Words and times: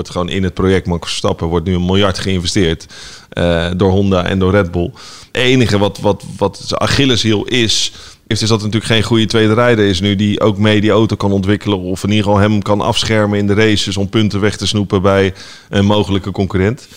wordt 0.00 0.10
gewoon 0.10 0.28
in 0.28 0.42
het 0.42 0.54
project 0.54 0.86
Max 0.86 1.08
Verstappen 1.08 1.46
wordt 1.46 1.66
nu 1.66 1.74
een 1.74 1.84
miljard 1.84 2.18
geïnvesteerd 2.18 2.86
eh, 3.28 3.70
door 3.76 3.90
Honda 3.90 4.24
en 4.24 4.38
door 4.38 4.50
Red 4.50 4.70
Bull. 4.70 4.90
Het 5.32 5.42
enige 5.42 5.78
wat, 5.78 5.98
wat, 5.98 6.24
wat 6.36 6.62
zijn 6.66 6.80
Achilleshiel 6.80 7.44
is, 7.44 7.92
is 8.26 8.38
dat 8.38 8.48
het 8.48 8.62
natuurlijk 8.62 8.84
geen 8.84 9.02
goede 9.02 9.26
tweede 9.26 9.54
rijder 9.54 9.84
is 9.84 10.00
nu 10.00 10.16
die 10.16 10.40
ook 10.40 10.58
mee 10.58 10.80
die 10.80 10.90
auto 10.90 11.16
kan 11.16 11.32
ontwikkelen 11.32 11.78
of 11.78 12.02
in 12.02 12.10
ieder 12.10 12.24
geval 12.24 12.40
hem 12.40 12.62
kan 12.62 12.80
afschermen 12.80 13.38
in 13.38 13.46
de 13.46 13.54
races 13.54 13.96
om 13.96 14.08
punten 14.08 14.40
weg 14.40 14.56
te 14.56 14.66
snoepen 14.66 15.02
bij 15.02 15.34
een 15.68 15.84
mogelijke 15.84 16.30
concurrent. 16.30 16.88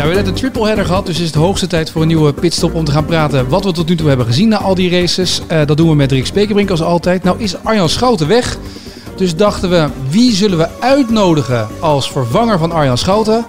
Ja, 0.00 0.06
we 0.06 0.12
hebben 0.12 0.16
net 0.16 0.26
een 0.26 0.50
triple 0.50 0.66
header 0.66 0.84
gehad, 0.84 1.06
dus 1.06 1.20
is 1.20 1.26
het 1.26 1.34
hoogste 1.34 1.66
tijd 1.66 1.90
voor 1.90 2.02
een 2.02 2.08
nieuwe 2.08 2.32
pitstop 2.32 2.74
om 2.74 2.84
te 2.84 2.92
gaan 2.92 3.04
praten 3.04 3.48
wat 3.48 3.64
we 3.64 3.72
tot 3.72 3.88
nu 3.88 3.96
toe 3.96 4.08
hebben 4.08 4.26
gezien 4.26 4.48
na 4.48 4.58
al 4.58 4.74
die 4.74 4.90
races. 4.90 5.40
Eh, 5.46 5.66
dat 5.66 5.76
doen 5.76 5.88
we 5.88 5.94
met 5.94 6.12
Rick 6.12 6.26
Spekerbrink 6.26 6.70
als 6.70 6.82
altijd. 6.82 7.22
Nou 7.22 7.40
is 7.40 7.64
Arjan 7.64 7.88
Schouten 7.88 8.28
weg, 8.28 8.58
dus 9.20 9.36
dachten 9.36 9.70
we 9.70 9.86
wie 10.08 10.32
zullen 10.34 10.58
we 10.58 10.68
uitnodigen 10.78 11.68
als 11.80 12.10
vervanger 12.10 12.58
van 12.58 12.72
Arjan 12.72 12.98
Schouten? 12.98 13.46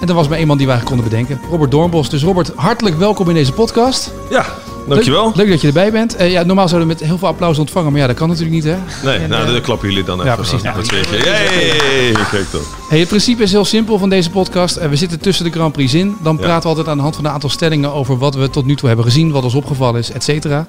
En 0.00 0.08
er 0.08 0.14
was 0.14 0.28
maar 0.28 0.46
man 0.46 0.56
die 0.56 0.66
we 0.66 0.72
eigenlijk 0.72 0.84
konden 1.02 1.04
bedenken, 1.26 1.50
Robert 1.50 1.70
Doornbos. 1.70 2.08
Dus 2.10 2.22
Robert, 2.22 2.52
hartelijk 2.54 2.98
welkom 2.98 3.28
in 3.28 3.34
deze 3.34 3.52
podcast. 3.52 4.12
Ja, 4.30 4.44
dankjewel. 4.88 5.24
Leuk, 5.26 5.36
leuk 5.36 5.48
dat 5.50 5.60
je 5.60 5.66
erbij 5.66 5.92
bent. 5.92 6.16
Eh, 6.16 6.30
ja, 6.30 6.42
normaal 6.42 6.68
zouden 6.68 6.88
we 6.88 6.94
met 6.98 7.04
heel 7.08 7.18
veel 7.18 7.28
applaus 7.28 7.58
ontvangen, 7.58 7.90
maar 7.92 8.00
ja, 8.00 8.06
dat 8.06 8.16
kan 8.16 8.28
natuurlijk 8.28 8.54
niet 8.54 8.64
hè. 8.64 8.76
Nee, 9.04 9.16
En, 9.18 9.28
nou, 9.28 9.46
eh, 9.46 9.52
dan 9.52 9.60
klappen 9.60 9.88
jullie 9.88 10.04
dan 10.04 10.14
even. 10.22 10.30
ja, 10.30 10.36
precies. 10.36 10.60
Tweeën. 10.88 11.24
Yay! 11.24 12.12
Kijk 12.30 12.50
dan. 12.52 12.60
Hey, 12.88 12.98
het 12.98 13.08
principe 13.08 13.42
is 13.42 13.50
heel 13.52 13.64
simpel 13.64 13.98
van 13.98 14.08
deze 14.08 14.30
podcast. 14.30 14.76
Eh, 14.76 14.88
We 14.88 14.96
zitten 14.96 15.20
tussen 15.20 15.44
de 15.44 15.50
Grand 15.50 15.72
Prix 15.72 15.94
in. 15.94 16.16
Dan 16.22 16.34
Ja. 16.36 16.40
praten 16.42 16.62
we 16.62 16.68
altijd 16.68 16.88
aan 16.88 16.96
de 16.96 17.02
hand 17.02 17.16
van 17.16 17.24
een 17.24 17.30
aantal 17.30 17.50
stellingen 17.50 17.92
over 17.92 18.18
wat 18.18 18.34
we 18.34 18.50
tot 18.50 18.64
nu 18.66 18.74
toe 18.76 18.86
hebben 18.88 19.06
gezien, 19.06 19.30
wat 19.30 19.44
ons 19.44 19.54
opgevallen 19.54 20.00
is, 20.00 20.10
et 20.10 20.24
cetera. 20.24 20.66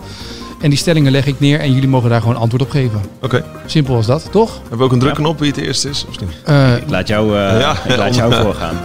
En 0.61 0.69
die 0.69 0.77
stellingen 0.79 1.11
leg 1.11 1.25
ik 1.25 1.39
neer 1.39 1.59
en 1.59 1.73
jullie 1.73 1.89
mogen 1.89 2.09
daar 2.09 2.21
gewoon 2.21 2.35
antwoord 2.35 2.61
op 2.63 2.69
geven. 2.69 3.01
Oké. 3.21 3.43
Simpel 3.65 3.95
als 3.95 4.05
dat, 4.05 4.27
toch? 4.31 4.59
Hebben 4.61 4.77
we 4.77 4.83
ook 4.83 4.91
een 4.91 4.99
drukke 4.99 5.21
knop 5.21 5.39
wie 5.39 5.47
het 5.47 5.57
eerst 5.57 5.85
is? 5.85 6.05
Of 6.09 6.19
niet? 6.19 6.29
Eh, 6.45 6.75
Ik 6.77 6.89
laat 6.89 7.07
jou, 7.07 7.37
eh, 7.37 7.59
Ja. 7.59 7.75
ik 7.87 7.95
laat 7.97 8.15
jou 8.15 8.33
voorgaan. 8.43 8.75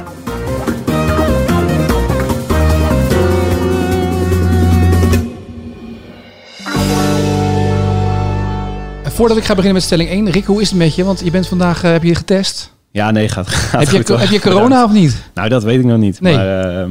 voordat 9.15 9.37
ik 9.37 9.43
ga 9.45 9.49
beginnen 9.55 9.73
met 9.75 9.83
stelling 9.83 10.11
1, 10.11 10.31
Rick, 10.31 10.45
hoe 10.45 10.61
is 10.61 10.69
het 10.69 10.79
met 10.79 10.95
je? 10.95 11.05
Want 11.05 11.21
je 11.25 11.31
bent 11.31 11.47
vandaag, 11.49 11.83
eh, 11.85 11.91
heb 11.91 12.03
je 12.03 12.09
je 12.09 12.15
getest? 12.15 12.73
Ja, 12.91 13.11
nee, 13.11 13.29
gaat, 13.29 13.49
gaat 13.49 13.91
Heb 13.93 14.07
je, 14.07 14.15
heb 14.17 14.29
je 14.29 14.41
corona 14.41 14.85
of 14.89 14.93
niet? 14.93 15.23
Nou, 15.35 15.49
dat 15.49 15.63
weet 15.63 15.79
ik 15.79 15.85
nog 15.85 15.99
niet. 15.99 16.21
Nee. 16.21 16.37
Maar, 16.37 16.81
ehm, 16.81 16.91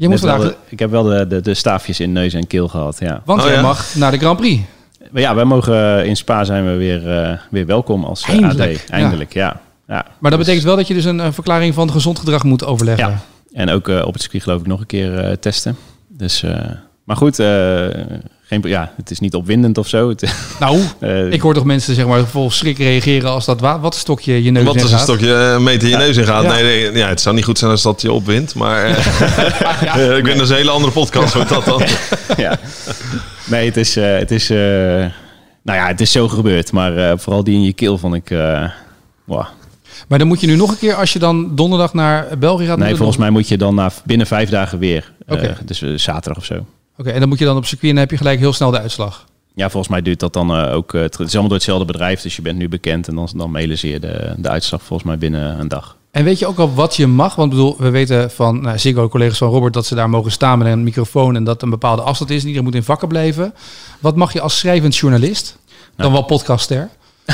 Je 0.00 0.08
moet 0.08 0.20
vandaag, 0.20 0.40
de- 0.40 0.54
ik 0.68 0.78
heb 0.78 0.90
wel 0.90 1.02
de, 1.02 1.26
de, 1.26 1.40
de 1.40 1.54
staafjes 1.54 2.00
in 2.00 2.12
neus 2.12 2.34
en 2.34 2.46
keel 2.46 2.68
gehad, 2.68 2.96
ja. 3.00 3.22
want 3.24 3.40
Oh, 3.40 3.46
jij 3.46 3.54
ja? 3.56 3.62
mag 3.62 3.94
naar 3.94 4.10
de 4.10 4.18
Grand 4.18 4.36
Prix. 4.38 4.62
Maar 5.10 5.22
ja, 5.22 5.34
wij 5.34 5.44
mogen 5.44 6.06
in 6.06 6.16
Spa 6.16 6.44
zijn 6.44 6.64
we 6.66 6.72
weer, 6.76 7.12
eh, 7.22 7.36
weer 7.50 7.66
welkom 7.66 8.04
als 8.04 8.22
eh, 8.22 8.28
Eindelijk, 8.28 8.80
AD. 8.84 8.90
Eindelijk, 8.90 9.32
ja. 9.32 9.60
ja. 9.88 10.06
Maar 10.18 10.30
dat 10.30 10.40
betekent 10.40 10.64
wel 10.64 10.76
dat 10.76 10.86
je 10.86 10.94
dus 10.94 11.04
een, 11.04 11.18
een 11.18 11.32
verklaring 11.32 11.74
van 11.74 11.90
gezond 11.90 12.18
gedrag 12.18 12.44
moet 12.44 12.64
overleggen. 12.64 13.08
Ja. 13.08 13.18
En 13.52 13.70
ook 13.70 13.88
eh, 13.88 14.06
op 14.06 14.12
het 14.12 14.22
circuit 14.22 14.42
geloof 14.42 14.60
ik 14.60 14.66
nog 14.66 14.80
een 14.80 14.86
keer 14.86 15.18
eh, 15.18 15.32
testen. 15.32 15.76
Dus, 16.08 16.42
eh, 16.42 16.54
maar 17.10 17.18
goed, 17.18 17.38
eh, 17.38 17.46
geen, 18.46 18.60
ja, 18.62 18.92
het 18.96 19.10
is 19.10 19.20
niet 19.20 19.34
opwindend 19.34 19.78
of 19.78 19.88
zo. 19.88 20.14
Nou, 20.60 20.80
eh, 20.98 21.30
ik 21.32 21.40
hoor 21.40 21.54
toch 21.54 21.64
mensen 21.64 21.94
zeg 21.94 22.06
maar 22.06 22.24
vol 22.26 22.50
schrik 22.50 22.78
reageren 22.78 23.30
als 23.30 23.44
dat 23.44 23.60
wa- 23.60 23.80
wat 23.80 23.94
stokje 23.94 24.42
je 24.44 24.50
neus 24.50 24.64
Wat 24.64 24.74
in 24.74 24.80
is 24.84 24.90
een 24.90 24.96
gaat. 24.96 25.06
stokje 25.06 25.34
eh, 25.34 25.52
een 25.52 25.62
meter 25.62 25.82
in 25.82 25.88
je 25.88 25.96
neus 25.96 26.16
in 26.16 26.24
gaat? 26.24 26.42
Ja. 26.42 26.52
Nee, 26.52 26.62
nee, 26.62 26.92
ja, 26.92 27.08
het 27.08 27.20
zou 27.20 27.34
niet 27.34 27.44
goed 27.44 27.58
zijn 27.58 27.70
als 27.70 27.82
dat 27.82 28.00
je 28.02 28.12
opwint. 28.12 28.54
Maar 28.54 28.84
eh, 28.84 29.04
Ja. 29.86 29.94
ik 30.16 30.24
ben 30.24 30.38
dus 30.38 30.48
een 30.50 30.56
hele 30.56 30.70
andere 30.70 30.92
podcast 30.92 31.34
wordt 31.34 31.48
dat 31.48 31.64
dan. 31.64 31.82
ja. 32.36 32.58
Nee, 33.46 33.66
het 33.66 33.76
is, 33.76 33.96
eh, 33.96 34.18
het 34.18 34.30
is, 34.30 34.50
eh, 34.50 34.56
nou 35.62 35.78
ja, 35.78 35.86
het 35.86 36.00
is 36.00 36.12
zo 36.12 36.28
gebeurd. 36.28 36.72
Maar 36.72 36.96
eh, 36.96 37.18
vooral 37.18 37.44
die 37.44 37.54
in 37.54 37.62
je 37.62 37.72
keel 37.72 37.98
vond 37.98 38.14
ik, 38.14 38.30
eh, 38.30 38.68
wow. 39.24 39.44
Maar 40.08 40.18
dan 40.18 40.28
moet 40.28 40.40
je 40.40 40.46
nu 40.46 40.56
nog 40.56 40.70
een 40.70 40.78
keer, 40.78 40.94
als 40.94 41.12
je 41.12 41.18
dan 41.18 41.54
donderdag 41.56 41.94
naar 41.94 42.38
België 42.38 42.66
gaat... 42.66 42.76
moet 42.76 42.86
Nee, 42.86 42.96
volgens 42.96 43.18
mij 43.18 43.30
moet 43.30 43.48
je 43.48 43.56
dan 43.58 43.74
na, 43.74 43.90
binnen 44.04 44.26
vijf 44.26 44.48
dagen 44.50 44.78
weer. 44.78 45.12
Dus 45.64 45.82
zaterdag 46.04 46.36
of 46.38 46.44
zo. 46.44 46.66
Oké, 46.96 47.10
en 47.10 47.20
dan 47.20 47.28
moet 47.28 47.38
je 47.38 47.44
dan 47.44 47.56
op 47.56 47.64
circuit 47.66 47.88
en 47.90 47.94
dan 47.96 48.00
heb 48.04 48.10
je 48.10 48.16
gelijk 48.16 48.38
heel 48.38 48.52
snel 48.52 48.70
de 48.70 48.80
uitslag. 48.80 49.24
Ja, 49.54 49.68
volgens 49.70 49.92
mij 49.92 50.02
duurt 50.02 50.20
dat 50.20 50.32
dan 50.32 50.54
eh, 50.56 50.74
ook. 50.74 50.94
eh, 50.94 51.00
het 51.00 51.18
is 51.18 51.30
allemaal 51.32 51.42
door 51.42 51.52
hetzelfde 51.52 51.84
bedrijf, 51.84 52.20
dus 52.22 52.36
je 52.36 52.42
bent 52.42 52.58
nu 52.58 52.68
bekend. 52.68 53.08
En 53.08 53.14
dan, 53.14 53.28
dan 53.34 53.50
mailen 53.50 53.78
ze 53.78 53.88
je 53.88 54.00
de, 54.00 54.34
de 54.36 54.48
uitslag 54.48 54.82
volgens 54.82 55.08
mij 55.08 55.18
binnen 55.18 55.60
een 55.60 55.68
dag. 55.68 55.96
En 56.10 56.24
weet 56.24 56.38
je 56.38 56.46
ook 56.46 56.58
al 56.58 56.74
wat 56.74 56.96
je 56.96 57.06
mag? 57.06 57.34
Want 57.34 57.50
bedoel, 57.50 57.76
we 57.78 57.90
weten 57.90 58.30
van 58.30 58.60
nou, 58.60 58.78
Ziggo, 58.78 59.08
collega's 59.08 59.38
van 59.38 59.48
Robert, 59.50 59.74
dat 59.74 59.86
ze 59.86 59.94
daar 59.94 60.10
mogen 60.10 60.30
staan 60.32 60.58
met 60.58 60.68
een 60.72 60.82
microfoon 60.82 61.36
en 61.36 61.44
dat 61.44 61.62
een 61.62 61.70
bepaalde 61.70 62.02
afstand 62.02 62.30
is. 62.30 62.40
En 62.40 62.46
iedereen 62.46 62.64
moet 62.66 62.74
in 62.74 62.82
vakken 62.82 63.08
blijven. 63.08 63.54
Wat 64.00 64.16
mag 64.16 64.32
je 64.32 64.40
als 64.40 64.58
schrijvend 64.58 64.96
journalist? 64.96 65.58
Dan 65.66 65.76
Nou. 65.96 66.12
wel 66.12 66.22
podcaster. 66.22 66.88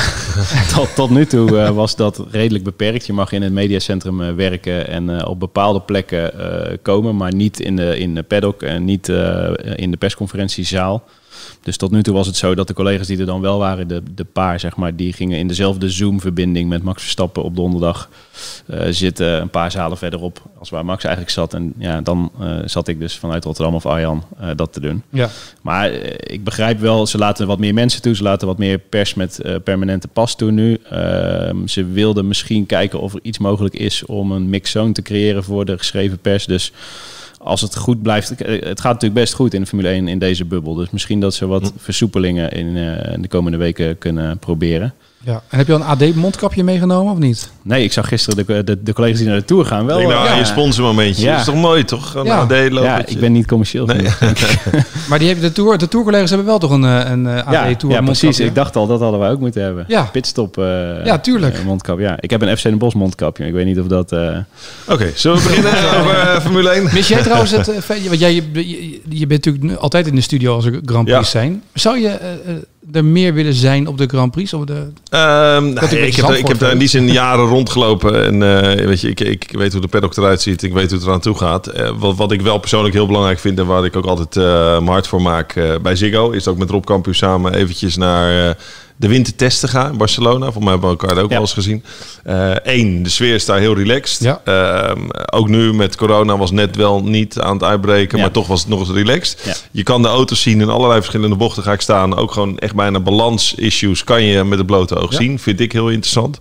tot, 0.75 0.95
tot 0.95 1.09
nu 1.09 1.25
toe 1.25 1.59
eh, 1.59 1.69
was 1.69 1.95
dat 1.95 2.23
redelijk 2.31 2.63
beperkt. 2.63 3.05
Je 3.05 3.13
mag 3.13 3.31
in 3.31 3.41
het 3.41 3.53
mediacentrum 3.53 4.21
eh, 4.21 4.33
werken 4.33 4.87
en 4.87 5.19
eh, 5.19 5.29
op 5.29 5.39
bepaalde 5.39 5.81
plekken 5.81 6.31
komen, 6.81 7.15
maar 7.15 7.33
niet 7.33 7.59
in 7.59 7.75
de, 7.75 7.99
in 7.99 8.15
de 8.15 8.23
paddock 8.23 8.61
en 8.61 8.85
niet 8.85 9.07
in 9.75 9.91
de 9.91 9.97
persconferentiezaal. 9.99 11.03
Dus 11.61 11.77
tot 11.77 11.91
nu 11.91 12.03
toe 12.03 12.13
was 12.13 12.27
het 12.27 12.35
zo 12.35 12.55
dat 12.55 12.67
de 12.67 12.73
collega's 12.73 13.07
die 13.07 13.19
er 13.19 13.25
dan 13.25 13.41
wel 13.41 13.57
waren, 13.57 13.87
de, 13.87 14.01
de 14.15 14.23
paar 14.23 14.59
zeg 14.59 14.75
maar, 14.75 14.95
die 14.95 15.13
gingen 15.13 15.37
in 15.37 15.47
dezelfde 15.47 15.89
Zoom-verbinding 15.89 16.69
met 16.69 16.83
Max 16.83 17.01
Verstappen 17.01 17.43
op 17.43 17.55
donderdag 17.55 18.09
eh, 18.65 18.79
zitten, 18.89 19.41
een 19.41 19.49
paar 19.49 19.71
zalen 19.71 19.97
verderop 19.97 20.41
als 20.59 20.69
waar 20.69 20.85
Max 20.85 21.03
eigenlijk 21.03 21.33
zat. 21.33 21.53
En 21.53 21.73
ja, 21.77 22.01
dan 22.01 22.31
eh, 22.39 22.57
zat 22.65 22.87
ik 22.87 22.99
dus 22.99 23.17
vanuit 23.17 23.43
Rotterdam 23.43 23.75
of 23.75 23.85
Arjan 23.85 24.23
eh, 24.39 24.49
dat 24.55 24.73
te 24.73 24.79
doen. 24.79 25.03
Ja. 25.09 25.29
Maar 25.61 25.91
ik 26.17 26.43
begrijp 26.43 26.79
wel, 26.79 27.07
ze 27.07 27.17
laten 27.17 27.47
wat 27.47 27.59
meer 27.59 27.73
mensen 27.73 28.01
toe. 28.01 28.15
Ze 28.15 28.23
laten 28.23 28.47
wat 28.47 28.57
meer 28.57 28.79
pers 28.79 29.13
met 29.13 29.41
permanente 29.63 30.07
pas 30.07 30.35
toe 30.35 30.51
nu. 30.51 30.79
Ehm, 30.89 31.67
ze 31.67 31.85
wilden 31.85 32.27
misschien 32.27 32.65
kijken 32.65 32.99
of 32.99 33.13
er 33.13 33.19
iets 33.21 33.37
mogelijk 33.37 33.75
is 33.75 34.05
om 34.05 34.31
een 34.31 34.49
mixzone 34.49 34.91
te 34.91 35.01
creëren 35.01 35.43
voor 35.43 35.65
de 35.65 35.77
geschreven 35.77 36.17
pers. 36.17 36.45
Dus 36.45 36.71
als 37.37 37.61
het 37.61 37.75
goed 37.75 38.01
blijft, 38.01 38.41
eh, 38.41 38.61
het 38.61 38.81
gaat 38.81 38.93
natuurlijk 38.93 39.19
best 39.19 39.33
goed 39.33 39.53
in 39.53 39.61
de 39.61 39.67
Formule 39.67 39.89
1 39.89 40.07
in 40.07 40.19
deze 40.19 40.45
bubbel. 40.45 40.73
Dus 40.73 40.89
misschien 40.89 41.19
dat 41.19 41.33
ze 41.33 41.47
wat 41.47 41.73
versoepelingen 41.77 42.51
in, 42.51 42.77
eh, 42.77 43.13
in 43.13 43.21
de 43.21 43.27
komende 43.27 43.57
weken 43.57 43.97
kunnen 43.97 44.37
proberen. 44.37 44.93
Ja. 45.27 45.41
En 45.49 45.57
heb 45.57 45.67
je 45.67 45.73
al 45.73 45.79
een 45.79 45.85
AD-mondkapje 45.85 46.63
meegenomen 46.63 47.13
of 47.13 47.19
niet? 47.19 47.49
Nee, 47.61 47.83
ik 47.83 47.91
zag 47.93 48.07
gisteren 48.07 48.45
de, 48.45 48.63
de, 48.63 48.83
de 48.83 48.93
collega's 48.93 49.17
die 49.17 49.27
naar 49.27 49.37
de 49.37 49.45
Tour 49.45 49.65
gaan 49.65 49.85
wel. 49.85 49.97
Denk 49.97 50.09
nou, 50.09 50.25
eh, 50.25 50.31
ja, 50.31 50.37
je 50.37 50.45
sponsormomentje. 50.45 51.23
Ja. 51.23 51.31
Dat 51.31 51.39
is 51.39 51.45
toch 51.45 51.55
mooi, 51.55 51.83
toch? 51.85 52.15
Een 52.15 52.25
Ja. 52.25 52.45
Ja, 52.71 53.05
ik 53.05 53.19
ben 53.19 53.31
niet 53.31 53.47
commercieel 53.47 53.87
genoeg. 53.87 54.19
Maar 55.09 55.19
die 55.19 55.27
hebben 55.27 55.45
de 55.45 55.51
tour, 55.51 55.77
de 55.77 55.87
tourcollega's 55.87 56.29
hebben 56.29 56.47
wel 56.47 56.59
toch 56.59 56.71
een, 56.71 56.83
eh, 56.85 57.09
een 57.11 57.27
eh, 57.27 57.35
Ja, 57.51 57.69
AD-tour 57.69 57.93
ja, 57.95 58.01
precies. 58.01 58.39
Ik 58.39 58.55
dacht 58.55 58.75
al, 58.75 58.87
dat 58.87 58.99
hadden 58.99 59.19
wij 59.19 59.29
ook 59.29 59.39
moeten 59.39 59.61
hebben. 59.63 59.85
Ja. 59.87 60.03
Pitstop 60.03 60.57
eh, 60.57 60.63
Ja, 61.05 61.19
tuurlijk. 61.19 61.55
eh, 61.57 61.63
mondkap. 61.65 61.99
Ja, 61.99 62.17
ik 62.19 62.29
heb 62.29 62.41
een 62.41 62.57
FC 62.57 62.63
Den 62.63 62.77
Bosch 62.77 62.95
mondkapje. 62.95 63.45
Ik 63.45 63.53
weet 63.53 63.65
niet 63.65 63.79
of 63.79 63.87
dat... 63.87 64.11
eh, 64.11 64.37
Oké, 64.87 65.11
zullen 65.15 65.37
we 65.37 65.43
beginnen 65.43 65.71
over 65.99 66.17
eh, 66.19 66.39
Formule 66.39 66.69
1? 66.69 66.83
Mis 66.93 67.07
jij 67.07 67.21
trouwens 67.21 67.51
het... 67.51 67.67
eh, 67.89 68.05
Want 68.07 68.19
jij, 68.19 68.33
je, 68.33 68.43
je, 68.53 68.99
je 69.09 69.27
bent 69.27 69.45
natuurlijk 69.45 69.79
altijd 69.79 70.07
in 70.07 70.15
de 70.15 70.21
studio 70.21 70.55
als 70.55 70.65
er 70.65 70.79
Grand 70.85 71.03
Prix 71.05 71.19
Ja. 71.19 71.23
zijn. 71.39 71.63
Zou 71.73 71.99
je 71.99 72.07
eh, 72.07 72.31
eh, 72.31 72.55
er 72.91 73.05
meer 73.05 73.33
willen 73.33 73.53
zijn 73.53 73.87
op 73.87 73.97
de 73.97 74.07
Grand 74.07 74.31
Prix? 74.31 74.53
Of 74.53 74.65
de, 74.65 74.87
Ehm, 75.09 75.67
ik 75.67 75.73
nou, 75.73 75.95
ik, 75.95 76.15
heb, 76.15 76.29
ik 76.29 76.47
heb 76.47 76.59
daar 76.59 76.71
in 76.71 76.77
die 76.77 76.87
zin 76.87 77.11
jaren 77.21 77.45
rondgelopen. 77.45 78.25
En 78.25 78.43
eh, 78.43 78.85
weet 78.85 79.01
je, 79.01 79.09
ik, 79.09 79.19
ik 79.19 79.51
weet 79.51 79.71
hoe 79.71 79.81
de 79.81 79.87
paddock 79.87 80.17
eruit 80.17 80.41
ziet. 80.41 80.63
Ik 80.63 80.73
weet 80.73 80.89
hoe 80.89 80.99
het 80.99 81.07
eraan 81.07 81.19
toe 81.19 81.37
gaat. 81.37 81.67
Eh, 81.67 81.91
wat, 81.97 82.15
wat 82.15 82.31
ik 82.31 82.41
wel 82.41 82.57
persoonlijk 82.57 82.93
heel 82.93 83.07
belangrijk 83.07 83.39
vind... 83.39 83.59
en 83.59 83.65
waar 83.65 83.85
ik 83.85 83.95
ook 83.95 84.05
altijd 84.05 84.37
eh 84.37 84.43
mijn 84.71 84.87
hart 84.87 85.07
voor 85.07 85.21
maak 85.21 85.79
bij 85.81 85.95
Ziggo... 85.95 86.29
is 86.29 86.47
ook 86.47 86.57
met 86.57 86.69
Rob 86.69 86.83
Campus 86.83 87.17
samen 87.17 87.53
eventjes 87.53 87.97
naar... 87.97 88.57
eh, 88.99 89.07
de 89.07 89.07
wintertesten 89.07 89.69
gaan 89.69 89.91
in 89.91 89.97
Barcelona. 89.97 90.51
Voor 90.51 90.63
mij 90.63 90.71
hebben 90.71 90.89
we 90.89 90.97
elkaar 90.97 91.17
ook 91.17 91.29
Ja. 91.29 91.33
wel 91.33 91.39
eens 91.39 91.53
gezien. 91.53 91.83
Eén, 92.63 93.03
de 93.03 93.09
sfeer 93.09 93.33
is 93.33 93.45
daar 93.45 93.59
heel 93.59 93.75
relaxed. 93.75 94.23
Ja. 94.23 94.41
Ehm, 94.43 95.01
ook 95.31 95.47
nu 95.47 95.73
met 95.73 95.95
corona 95.95 96.37
was 96.37 96.51
net 96.51 96.75
wel 96.75 97.03
niet 97.03 97.39
aan 97.39 97.53
het 97.53 97.63
uitbreken, 97.63 98.17
Ja. 98.17 98.23
maar 98.23 98.33
toch 98.33 98.47
was 98.47 98.59
het 98.59 98.69
nog 98.69 98.79
eens 98.79 98.89
relaxed. 98.89 99.65
Je 99.71 99.83
kan 99.83 100.01
de 100.01 100.07
auto's 100.07 100.41
zien 100.41 100.61
in 100.61 100.69
allerlei 100.69 100.99
verschillende 100.99 101.35
bochten 101.35 101.63
ga 101.63 101.71
ik 101.71 101.81
staan. 101.81 102.15
Ook 102.15 102.31
gewoon 102.31 102.57
echt 102.59 102.75
bijna 102.75 102.99
balans-issues 102.99 104.03
kan 104.03 104.23
je 104.23 104.43
met 104.43 104.57
het 104.57 104.67
blote 104.67 104.95
oog 104.95 105.13
zien. 105.13 105.39
Vind 105.39 105.59
ik 105.59 105.71
heel 105.71 105.89
interessant. 105.89 106.37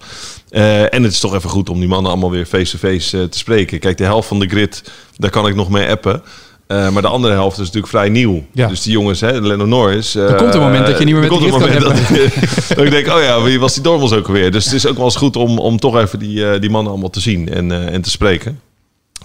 Eh, 0.49 0.95
en 0.95 1.03
het 1.03 1.13
is 1.13 1.21
toch 1.21 1.35
even 1.35 1.51
goed 1.51 1.69
om 1.71 1.79
die 1.79 1.89
mannen 1.89 2.11
allemaal 2.11 2.31
weer 2.31 2.47
face-to-face 2.47 3.19
eh, 3.21 3.25
te 3.25 3.39
spreken. 3.39 3.79
Kijk, 3.79 3.97
de 3.97 4.05
helft 4.05 4.29
van 4.29 4.39
de 4.39 4.49
grid, 4.49 4.83
daar 5.17 5.31
kan 5.31 5.47
ik 5.47 5.55
nog 5.55 5.69
mee 5.71 5.89
appen. 5.89 6.23
Eh, 6.67 6.91
maar 6.91 7.03
de 7.03 7.09
andere 7.09 7.35
helft 7.35 7.59
is 7.59 7.65
natuurlijk 7.65 7.93
vrij 7.93 8.09
nieuw. 8.09 8.45
Ja. 8.53 8.69
Dus 8.69 8.83
die 8.83 8.93
jongens, 8.93 9.21
hè, 9.21 9.41
Lennon 9.41 9.69
Norris. 9.69 10.15
Er 10.15 10.35
komt 10.35 10.55
een 10.55 10.61
moment 10.61 10.87
dat 10.87 10.99
je 10.99 11.05
niet 11.05 11.15
meer 11.15 11.25
er 11.25 11.31
met 11.31 11.41
de 11.41 11.49
komt 11.49 11.63
een 11.63 11.69
grid 11.69 11.83
kan 11.83 11.91
moment 11.91 12.29
dat, 12.69 12.77
dat 12.77 12.85
ik 12.85 12.91
denk, 12.91 13.07
oh 13.07 13.23
ja, 13.23 13.43
wie 13.43 13.61
was 13.61 13.75
die 13.75 13.83
Dormels 13.83 14.13
ook 14.13 14.27
alweer? 14.27 14.51
Dus 14.51 14.65
het 14.65 14.75
is 14.75 14.87
ook 14.87 14.97
wel 14.97 15.05
eens 15.05 15.17
goed 15.17 15.37
om, 15.37 15.59
om 15.59 15.79
toch 15.79 15.97
even 15.99 16.19
die, 16.19 16.51
eh, 16.51 16.61
die 16.61 16.71
mannen 16.71 16.93
allemaal 16.93 17.11
te 17.11 17.21
zien 17.21 17.49
en, 17.49 17.73
eh, 17.73 17.95
en 17.95 18.03
te 18.03 18.11
spreken. 18.11 18.61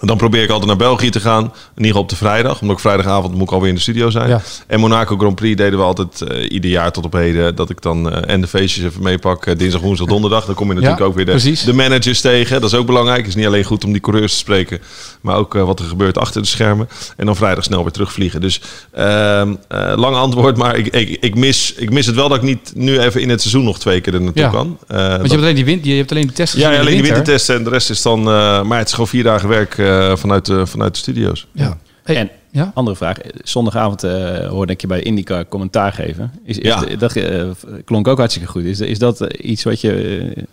Dan 0.04 0.16
probeer 0.16 0.42
ik 0.42 0.48
altijd 0.50 0.66
naar 0.68 0.76
België 0.76 1.10
te 1.10 1.20
gaan. 1.20 1.42
In 1.44 1.50
ieder 1.74 1.86
geval 1.86 2.02
op 2.02 2.08
de 2.08 2.16
vrijdag. 2.16 2.60
Omdat 2.60 2.76
ik 2.76 2.82
vrijdagavond 2.82 3.34
moet 3.34 3.42
ik 3.42 3.52
alweer 3.52 3.68
in 3.68 3.74
de 3.74 3.80
studio 3.80 4.10
zijn. 4.10 4.28
Ja. 4.28 4.40
En 4.66 4.80
Monaco 4.80 5.16
Grand 5.16 5.34
Prix 5.34 5.56
deden 5.56 5.78
we 5.78 5.84
altijd 5.84 6.20
eh, 6.20 6.50
ieder 6.50 6.70
jaar 6.70 6.92
tot 6.92 7.04
op 7.04 7.12
heden. 7.12 7.54
Dat 7.54 7.70
ik 7.70 7.82
dan 7.82 8.10
eh, 8.12 8.34
en 8.34 8.40
de 8.40 8.46
feestjes 8.46 8.84
even 8.84 9.02
meepak. 9.02 9.46
eh, 9.46 9.56
dinsdag, 9.56 9.80
woensdag, 9.80 10.06
donderdag. 10.06 10.44
Dan 10.44 10.54
kom 10.54 10.66
je 10.68 10.72
natuurlijk 10.74 11.00
Ja, 11.00 11.06
ook 11.06 11.14
weer 11.14 11.24
de, 11.26 11.62
de 11.64 11.72
managers 11.72 12.20
tegen. 12.20 12.60
Dat 12.60 12.72
is 12.72 12.78
ook 12.78 12.86
belangrijk. 12.86 13.18
Het 13.18 13.28
is 13.28 13.34
niet 13.34 13.46
alleen 13.46 13.64
goed 13.64 13.84
om 13.84 13.92
die 13.92 14.00
coureurs 14.00 14.32
te 14.32 14.38
spreken. 14.38 14.78
Maar 15.20 15.36
ook 15.36 15.52
wat 15.52 15.78
er 15.78 15.84
gebeurt 15.86 16.18
achter 16.18 16.42
de 16.42 16.48
schermen. 16.48 16.88
En 17.16 17.26
dan 17.26 17.36
vrijdag 17.36 17.64
snel 17.64 17.82
weer 17.82 17.92
terugvliegen. 17.92 18.40
Dus 18.40 18.60
ehm, 18.92 19.54
eh, 19.68 19.92
lang 19.96 20.16
antwoord. 20.16 20.56
Maar 20.56 20.76
ik, 20.76 20.86
ik, 20.86 21.16
ik, 21.20 21.34
mis, 21.34 21.72
ik 21.76 21.90
mis 21.90 22.06
het 22.06 22.14
wel 22.14 22.28
dat 22.28 22.36
ik 22.38 22.42
niet 22.44 22.72
nu 22.74 22.98
even 23.00 23.20
in 23.20 23.28
het 23.28 23.40
seizoen 23.40 23.64
nog 23.64 23.78
twee 23.78 24.00
keer 24.00 24.14
er 24.14 24.20
naartoe 24.22 24.42
Ja. 24.42 24.48
kan. 24.48 24.78
Want 24.86 25.00
je 25.00 25.18
dat- 25.18 25.30
hebt 25.30 25.32
alleen 25.42 25.54
die, 25.54 25.64
wind, 25.64 25.84
je 25.84 25.92
hebt 25.94 26.10
alleen 26.10 26.26
die 26.26 26.32
testen 26.36 26.60
ja, 26.60 26.66
alleen 26.68 26.78
die 26.84 26.86
winter. 26.88 27.12
wintertesten 27.14 27.56
en 27.56 27.64
de 27.64 27.70
rest 27.70 27.90
is 27.90 28.02
dan... 28.02 28.22
maar 28.66 28.78
het 28.78 28.86
is 28.86 28.92
gewoon 28.92 29.08
vier 29.08 29.22
dagen 29.22 29.48
werk 29.48 29.74
eh, 29.98 30.16
vanuit, 30.16 30.46
de, 30.46 30.66
vanuit 30.66 30.92
de 30.92 30.98
studio's. 30.98 31.46
Ja. 31.52 31.78
Hey, 32.02 32.16
En 32.16 32.30
ja? 32.50 32.70
andere 32.74 32.96
vraag. 32.96 33.16
Zondagavond 33.42 34.02
eh, 34.04 34.48
hoorde 34.48 34.72
ik 34.72 34.80
je 34.80 34.86
bij 34.86 35.02
IndyCar 35.02 35.48
commentaar 35.48 35.92
geven. 35.92 36.32
Is, 36.44 36.58
is 36.58 36.68
Ja. 36.68 36.80
de- 36.80 36.96
dat 36.96 37.16
eh, 37.16 37.44
klonk 37.84 38.08
ook 38.08 38.18
hartstikke 38.18 38.48
goed. 38.48 38.64
Is, 38.64 38.80
is 38.80 38.98
dat 38.98 39.20
iets 39.20 39.62
wat 39.62 39.80
je... 39.80 40.46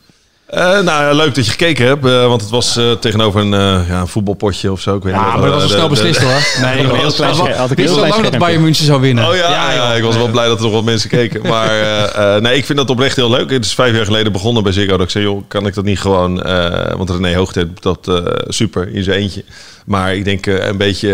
eh, 0.49 0.61
nou, 0.63 0.85
ja, 0.85 1.11
leuk 1.11 1.35
dat 1.35 1.45
je 1.45 1.51
gekeken 1.51 1.85
hebt. 1.85 2.05
eh, 2.05 2.25
want 2.27 2.41
het 2.41 2.49
was 2.49 2.77
eh, 2.77 2.91
tegenover 2.91 3.41
een, 3.41 3.53
eh, 3.53 3.89
ja, 3.89 3.99
een 3.99 4.07
voetbalpotje 4.07 4.71
of 4.71 4.81
zo. 4.81 4.95
Ik 4.95 5.03
weet 5.03 5.13
Ja, 5.13 5.31
niet 5.31 5.39
maar 5.41 5.49
dat 5.49 5.61
was 5.61 5.71
snel 5.71 5.89
beslist 5.89 6.21
hoor. 6.21 6.31
Nee, 6.61 6.77
ik 6.83 6.91
heel 6.91 7.11
klein 7.11 7.67
Dit 7.75 7.79
is 7.79 7.95
lang 7.95 8.07
klein 8.13 8.23
dat. 8.31 8.37
Bayern 8.37 8.61
München 8.61 8.85
zou 8.85 9.01
winnen. 9.01 9.27
Oh 9.27 9.35
ja, 9.35 9.71
ja, 9.73 9.93
ik 9.93 10.03
was 10.03 10.15
wel 10.15 10.27
blij 10.27 10.47
dat 10.47 10.57
er 10.57 10.63
nog 10.63 10.73
wat 10.73 10.83
mensen 10.83 11.09
keken. 11.09 11.41
Maar 11.47 11.69
eh, 11.69 12.35
eh, 12.35 12.41
nee, 12.41 12.57
ik 12.57 12.65
vind 12.65 12.77
dat 12.77 12.89
oprecht 12.89 13.15
heel 13.15 13.29
leuk. 13.29 13.49
Het 13.49 13.65
is 13.65 13.73
vijf 13.73 13.95
jaar 13.95 14.05
geleden 14.05 14.31
begonnen 14.31 14.63
bij 14.63 14.71
Ziggo. 14.71 14.91
Dat 14.97 15.05
ik 15.05 15.09
zei, 15.11 15.23
joh, 15.23 15.43
kan 15.47 15.65
ik 15.65 15.73
dat 15.73 15.83
niet 15.83 15.99
gewoon... 15.99 16.41
eh, 16.43 16.93
want 16.95 17.09
René 17.09 17.35
Hoogte 17.35 17.73
doet 17.73 17.83
dat 17.83 18.07
eh, 18.07 18.33
super 18.47 18.93
in 18.93 19.03
zijn 19.03 19.19
eentje. 19.19 19.43
Maar 19.85 20.15
ik 20.15 20.25
denk 20.25 20.47
eh, 20.47 20.67
een 20.67 20.77
beetje 20.77 21.07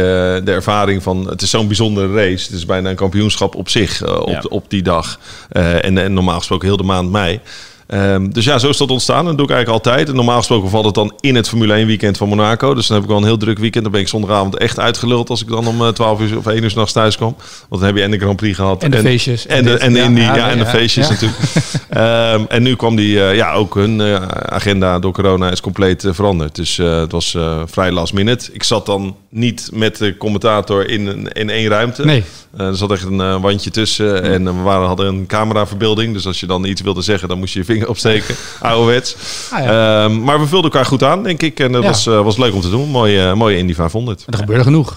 de 0.44 0.52
ervaring 0.52 1.04
van... 1.04 1.28
Het 1.30 1.42
is 1.42 1.50
zo'n 1.50 1.68
bijzondere 1.68 2.14
race. 2.14 2.46
Het 2.46 2.56
is 2.56 2.66
bijna 2.66 2.90
een 2.90 2.96
kampioenschap 2.96 3.56
op 3.56 3.70
zich 3.70 4.02
eh, 4.04 4.20
op, 4.20 4.28
Ja. 4.30 4.42
op 4.50 4.70
die 4.70 4.84
dag. 4.84 5.20
Eh, 5.50 5.86
en, 5.86 5.98
en 5.98 6.14
normaal 6.14 6.38
gesproken 6.38 6.68
heel 6.68 6.78
de 6.78 6.84
maand 6.84 7.12
mei. 7.12 7.40
Ehm, 7.88 8.30
dus 8.30 8.46
ja, 8.46 8.58
zo 8.58 8.70
is 8.70 8.78
dat 8.78 8.92
ontstaan. 8.92 9.20
En 9.20 9.26
dat 9.26 9.38
doe 9.38 9.46
ik 9.46 9.52
eigenlijk 9.52 9.86
altijd. 9.86 10.10
En 10.10 10.16
normaal 10.16 10.38
gesproken 10.38 10.70
valt 10.70 10.86
het 10.86 10.94
dan 10.94 11.14
in 11.20 11.36
het 11.36 11.48
Formule 11.48 11.74
1 11.74 11.88
weekend 11.88 12.18
van 12.18 12.30
Monaco. 12.30 12.74
Dus 12.74 12.88
dan 12.88 12.96
heb 12.96 13.06
ik 13.06 13.12
wel 13.12 13.20
een 13.20 13.28
heel 13.28 13.38
druk 13.38 13.58
weekend. 13.58 13.84
Dan 13.84 13.92
ben 13.92 14.02
ik 14.02 14.08
zondagavond 14.08 14.58
echt 14.58 14.80
uitgeluld 14.80 15.30
als 15.30 15.42
ik 15.42 15.48
dan 15.48 15.68
om 15.68 15.82
eh, 15.82 15.88
12 15.88 16.22
uur 16.22 16.38
of 16.38 16.48
1 16.48 16.64
uur 16.64 16.70
s'nachts 16.70 16.94
thuis 16.94 17.18
kom. 17.18 17.36
Want 17.70 17.82
dan 17.82 17.84
heb 17.84 17.96
je 17.96 18.04
en 18.04 18.12
de 18.12 18.18
Grand 18.20 18.36
Prix 18.36 18.56
gehad. 18.56 18.84
En 18.84 18.92
de 18.92 19.00
feestjes. 19.00 19.48
En 19.48 19.64
de, 19.64 19.78
en 19.78 19.94
de, 19.94 20.00
ja, 20.00 20.36
ja, 20.36 20.50
en 20.50 20.58
de 20.58 20.66
feestjes 20.66 21.10
natuurlijk. 21.10 21.40
Ehm, 21.90 22.44
en 22.48 22.64
nu 22.64 22.76
kwam 22.76 22.96
die, 22.96 23.24
eh, 23.24 23.36
ja, 23.36 23.54
ook 23.54 23.76
hun 23.76 24.02
eh, 24.02 24.16
agenda 24.46 25.00
door 25.00 25.12
corona 25.14 25.52
is 25.52 25.62
compleet 25.62 26.04
eh, 26.04 26.14
veranderd. 26.14 26.56
Dus 26.56 26.78
eh, 26.78 27.00
het 27.00 27.12
was 27.12 27.36
eh, 27.36 27.62
vrij 27.66 27.92
last 27.92 28.14
minute. 28.14 28.50
Ik 28.54 28.64
zat 28.64 28.86
dan 28.86 29.16
niet 29.36 29.70
met 29.74 29.98
de 29.98 30.18
commentator 30.18 30.90
in, 30.90 31.28
in 31.32 31.50
één 31.50 31.68
ruimte. 31.70 32.06
Nee. 32.06 32.24
Eh, 32.58 32.66
er 32.68 32.76
zat 32.76 32.92
echt 32.92 33.04
een 33.04 33.22
eh, 33.22 33.42
wandje 33.42 33.70
tussen 33.72 34.24
en 34.24 34.48
eh, 34.48 34.54
we 34.56 34.62
waren, 34.62 34.88
hadden 34.88 35.08
een 35.08 35.26
cameraverbeelding. 35.26 36.14
Dus 36.14 36.26
als 36.28 36.40
je 36.40 36.46
dan 36.46 36.66
iets 36.66 36.82
wilde 36.82 37.02
zeggen, 37.02 37.28
dan 37.28 37.38
moest 37.40 37.54
je 37.54 37.60
je 37.60 37.66
vinger 37.66 37.90
opsteken. 37.90 38.36
Ouderwets. 38.60 39.16
Ah, 39.52 39.64
ja. 39.64 40.04
Ehm, 40.04 40.24
maar 40.24 40.40
we 40.40 40.48
vulden 40.48 40.72
elkaar 40.72 40.86
goed 40.86 41.04
aan, 41.04 41.24
denk 41.24 41.42
ik. 41.42 41.60
En 41.60 41.72
dat 41.72 41.82
Ja. 41.84 41.88
was, 41.90 42.06
was 42.06 42.38
leuk 42.38 42.54
om 42.54 42.62
te 42.62 42.70
doen. 42.70 42.90
Mooie, 42.90 43.36
mooie 43.36 43.58
Indy 43.58 43.74
500. 43.74 44.24
Er 44.28 44.38
gebeurde 44.38 44.64
genoeg. 44.64 44.96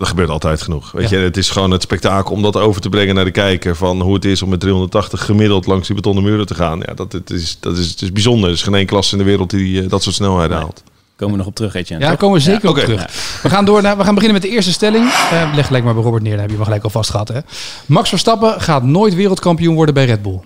Er 0.00 0.06
gebeurt 0.06 0.28
altijd 0.28 0.62
genoeg. 0.62 0.92
Weet 0.92 1.10
Ja. 1.10 1.18
je, 1.18 1.24
het 1.24 1.36
is 1.36 1.50
gewoon 1.50 1.70
het 1.70 1.82
spektakel 1.82 2.34
om 2.34 2.42
dat 2.42 2.56
over 2.56 2.80
te 2.80 2.88
brengen 2.88 3.14
naar 3.14 3.24
de 3.24 3.30
kijker. 3.30 3.76
Van 3.76 4.00
hoe 4.00 4.14
het 4.14 4.24
is 4.24 4.42
om 4.42 4.48
met 4.48 4.60
380 4.60 5.24
gemiddeld 5.24 5.66
langs 5.66 5.86
die 5.86 5.96
betonnen 5.96 6.22
muren 6.24 6.46
te 6.46 6.54
gaan. 6.54 6.78
Ja, 6.86 6.94
dat, 6.94 7.12
het 7.12 7.30
is, 7.30 7.56
dat 7.60 7.78
is, 7.78 7.90
het 7.90 8.02
is 8.02 8.12
bijzonder. 8.12 8.48
Er 8.48 8.54
is 8.54 8.62
geen 8.62 8.74
één 8.74 8.86
klasse 8.86 9.12
in 9.12 9.18
de 9.18 9.24
wereld 9.24 9.50
die 9.50 9.86
dat 9.86 10.02
soort 10.02 10.14
snelheden 10.14 10.50
Nee. 10.50 10.58
haalt. 10.58 10.82
Komen 11.16 11.34
we 11.34 11.38
nog 11.38 11.46
op 11.46 11.54
terug, 11.54 11.74
Etienne? 11.74 12.02
Ja, 12.02 12.08
daar 12.08 12.18
komen 12.18 12.36
we 12.36 12.42
zeker 12.42 12.68
op 12.68 12.76
terug. 12.76 13.06
We 13.42 13.48
gaan 13.48 13.64
door 13.64 13.82
naar, 13.82 13.96
we 13.96 14.04
gaan 14.04 14.14
beginnen 14.14 14.40
met 14.40 14.50
de 14.50 14.56
eerste 14.56 14.72
stelling. 14.72 15.10
Eh, 15.30 15.50
leg 15.54 15.66
gelijk 15.66 15.84
maar 15.84 15.94
bij 15.94 16.02
Robert 16.02 16.22
neer, 16.22 16.32
dan 16.32 16.40
heb 16.40 16.50
je 16.50 16.56
hem 16.56 16.64
gelijk 16.64 16.84
al 16.84 16.90
vast 16.90 17.10
gehad. 17.10 17.28
Hè. 17.28 17.40
Max 17.86 18.08
Verstappen 18.08 18.60
gaat 18.60 18.82
nooit 18.82 19.14
wereldkampioen 19.14 19.74
worden 19.74 19.94
bij 19.94 20.04
Red 20.04 20.22
Bull. 20.22 20.40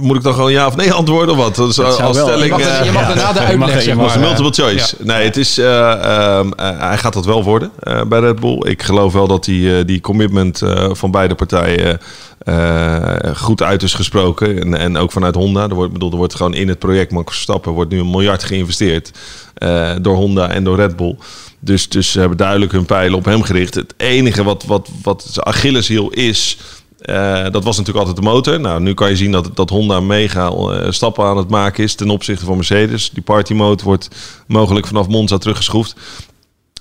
Moet 0.00 0.16
ik 0.16 0.22
dan 0.22 0.34
gewoon 0.34 0.52
ja 0.52 0.66
of 0.66 0.76
nee 0.76 0.92
antwoorden? 0.92 1.34
Of 1.34 1.40
wat? 1.40 1.56
Dat 1.56 1.68
is 1.68 1.74
Dat 1.76 2.00
als 2.00 2.16
stelling. 2.18 2.42
Je 2.44 2.50
mag, 2.50 2.60
eh, 2.60 2.84
je 2.84 2.92
mag 2.92 3.06
daarna 3.06 3.32
de 3.32 3.40
je 3.52 3.56
mag- 3.56 3.68
uitleg, 3.68 3.74
je 3.76 3.80
zeg 3.82 3.94
mag 3.94 4.04
Dat 4.06 4.14
is 4.16 4.20
maar. 4.20 4.28
een 4.30 4.36
multiple 4.38 4.64
choice. 4.64 4.96
Nee, 5.02 5.24
het 5.24 5.36
is, 5.36 5.58
eh, 5.58 5.90
ehm, 5.92 6.50
eh, 6.52 6.78
hij 6.78 6.98
gaat 6.98 7.12
dat 7.12 7.24
wel 7.24 7.44
worden 7.44 7.70
eh, 7.80 8.02
bij 8.02 8.20
Red 8.20 8.40
Bull. 8.40 8.58
Ik 8.68 8.82
geloof 8.82 9.12
wel 9.12 9.26
dat 9.26 9.44
die, 9.44 9.78
eh, 9.78 9.84
die 9.86 10.00
commitment 10.00 10.62
eh, 10.62 10.88
van 10.92 11.10
beide 11.10 11.34
partijen 11.34 12.00
eh, 12.38 13.12
goed 13.36 13.62
uit 13.62 13.82
is 13.82 13.94
gesproken. 13.94 14.58
En, 14.62 14.74
en 14.74 14.96
ook 14.96 15.12
vanuit 15.12 15.34
Honda. 15.34 15.62
Er 15.68 15.74
wordt, 15.74 15.92
bedoel, 15.92 16.10
er 16.10 16.16
wordt 16.16 16.34
gewoon 16.34 16.54
in 16.54 16.68
het 16.68 16.78
project 16.78 17.10
Max 17.12 17.32
Verstappen 17.32 17.72
wordt 17.72 17.90
nu 17.90 17.98
een 17.98 18.10
miljard 18.10 18.44
geïnvesteerd 18.44 19.10
eh, 19.54 19.90
door 20.00 20.14
Honda 20.16 20.48
en 20.50 20.64
door 20.64 20.76
Red 20.76 20.96
Bull. 20.96 21.16
Dus, 21.60 21.88
dus 21.88 22.10
ze 22.12 22.18
hebben 22.20 22.38
duidelijk 22.38 22.72
hun 22.72 22.86
pijlen 22.86 23.18
op 23.18 23.24
hem 23.24 23.42
gericht. 23.42 23.74
Het 23.74 23.94
enige 23.96 24.42
wat, 24.44 24.64
wat, 24.66 24.88
wat 25.02 25.26
zijn 25.30 25.46
Achilleshiel 25.46 26.10
is... 26.10 26.58
eh, 27.06 27.50
dat 27.50 27.64
was 27.64 27.76
natuurlijk 27.76 28.06
altijd 28.06 28.24
de 28.24 28.30
motor. 28.30 28.60
Nou, 28.60 28.80
nu 28.80 28.94
kan 28.94 29.08
je 29.08 29.16
zien 29.16 29.32
dat, 29.32 29.50
dat 29.54 29.70
Honda 29.70 30.00
mega 30.00 30.48
eh, 30.48 30.90
stappen 30.90 31.24
aan 31.24 31.36
het 31.36 31.48
maken 31.48 31.84
is 31.84 31.94
ten 31.94 32.10
opzichte 32.10 32.44
van 32.44 32.56
Mercedes. 32.56 33.10
Die 33.10 33.22
party 33.22 33.54
mode 33.54 33.84
wordt 33.84 34.08
mogelijk 34.46 34.86
vanaf 34.86 35.08
Monza 35.08 35.38
teruggeschroefd. 35.38 35.96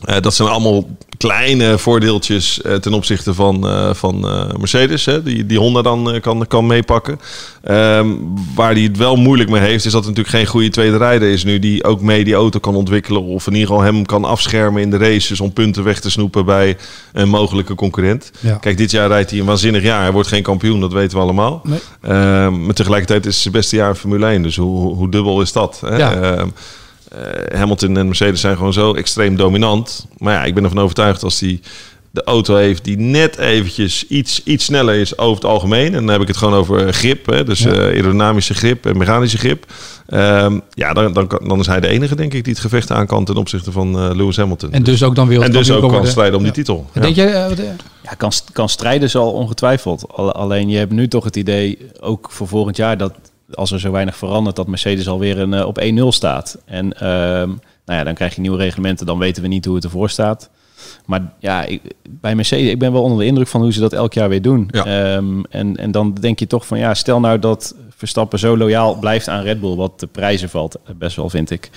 Eh, 0.03 0.21
dat 0.21 0.33
zijn 0.33 0.49
allemaal 0.49 0.87
kleine 1.17 1.77
voordeeltjes 1.77 2.61
eh, 2.61 2.75
ten 2.75 2.93
opzichte 2.93 3.33
van, 3.33 3.67
eh, 3.67 3.93
van 3.93 4.19
Mercedes, 4.59 5.05
hè, 5.05 5.23
die, 5.23 5.45
die 5.45 5.57
Honda 5.57 5.81
dan 5.81 6.19
kan, 6.21 6.47
kan 6.47 6.65
meepakken. 6.65 7.19
Ehm, 7.63 8.07
waar 8.55 8.71
hij 8.71 8.81
het 8.81 8.97
wel 8.97 9.15
moeilijk 9.15 9.49
mee 9.49 9.61
heeft, 9.61 9.85
is 9.85 9.91
dat 9.91 10.01
er 10.01 10.09
natuurlijk 10.09 10.35
geen 10.35 10.45
goede 10.45 10.69
tweede 10.69 10.97
rijder 10.97 11.29
is 11.29 11.43
nu 11.43 11.59
die 11.59 11.83
ook 11.83 12.01
mee 12.01 12.23
die 12.23 12.33
auto 12.33 12.59
kan 12.59 12.75
ontwikkelen. 12.75 13.23
Of 13.23 13.47
in 13.47 13.53
ieder 13.53 13.67
geval 13.67 13.83
hem 13.83 14.05
kan 14.05 14.25
afschermen 14.25 14.81
in 14.81 14.89
de 14.89 14.97
races 14.97 15.39
om 15.39 15.53
punten 15.53 15.83
weg 15.83 15.99
te 15.99 16.11
snoepen 16.11 16.45
bij 16.45 16.77
een 17.13 17.29
mogelijke 17.29 17.75
concurrent. 17.75 18.31
Ja. 18.39 18.55
Kijk, 18.55 18.77
dit 18.77 18.91
jaar 18.91 19.07
rijdt 19.07 19.29
hij 19.29 19.39
een 19.39 19.45
waanzinnig 19.45 19.83
jaar. 19.83 20.01
Hij 20.01 20.11
wordt 20.11 20.27
geen 20.27 20.43
kampioen, 20.43 20.79
dat 20.79 20.93
weten 20.93 21.17
we 21.17 21.23
allemaal. 21.23 21.61
Nee. 21.63 21.79
Ehm, 22.01 22.65
maar 22.65 22.75
tegelijkertijd 22.75 23.25
is 23.25 23.33
het 23.33 23.41
zijn 23.41 23.53
beste 23.53 23.75
jaar 23.75 23.89
in 23.89 23.95
Formule 23.95 24.27
1. 24.27 24.41
Dus 24.41 24.55
hoe, 24.55 24.77
hoe, 24.77 24.95
hoe 24.95 25.09
dubbel 25.09 25.41
is 25.41 25.51
dat? 25.51 25.81
Hè? 25.85 25.97
Ja. 25.97 26.45
Eh, 27.15 27.57
Hamilton 27.57 27.97
en 27.97 28.05
Mercedes 28.05 28.41
zijn 28.41 28.57
gewoon 28.57 28.73
zo 28.73 28.93
extreem 28.93 29.35
dominant. 29.35 30.05
Maar 30.17 30.33
ja, 30.33 30.43
ik 30.43 30.53
ben 30.53 30.63
ervan 30.63 30.79
overtuigd 30.79 31.23
als 31.23 31.39
hij 31.39 31.59
de 32.11 32.23
auto 32.23 32.55
heeft 32.55 32.83
die 32.83 32.97
net 32.97 33.37
eventjes 33.37 34.07
iets, 34.07 34.41
iets 34.43 34.65
sneller 34.65 34.95
is 34.95 35.17
over 35.17 35.35
het 35.35 35.45
algemeen. 35.45 35.85
En 35.85 35.91
dan 36.05 36.07
heb 36.07 36.21
ik 36.21 36.27
het 36.27 36.37
gewoon 36.37 36.53
over 36.53 36.93
grip. 36.93 37.25
Hè? 37.25 37.43
Dus 37.43 37.59
Ja. 37.59 37.71
eh, 37.71 37.77
aerodynamische 37.77 38.53
grip 38.53 38.85
en 38.85 38.97
mechanische 38.97 39.37
grip. 39.37 39.65
Ehm, 40.07 40.59
ja, 40.69 40.93
dan, 40.93 41.13
dan, 41.13 41.27
kan- 41.27 41.47
dan 41.47 41.59
is 41.59 41.65
hij 41.67 41.79
de 41.79 41.87
enige, 41.87 42.15
denk 42.15 42.33
ik, 42.33 42.43
die 42.43 42.53
het 42.53 42.61
gevecht 42.61 42.91
aan 42.91 43.07
kan 43.07 43.25
ten 43.25 43.35
opzichte 43.35 43.71
van 43.71 43.95
eh, 43.99 44.09
Lewis 44.15 44.37
Hamilton. 44.37 44.71
En 44.71 44.83
dus 44.83 45.03
ook 45.03 45.15
dan 45.15 45.23
En 45.23 45.29
wereldkampioen 45.29 45.63
dus 45.67 45.71
ook 45.75 45.81
kan 45.81 45.89
worden. 45.91 46.09
strijden 46.11 46.37
om 46.37 46.45
Ja. 46.45 46.51
die 46.51 46.63
titel. 46.63 46.89
Ja. 46.93 47.01
Denk 47.01 47.15
jij, 47.15 47.33
eh, 47.47 47.57
Ja, 48.03 48.11
kan, 48.17 48.31
kan 48.51 48.69
strijden 48.69 49.09
zal 49.09 49.31
ongetwijfeld. 49.31 50.05
Al- 50.11 50.31
Alleen 50.33 50.69
je 50.69 50.77
hebt 50.77 50.91
nu 50.91 51.07
toch 51.07 51.23
het 51.23 51.35
idee, 51.35 51.77
ook 51.99 52.27
voor 52.31 52.47
volgend 52.47 52.77
jaar, 52.77 52.97
dat 52.97 53.13
als 53.53 53.71
er 53.71 53.79
zo 53.79 53.91
weinig 53.91 54.17
verandert, 54.17 54.55
dat 54.55 54.67
Mercedes 54.67 55.07
alweer 55.07 55.39
een, 55.39 55.53
eh, 55.53 55.65
op 55.65 55.77
1-0 55.77 56.11
staat. 56.11 56.57
En 56.65 56.93
ehm, 56.93 57.47
nou 57.85 57.99
ja, 57.99 58.03
dan 58.03 58.13
krijg 58.13 58.35
je 58.35 58.41
nieuwe 58.41 58.57
reglementen, 58.57 59.05
dan 59.05 59.17
weten 59.17 59.41
we 59.41 59.47
niet 59.47 59.65
hoe 59.65 59.75
het 59.75 59.83
ervoor 59.83 60.09
staat. 60.09 60.49
Maar 61.05 61.33
ja, 61.39 61.63
ik, 61.63 61.81
bij 62.09 62.35
Mercedes, 62.35 62.69
ik 62.69 62.79
ben 62.79 62.91
wel 62.91 63.01
onder 63.01 63.19
de 63.19 63.25
indruk 63.25 63.47
van 63.47 63.61
hoe 63.61 63.73
ze 63.73 63.79
dat 63.79 63.93
elk 63.93 64.13
jaar 64.13 64.29
weer 64.29 64.41
doen. 64.41 64.69
Ja. 64.71 64.85
Ehm, 64.85 65.43
en, 65.49 65.77
en 65.77 65.91
dan 65.91 66.13
denk 66.13 66.39
je 66.39 66.47
toch 66.47 66.67
van, 66.67 66.77
ja, 66.77 66.93
stel 66.93 67.19
nou 67.19 67.39
dat 67.39 67.75
Verstappen 67.89 68.39
zo 68.39 68.57
loyaal 68.57 68.99
blijft 68.99 69.27
aan 69.27 69.43
Red 69.43 69.59
Bull, 69.59 69.75
wat 69.75 69.99
de 69.99 70.07
prijzen 70.07 70.49
valt, 70.49 70.75
eh, 70.75 70.95
best 70.95 71.15
wel 71.15 71.29
vind 71.29 71.51
ik. 71.51 71.69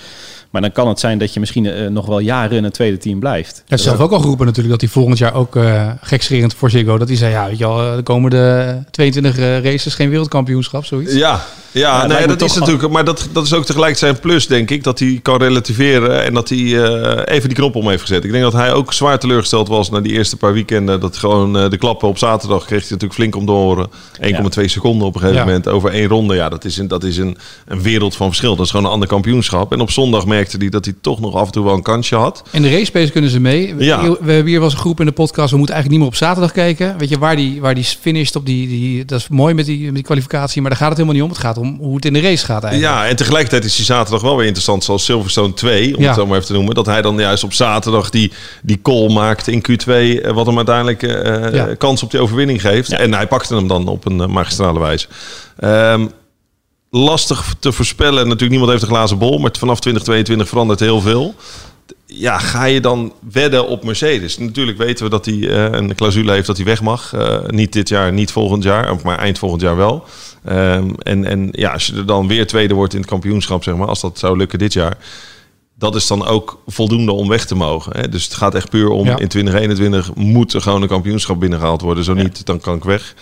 Maar 0.49 0.61
dan 0.61 0.71
kan 0.71 0.87
het 0.87 0.99
zijn 0.99 1.17
dat 1.17 1.33
je 1.33 1.39
misschien 1.39 1.65
eh, 1.65 1.87
nog 1.87 2.05
wel 2.05 2.19
jaren 2.19 2.57
in 2.57 2.63
een 2.63 2.71
tweede 2.71 2.97
team 2.97 3.19
blijft. 3.19 3.55
Hij 3.55 3.63
heeft 3.65 3.83
zelf 3.83 3.99
ook 3.99 4.11
al 4.11 4.19
geroepen 4.19 4.45
natuurlijk 4.45 4.71
dat 4.71 4.81
hij 4.81 4.89
volgend 4.89 5.17
jaar 5.17 5.33
ook 5.33 5.55
uh, 5.55 5.91
gekscherend 6.01 6.53
voor 6.53 6.69
Ziggo. 6.69 6.97
Dat 6.97 7.07
hij 7.07 7.17
zei, 7.17 7.31
ja, 7.31 7.47
weet 7.47 7.57
je 7.57 7.67
wel, 7.67 7.95
de 7.95 8.03
komende 8.03 8.83
22 8.91 9.37
uh, 9.37 9.63
races 9.63 9.95
geen 9.95 10.09
wereldkampioenschap, 10.09 10.85
zoiets. 10.85 11.13
Ja, 11.13 11.41
ja, 11.71 12.07
nee, 12.07 12.27
dat 12.27 12.41
is 12.41 12.53
natuurlijk, 12.53 12.89
maar 12.89 13.05
dat, 13.05 13.29
dat 13.31 13.45
is 13.45 13.53
ook 13.53 13.65
tegelijk 13.65 13.97
zijn 13.97 14.19
plus, 14.19 14.47
denk 14.47 14.69
ik, 14.69 14.83
dat 14.83 14.99
hij 14.99 15.19
kan 15.21 15.37
relativeren 15.37 16.23
en 16.23 16.33
dat 16.33 16.49
hij 16.49 16.57
uh, 16.57 17.21
even 17.25 17.49
die 17.49 17.57
knop 17.57 17.75
om 17.75 17.89
heeft 17.89 18.01
gezet. 18.01 18.23
Ik 18.23 18.31
denk 18.31 18.43
dat 18.43 18.53
hij 18.53 18.73
ook 18.73 18.93
zwaar 18.93 19.19
teleurgesteld 19.19 19.67
was 19.67 19.89
na 19.89 19.99
die 19.99 20.11
eerste 20.11 20.37
paar 20.37 20.53
weekenden. 20.53 20.99
Dat 20.99 21.17
gewoon 21.17 21.57
uh, 21.57 21.69
de 21.69 21.77
klappen 21.77 22.07
op 22.07 22.17
zaterdag 22.17 22.65
kreeg 22.65 22.79
hij 22.79 22.89
natuurlijk 22.89 23.13
flink 23.13 23.35
om 23.35 23.45
te 23.45 23.51
horen. 23.51 23.89
1,2 23.89 23.93
ja. 24.21 24.67
seconden 24.67 25.07
op 25.07 25.15
een 25.15 25.21
gegeven 25.21 25.41
ja. 25.41 25.45
moment 25.45 25.67
over 25.67 25.91
één 25.91 26.07
ronde. 26.07 26.35
Ja, 26.35 26.49
dat 26.49 26.65
is, 26.65 26.77
een, 26.77 26.87
dat 26.87 27.03
is 27.03 27.17
een, 27.17 27.37
een 27.65 27.81
wereld 27.81 28.15
van 28.15 28.27
verschil. 28.27 28.55
Dat 28.55 28.65
is 28.65 28.71
gewoon 28.71 28.85
een 28.85 28.91
ander 28.91 29.07
kampioenschap. 29.07 29.71
En 29.71 29.81
op 29.81 29.91
zondag 29.91 30.25
merkte 30.39 30.57
hij 30.57 30.69
dat 30.69 30.85
hij 30.85 30.93
toch 31.01 31.19
nog 31.19 31.35
af 31.35 31.45
en 31.45 31.51
toe 31.51 31.63
wel 31.65 31.73
een 31.73 31.81
kansje 31.81 32.15
had. 32.15 32.43
In 32.51 32.61
de 32.61 32.69
race 32.69 32.91
pace 32.91 33.11
kunnen 33.11 33.29
ze 33.29 33.39
mee. 33.39 33.75
Ja. 33.77 34.01
We 34.01 34.31
hebben 34.31 34.45
hier 34.45 34.53
wel 34.55 34.63
eens 34.63 34.73
een 34.73 34.79
groep 34.79 34.99
in 34.99 35.05
de 35.05 35.11
podcast. 35.11 35.51
We 35.51 35.57
moeten 35.57 35.75
eigenlijk 35.75 35.89
niet 35.89 35.99
meer 35.99 36.07
op 36.07 36.15
zaterdag 36.27 36.51
kijken. 36.51 36.97
Weet 36.97 37.09
je, 37.09 37.17
waar 37.17 37.35
die, 37.35 37.61
waar 37.61 37.75
die 37.75 37.83
finisht 37.83 38.35
op 38.35 38.45
die, 38.45 38.67
die... 38.67 39.05
Dat 39.05 39.19
is 39.19 39.27
mooi 39.27 39.53
met 39.53 39.65
die, 39.65 39.85
met 39.85 39.93
die 39.93 40.03
kwalificatie. 40.03 40.61
Maar 40.61 40.69
daar 40.69 40.79
gaat 40.79 40.89
het 40.89 40.97
helemaal 40.97 41.19
niet 41.21 41.29
om. 41.29 41.35
Het 41.35 41.45
gaat 41.45 41.57
om 41.57 41.77
hoe 41.79 41.95
het 41.95 42.05
in 42.05 42.13
de 42.13 42.21
race 42.21 42.45
gaat 42.45 42.63
eigenlijk. 42.63 42.93
Ja, 42.93 43.07
en 43.07 43.15
tegelijkertijd 43.15 43.65
is 43.65 43.75
die 43.75 43.85
zaterdag 43.85 44.21
wel 44.21 44.35
weer 44.35 44.45
interessant. 44.45 44.83
Zoals 44.83 45.05
Silverstone 45.05 45.53
2, 45.53 45.95
om 45.97 46.01
Ja. 46.01 46.07
het 46.07 46.17
zo 46.17 46.25
maar 46.25 46.35
even 46.35 46.47
te 46.47 46.53
noemen. 46.53 46.75
Dat 46.75 46.85
hij 46.85 47.01
dan 47.01 47.17
juist 47.17 47.43
op 47.43 47.53
zaterdag 47.53 48.09
die, 48.09 48.31
die 48.61 48.79
call 48.81 49.09
maakt 49.13 49.47
in 49.47 49.61
Q2. 49.71 49.87
eh, 49.87 50.31
Wat 50.33 50.45
hem 50.45 50.55
uiteindelijk 50.57 51.03
eh, 51.03 51.53
Ja. 51.53 51.75
kans 51.77 52.03
op 52.03 52.11
die 52.11 52.19
overwinning 52.19 52.61
geeft. 52.61 52.91
En 52.91 53.13
hij 53.13 53.27
pakte 53.27 53.55
hem 53.55 53.67
dan 53.67 53.87
op 53.87 54.05
een 54.05 54.21
eh, 54.21 54.27
magistrale 54.27 54.79
wijze. 54.79 55.07
Ehm, 55.57 56.07
lastig 56.89 57.55
te 57.59 57.71
voorspellen. 57.71 58.23
Natuurlijk, 58.23 58.49
niemand 58.49 58.71
heeft 58.71 58.83
een 58.83 58.89
glazen 58.89 59.17
bol. 59.17 59.37
Maar 59.37 59.51
vanaf 59.57 59.79
2022 59.79 60.47
verandert 60.47 60.79
heel 60.79 61.01
veel. 61.01 61.35
Ja, 62.05 62.37
ga 62.37 62.63
je 62.63 62.81
dan 62.81 63.13
wedden 63.31 63.67
op 63.67 63.83
Mercedes? 63.83 64.37
Natuurlijk 64.37 64.77
weten 64.77 65.03
we 65.03 65.09
dat 65.09 65.25
hij 65.25 65.35
uh, 65.35 65.63
een 65.71 65.95
clausule 65.95 66.31
heeft 66.31 66.47
dat 66.47 66.57
hij 66.57 66.65
weg 66.65 66.81
mag. 66.81 67.13
Uh, 67.15 67.37
niet 67.47 67.73
dit 67.73 67.89
jaar, 67.89 68.13
niet 68.13 68.31
volgend 68.31 68.63
jaar. 68.63 68.95
Maar 69.03 69.17
eind 69.17 69.39
volgend 69.39 69.61
jaar 69.61 69.75
wel. 69.75 70.05
Um, 70.49 70.95
en, 70.97 71.25
en 71.25 71.49
ja, 71.51 71.71
als 71.71 71.85
je 71.85 71.95
er 71.95 72.05
dan 72.05 72.27
weer 72.27 72.47
tweede 72.47 72.73
wordt 72.73 72.93
in 72.93 72.99
het 72.99 73.09
kampioenschap, 73.09 73.63
zeg 73.63 73.75
maar, 73.75 73.87
als 73.87 74.01
dat 74.01 74.19
zou 74.19 74.37
lukken 74.37 74.59
dit 74.59 74.73
jaar 74.73 74.97
dat 75.79 75.95
is 75.95 76.07
dan 76.07 76.25
ook 76.25 76.61
voldoende 76.67 77.11
om 77.11 77.27
weg 77.27 77.45
te 77.45 77.55
mogen. 77.55 77.97
Hè? 77.97 78.09
Dus 78.09 78.23
het 78.23 78.33
gaat 78.33 78.55
echt 78.55 78.69
puur 78.69 78.89
om 78.89 79.05
Ja. 79.05 79.17
in 79.17 79.27
2021 79.27 80.15
moet 80.15 80.53
er 80.53 80.61
gewoon 80.61 80.81
een 80.81 80.87
kampioenschap 80.87 81.39
binnengehaald 81.39 81.81
worden. 81.81 82.03
Zo 82.03 82.13
niet, 82.13 82.45
dan 82.45 82.59
kan 82.59 82.75
ik 82.75 82.83
weg. 82.83 83.15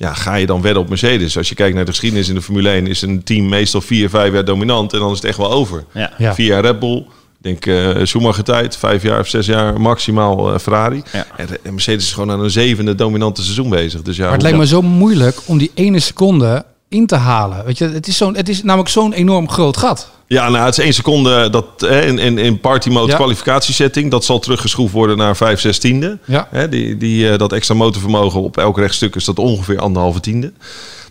Ja, 0.00 0.14
ga 0.14 0.34
je 0.34 0.46
dan 0.46 0.62
wedden 0.62 0.82
op 0.82 0.88
Mercedes? 0.88 1.36
Als 1.36 1.48
je 1.48 1.54
kijkt 1.54 1.74
naar 1.74 1.84
de 1.84 1.90
geschiedenis 1.90 2.28
in 2.28 2.34
de 2.34 2.42
Formule 2.42 2.68
1, 2.70 2.86
is 2.86 3.02
een 3.02 3.22
team 3.24 3.48
meestal 3.48 3.80
vier, 3.80 4.08
vijf 4.10 4.32
jaar 4.32 4.44
dominant 4.44 4.92
en 4.92 4.98
dan 4.98 5.10
is 5.10 5.16
het 5.16 5.26
echt 5.26 5.36
wel 5.36 5.52
over. 5.52 5.84
Ja. 5.94 6.10
Ja. 6.18 6.34
Vier 6.34 6.46
jaar 6.46 6.62
Red 6.64 6.78
Bull, 6.78 6.96
ik 6.96 7.06
denk 7.38 7.66
eh 7.66 8.04
Schumacher 8.04 8.44
tijd, 8.44 8.76
vijf 8.76 9.02
jaar 9.02 9.20
of 9.20 9.28
zes 9.28 9.46
jaar 9.46 9.80
maximaal 9.80 10.52
eh, 10.52 10.58
Ferrari. 10.58 11.02
Ja. 11.12 11.26
En, 11.36 11.46
de- 11.46 11.60
en 11.62 11.72
Mercedes 11.72 12.04
is 12.04 12.12
gewoon 12.12 12.30
aan 12.30 12.40
een 12.40 12.50
zevende 12.50 12.94
dominante 12.94 13.42
seizoen 13.42 13.68
bezig. 13.70 14.02
Dus 14.02 14.16
ja, 14.16 14.22
Maar 14.24 14.32
het 14.32 14.42
lijkt 14.42 14.58
me 14.58 14.66
zo 14.66 14.82
moeilijk 14.82 15.36
om 15.46 15.58
die 15.58 15.70
ene 15.74 15.98
seconde 16.00 16.64
in 16.90 17.06
te 17.06 17.14
halen. 17.16 17.64
Weet 17.64 17.78
je, 17.78 17.88
het 17.88 18.06
is, 18.06 18.16
zo'n, 18.16 18.36
het 18.36 18.48
is 18.48 18.62
namelijk 18.62 18.88
zo'n 18.90 19.12
enorm 19.12 19.48
groot 19.50 19.76
gat. 19.76 20.10
Ja, 20.26 20.48
nou, 20.48 20.64
het 20.64 20.78
is 20.78 20.84
één 20.84 20.94
seconde 20.94 21.50
dat 21.50 21.64
hè, 21.76 22.00
in, 22.06 22.18
in, 22.18 22.38
in 22.38 22.60
party 22.60 22.88
mode 22.88 23.10
Ja. 23.10 23.16
kwalificatiesetting. 23.16 24.10
Dat 24.10 24.24
zal 24.24 24.38
teruggeschroefd 24.38 24.92
worden 24.92 25.16
naar 25.16 25.36
5, 25.36 25.60
6 25.60 25.78
tiende. 25.78 26.18
Ja. 26.24 26.48
Hè, 26.50 26.68
die, 26.68 26.96
die, 26.96 27.30
eh, 27.30 27.38
dat 27.38 27.52
extra 27.52 27.74
motorvermogen 27.74 28.40
op 28.40 28.56
elk 28.56 28.78
rechtstuk 28.78 29.14
is 29.14 29.24
dat 29.24 29.38
ongeveer 29.38 29.78
anderhalve 29.80 30.20
tiende. 30.20 30.52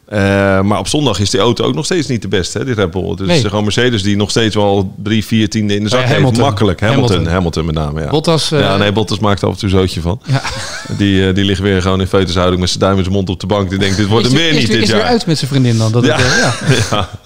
Eh, 0.10 0.20
maar 0.62 0.80
op 0.80 0.88
zondag 0.88 1.20
is 1.20 1.30
die 1.30 1.40
auto 1.40 1.64
ook 1.66 1.74
nog 1.76 1.86
steeds 1.86 2.08
niet 2.08 2.22
de 2.22 2.28
beste, 2.28 2.58
hè, 2.58 2.66
die 2.66 2.74
Red 2.74 2.92
Bull. 2.92 3.10
Het 3.10 3.20
is 3.20 3.26
Nee. 3.28 3.42
gewoon 3.42 3.64
Mercedes 3.64 4.04
die 4.04 4.16
nog 4.16 4.30
steeds 4.30 4.56
wel 4.56 4.94
drie, 5.04 5.26
vier 5.26 5.50
tiende 5.50 5.76
in 5.76 5.84
de 5.84 5.90
zak 5.90 6.02
Ja, 6.02 6.08
heeft. 6.08 6.38
Makkelijk. 6.38 6.80
Hamilton, 6.80 7.08
Hamilton. 7.08 7.34
Hamilton, 7.34 7.66
met 7.66 7.76
name, 7.76 8.02
ja. 8.02 8.10
Bottas, 8.10 8.52
eh, 8.52 8.60
ja, 8.60 8.78
nee, 8.78 8.92
Bottas 8.92 9.20
maakt 9.20 9.44
af 9.44 9.52
en 9.52 9.58
toe 9.58 9.70
zootje 9.70 10.02
van. 10.02 10.22
Ja. 10.26 10.42
Die, 10.98 11.28
eh, 11.28 11.36
die 11.36 11.44
ligt 11.44 11.60
weer 11.62 11.82
gewoon 11.82 12.00
in 12.02 12.08
feutushouding 12.08 12.60
met 12.60 12.70
zijn 12.70 12.82
duim 12.82 12.98
in 12.98 13.04
zijn 13.04 13.16
mond 13.16 13.30
op 13.30 13.40
de 13.40 13.48
bank. 13.48 13.70
Die 13.70 13.80
denkt, 13.80 13.98
dit 13.98 14.08
wordt 14.08 14.26
is, 14.26 14.32
hem 14.32 14.42
weer 14.42 14.50
is, 14.52 14.56
niet 14.56 14.70
is 14.70 14.76
dit 14.80 14.88
weer 14.88 14.98
jaar. 14.98 15.06
uit 15.08 15.26
met 15.26 15.38
zijn 15.38 15.50
vriendin 15.52 15.78
dan. 15.78 15.92
Dat 15.92 16.06
Ja. 16.06 16.16
het, 16.18 16.62
eh, 16.78 16.90
ja. 16.92 17.10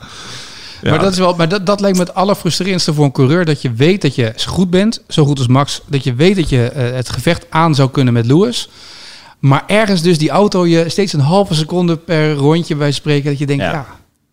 Ja. 0.81 0.89
Maar, 0.89 0.99
dat, 0.99 1.11
is 1.11 1.17
wel, 1.17 1.33
maar 1.37 1.49
dat, 1.49 1.65
dat 1.65 1.79
lijkt 1.79 1.97
me 1.97 2.03
het 2.03 2.13
allerfrustrerendste 2.13 2.93
voor 2.93 3.05
een 3.05 3.11
coureur. 3.11 3.45
Dat 3.45 3.61
je 3.61 3.71
weet 3.73 4.01
dat 4.01 4.15
je 4.15 4.33
goed 4.45 4.69
bent, 4.69 5.01
zo 5.07 5.25
goed 5.25 5.37
als 5.37 5.47
Max. 5.47 5.81
Dat 5.87 6.03
je 6.03 6.13
weet 6.13 6.35
dat 6.35 6.49
je 6.49 6.65
eh, 6.69 6.95
het 6.95 7.09
gevecht 7.09 7.45
aan 7.49 7.75
zou 7.75 7.89
kunnen 7.89 8.13
met 8.13 8.25
Lewis. 8.25 8.69
Maar 9.43 9.63
ergens 9.67 10.01
dus 10.01 10.17
die 10.17 10.29
auto 10.29 10.65
je 10.65 10.89
steeds 10.89 11.13
een 11.13 11.19
halve 11.19 11.53
seconde 11.53 11.97
per 11.97 12.33
rondje 12.33 12.75
bij 12.75 12.91
spreken. 12.91 13.29
Dat 13.29 13.39
je 13.39 13.45
denkt, 13.45 13.63
Ja. 13.63 13.71
ja, 13.71 13.85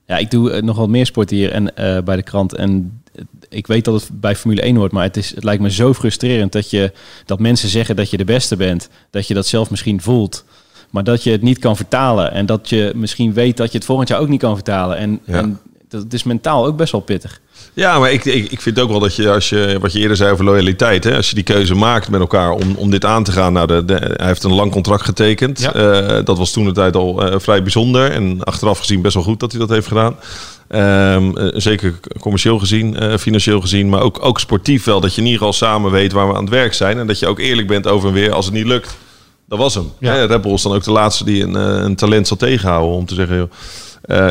Ja, 0.06 0.16
ik 0.16 0.30
doe 0.30 0.50
eh, 0.50 0.62
nog 0.62 0.76
wat 0.76 0.88
meer 0.88 1.06
sport 1.06 1.30
hier 1.30 1.52
en, 1.52 1.76
eh, 1.76 2.02
bij 2.02 2.16
de 2.16 2.22
krant. 2.22 2.54
En 2.54 3.00
ik 3.48 3.66
weet 3.66 3.84
dat 3.84 3.94
het 4.00 4.20
bij 4.20 4.36
Formule 4.36 4.62
1 4.66 4.76
hoort, 4.76 4.92
maar 4.92 5.02
het, 5.02 5.16
is, 5.16 5.34
het 5.34 5.44
lijkt 5.44 5.62
me 5.62 5.70
zo 5.70 5.94
frustrerend 5.94 6.52
dat, 6.52 6.70
je, 6.70 6.92
dat 7.24 7.38
mensen 7.38 7.68
zeggen 7.68 7.96
dat 7.96 8.10
je 8.10 8.16
de 8.16 8.24
beste 8.24 8.56
bent. 8.56 8.88
Dat 9.10 9.26
je 9.26 9.34
dat 9.34 9.46
zelf 9.46 9.70
misschien 9.70 10.00
voelt. 10.00 10.44
Maar 10.90 11.04
dat 11.04 11.22
je 11.22 11.30
het 11.30 11.42
niet 11.42 11.58
kan 11.58 11.76
vertalen. 11.76 12.32
En 12.32 12.46
dat 12.46 12.68
je 12.68 12.92
misschien 12.94 13.32
weet 13.32 13.56
dat 13.56 13.72
je 13.72 13.76
het 13.78 13.86
volgend 13.86 14.08
jaar 14.08 14.20
ook 14.20 14.28
niet 14.28 14.40
kan 14.40 14.54
vertalen. 14.54 14.96
En, 14.96 15.20
Ja. 15.24 15.38
en 15.38 15.58
dat 15.90 16.12
is 16.12 16.22
mentaal 16.22 16.66
ook 16.66 16.76
best 16.76 16.92
wel 16.92 17.00
pittig. 17.00 17.40
Ja, 17.74 17.98
maar 17.98 18.12
ik, 18.12 18.24
ik, 18.24 18.50
ik 18.50 18.60
vind 18.60 18.80
ook 18.80 18.90
wel 18.90 18.98
dat 18.98 19.16
je, 19.16 19.30
als 19.30 19.48
je, 19.48 19.76
wat 19.80 19.92
je 19.92 19.98
eerder 19.98 20.16
zei 20.16 20.32
over 20.32 20.44
loyaliteit, 20.44 21.04
hè, 21.04 21.16
als 21.16 21.28
je 21.28 21.34
die 21.34 21.44
keuze 21.44 21.74
maakt 21.74 22.08
met 22.10 22.20
elkaar 22.20 22.50
om, 22.50 22.74
om 22.76 22.90
dit 22.90 23.04
aan 23.04 23.24
te 23.24 23.32
gaan. 23.32 23.52
Nou, 23.52 23.66
de, 23.66 23.84
de- 23.84 24.14
hij 24.16 24.26
heeft 24.26 24.42
een 24.42 24.54
lang 24.54 24.72
contract 24.72 25.04
getekend. 25.04 25.60
Ja. 25.60 25.72
Eh, 25.74 26.24
dat 26.24 26.38
was 26.38 26.52
toen 26.52 26.64
de 26.64 26.72
tijd 26.72 26.96
al 26.96 27.22
eh, 27.26 27.38
vrij 27.38 27.62
bijzonder. 27.62 28.10
En 28.10 28.44
achteraf 28.44 28.78
gezien 28.78 29.02
best 29.02 29.14
wel 29.14 29.22
goed 29.22 29.40
dat 29.40 29.50
hij 29.50 29.60
dat 29.60 29.68
heeft 29.68 29.86
gedaan. 29.86 30.16
Ehm, 30.68 31.36
eh, 31.36 31.48
zeker 31.60 32.00
commercieel 32.20 32.58
gezien, 32.58 33.18
financieel 33.18 33.60
gezien, 33.60 33.88
maar 33.88 34.00
ook, 34.02 34.18
ook 34.24 34.40
sportief 34.40 34.84
wel. 34.84 35.00
Dat 35.00 35.14
je 35.14 35.20
in 35.20 35.26
ieder 35.26 35.38
geval 35.38 35.52
samen 35.68 35.90
weet 35.90 36.12
waar 36.12 36.28
we 36.28 36.34
aan 36.34 36.44
het 36.44 36.52
werk 36.52 36.74
zijn. 36.74 36.98
En 36.98 37.06
dat 37.06 37.18
je 37.18 37.26
ook 37.26 37.38
eerlijk 37.38 37.66
bent 37.68 37.86
over 37.86 38.08
en 38.08 38.14
weer 38.14 38.32
als 38.32 38.44
het 38.44 38.54
niet 38.54 38.66
lukt. 38.66 38.96
Dat 39.48 39.58
was 39.58 39.74
hem. 39.74 39.92
Ja. 39.98 40.12
Hè, 40.12 40.24
Red 40.24 40.40
Bull 40.40 40.52
is 40.52 40.62
dan 40.62 40.72
ook 40.74 40.84
de 40.84 40.90
laatste 40.90 41.24
die 41.24 41.42
een, 41.42 41.54
een 41.84 41.96
talent 41.96 42.28
zal 42.28 42.36
tegenhouden. 42.36 42.96
Om 42.96 43.06
te 43.06 43.14
zeggen, 43.14 43.36
joh, 43.36 43.50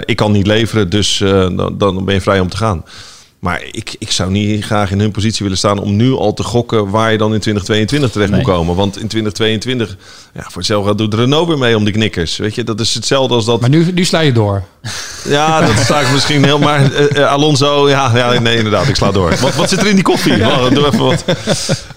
ik 0.06 0.16
kan 0.16 0.32
niet 0.32 0.48
leveren, 0.48 0.90
dus 0.90 1.22
eh, 1.22 1.48
dan, 1.56 1.78
dan 1.78 2.06
ben 2.06 2.14
je 2.14 2.22
vrij 2.22 2.40
om 2.40 2.50
te 2.50 2.58
gaan. 2.58 2.84
Maar 3.40 3.62
ik, 3.72 3.96
ik 4.00 4.12
zou 4.12 4.32
niet 4.32 4.64
graag 4.66 4.92
in 4.92 5.00
hun 5.00 5.12
positie 5.12 5.44
willen 5.44 5.58
staan 5.58 5.80
om 5.80 5.96
nu 5.96 6.12
al 6.12 6.34
te 6.34 6.44
gokken 6.44 6.90
waar 6.90 7.12
je 7.12 7.18
dan 7.18 7.34
in 7.34 7.40
2022 7.40 8.12
terecht 8.12 8.32
Nee. 8.32 8.40
moet 8.40 8.50
komen. 8.50 8.76
Want 8.76 9.00
in 9.00 9.08
2022, 9.08 9.98
ja, 10.34 10.42
voor 10.42 10.52
hetzelfde 10.56 10.96
doet 10.96 11.14
Renault 11.14 11.48
weer 11.48 11.58
mee 11.58 11.78
om 11.78 11.84
die 11.84 11.94
knikkers. 11.94 12.38
Weet 12.38 12.56
je, 12.56 12.64
dat 12.64 12.80
is 12.80 12.94
hetzelfde 12.94 13.34
als 13.34 13.46
dat. 13.46 13.60
maar 13.62 13.70
nu, 13.70 13.92
nu 13.94 14.06
sla 14.06 14.20
je 14.20 14.32
door. 14.32 14.64
Ja, 15.28 15.62
dat 15.62 15.78
sta 15.78 16.00
ik 16.00 16.12
misschien 16.12 16.44
heel. 16.44 16.60
Maar 16.60 16.92
eh, 16.94 17.18
eh, 17.18 17.32
Alonso, 17.32 17.90
ja, 17.90 18.12
ja, 18.16 18.40
nee, 18.40 18.58
inderdaad, 18.58 18.88
ik 18.88 18.96
sla 18.96 19.12
door. 19.12 19.30
Wat, 19.42 19.56
wat 19.56 19.70
zit 19.70 19.80
er 19.82 19.88
in 19.88 19.96
die 19.96 20.04
koffie? 20.04 20.38
Wacht, 20.44 20.76
doe 20.76 20.86
even 20.86 21.00
wat. 21.06 21.24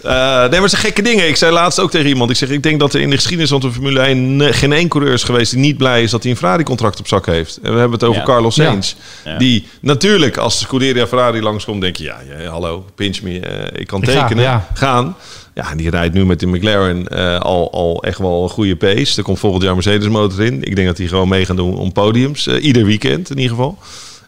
Eh, 0.03 0.49
nee, 0.49 0.61
maar 0.61 0.69
zijn 0.69 0.83
gekke 0.83 1.03
dingen. 1.03 1.29
Ik 1.29 1.37
zei 1.37 1.53
laatst 1.53 1.81
ook 1.81 1.91
tegen 1.91 2.09
iemand. 2.09 2.31
Ik 2.31 2.37
zeg, 2.37 2.49
ik 2.49 2.63
denk 2.63 2.81
dat 2.81 2.95
er 2.95 3.01
in 3.01 3.11
de 3.11 3.17
geschiedenis 3.17 3.51
van 3.51 3.61
de 3.61 3.73
Formule 3.73 4.01
1 4.01 4.37
ne- 4.37 4.53
geen 4.53 4.73
één 4.73 4.89
coureur 4.89 5.13
is 5.13 5.23
geweest 5.23 5.51
die 5.51 5.61
niet 5.61 5.77
blij 5.77 6.03
is 6.03 6.11
dat 6.11 6.23
hij 6.23 6.33
een 6.33 6.39
Ferrari-contract 6.39 6.99
op 6.99 7.09
zak 7.09 7.27
heeft. 7.27 7.57
En 7.63 7.73
we 7.73 7.79
hebben 7.79 7.99
het 7.99 8.05
over 8.09 8.21
Ja. 8.21 8.27
Carlos 8.27 8.55
Ja. 8.57 8.65
Sainz. 8.65 8.95
Ja. 9.25 9.39
Die 9.39 9.67
natuurlijk, 9.81 10.37
als 10.37 10.59
Scuderia 10.59 11.07
Ferrari 11.07 11.32
langskomt, 11.41 11.81
denk 11.81 11.97
je, 11.97 12.05
ja, 12.05 12.19
ja 12.39 12.51
hallo, 12.51 12.85
pinch 12.95 13.23
me, 13.23 13.41
eh, 13.41 13.81
ik 13.81 13.87
kan 13.87 14.03
Ik 14.03 14.09
ga, 14.09 14.23
tekenen, 14.23 14.45
ja. 14.45 14.69
gaan. 14.75 15.17
Ja, 15.55 15.71
en 15.71 15.77
die 15.77 15.91
rijdt 15.91 16.15
nu 16.15 16.27
met 16.27 16.41
de 16.41 16.47
McLaren 16.47 17.09
eh, 17.09 17.41
al, 17.41 17.73
al 17.73 18.03
echt 18.03 18.19
wel 18.19 18.43
een 18.43 18.49
goede 18.49 18.77
pace. 18.77 19.19
Er 19.19 19.23
komt 19.23 19.39
volgend 19.39 19.62
jaar 19.62 19.75
Mercedes 19.75 20.09
motor 20.09 20.45
in. 20.45 20.62
Ik 20.62 20.77
denk 20.77 20.89
dat 20.89 20.99
hij 20.99 21.07
gewoon 21.07 21.29
mee 21.29 21.45
gaan 21.45 21.57
doen 21.57 21.77
om 21.77 21.93
podiums. 21.93 22.47
eh, 22.47 22.65
ieder 22.65 22.85
weekend 22.85 23.31
in 23.31 23.37
ieder 23.37 23.57
geval. 23.57 23.79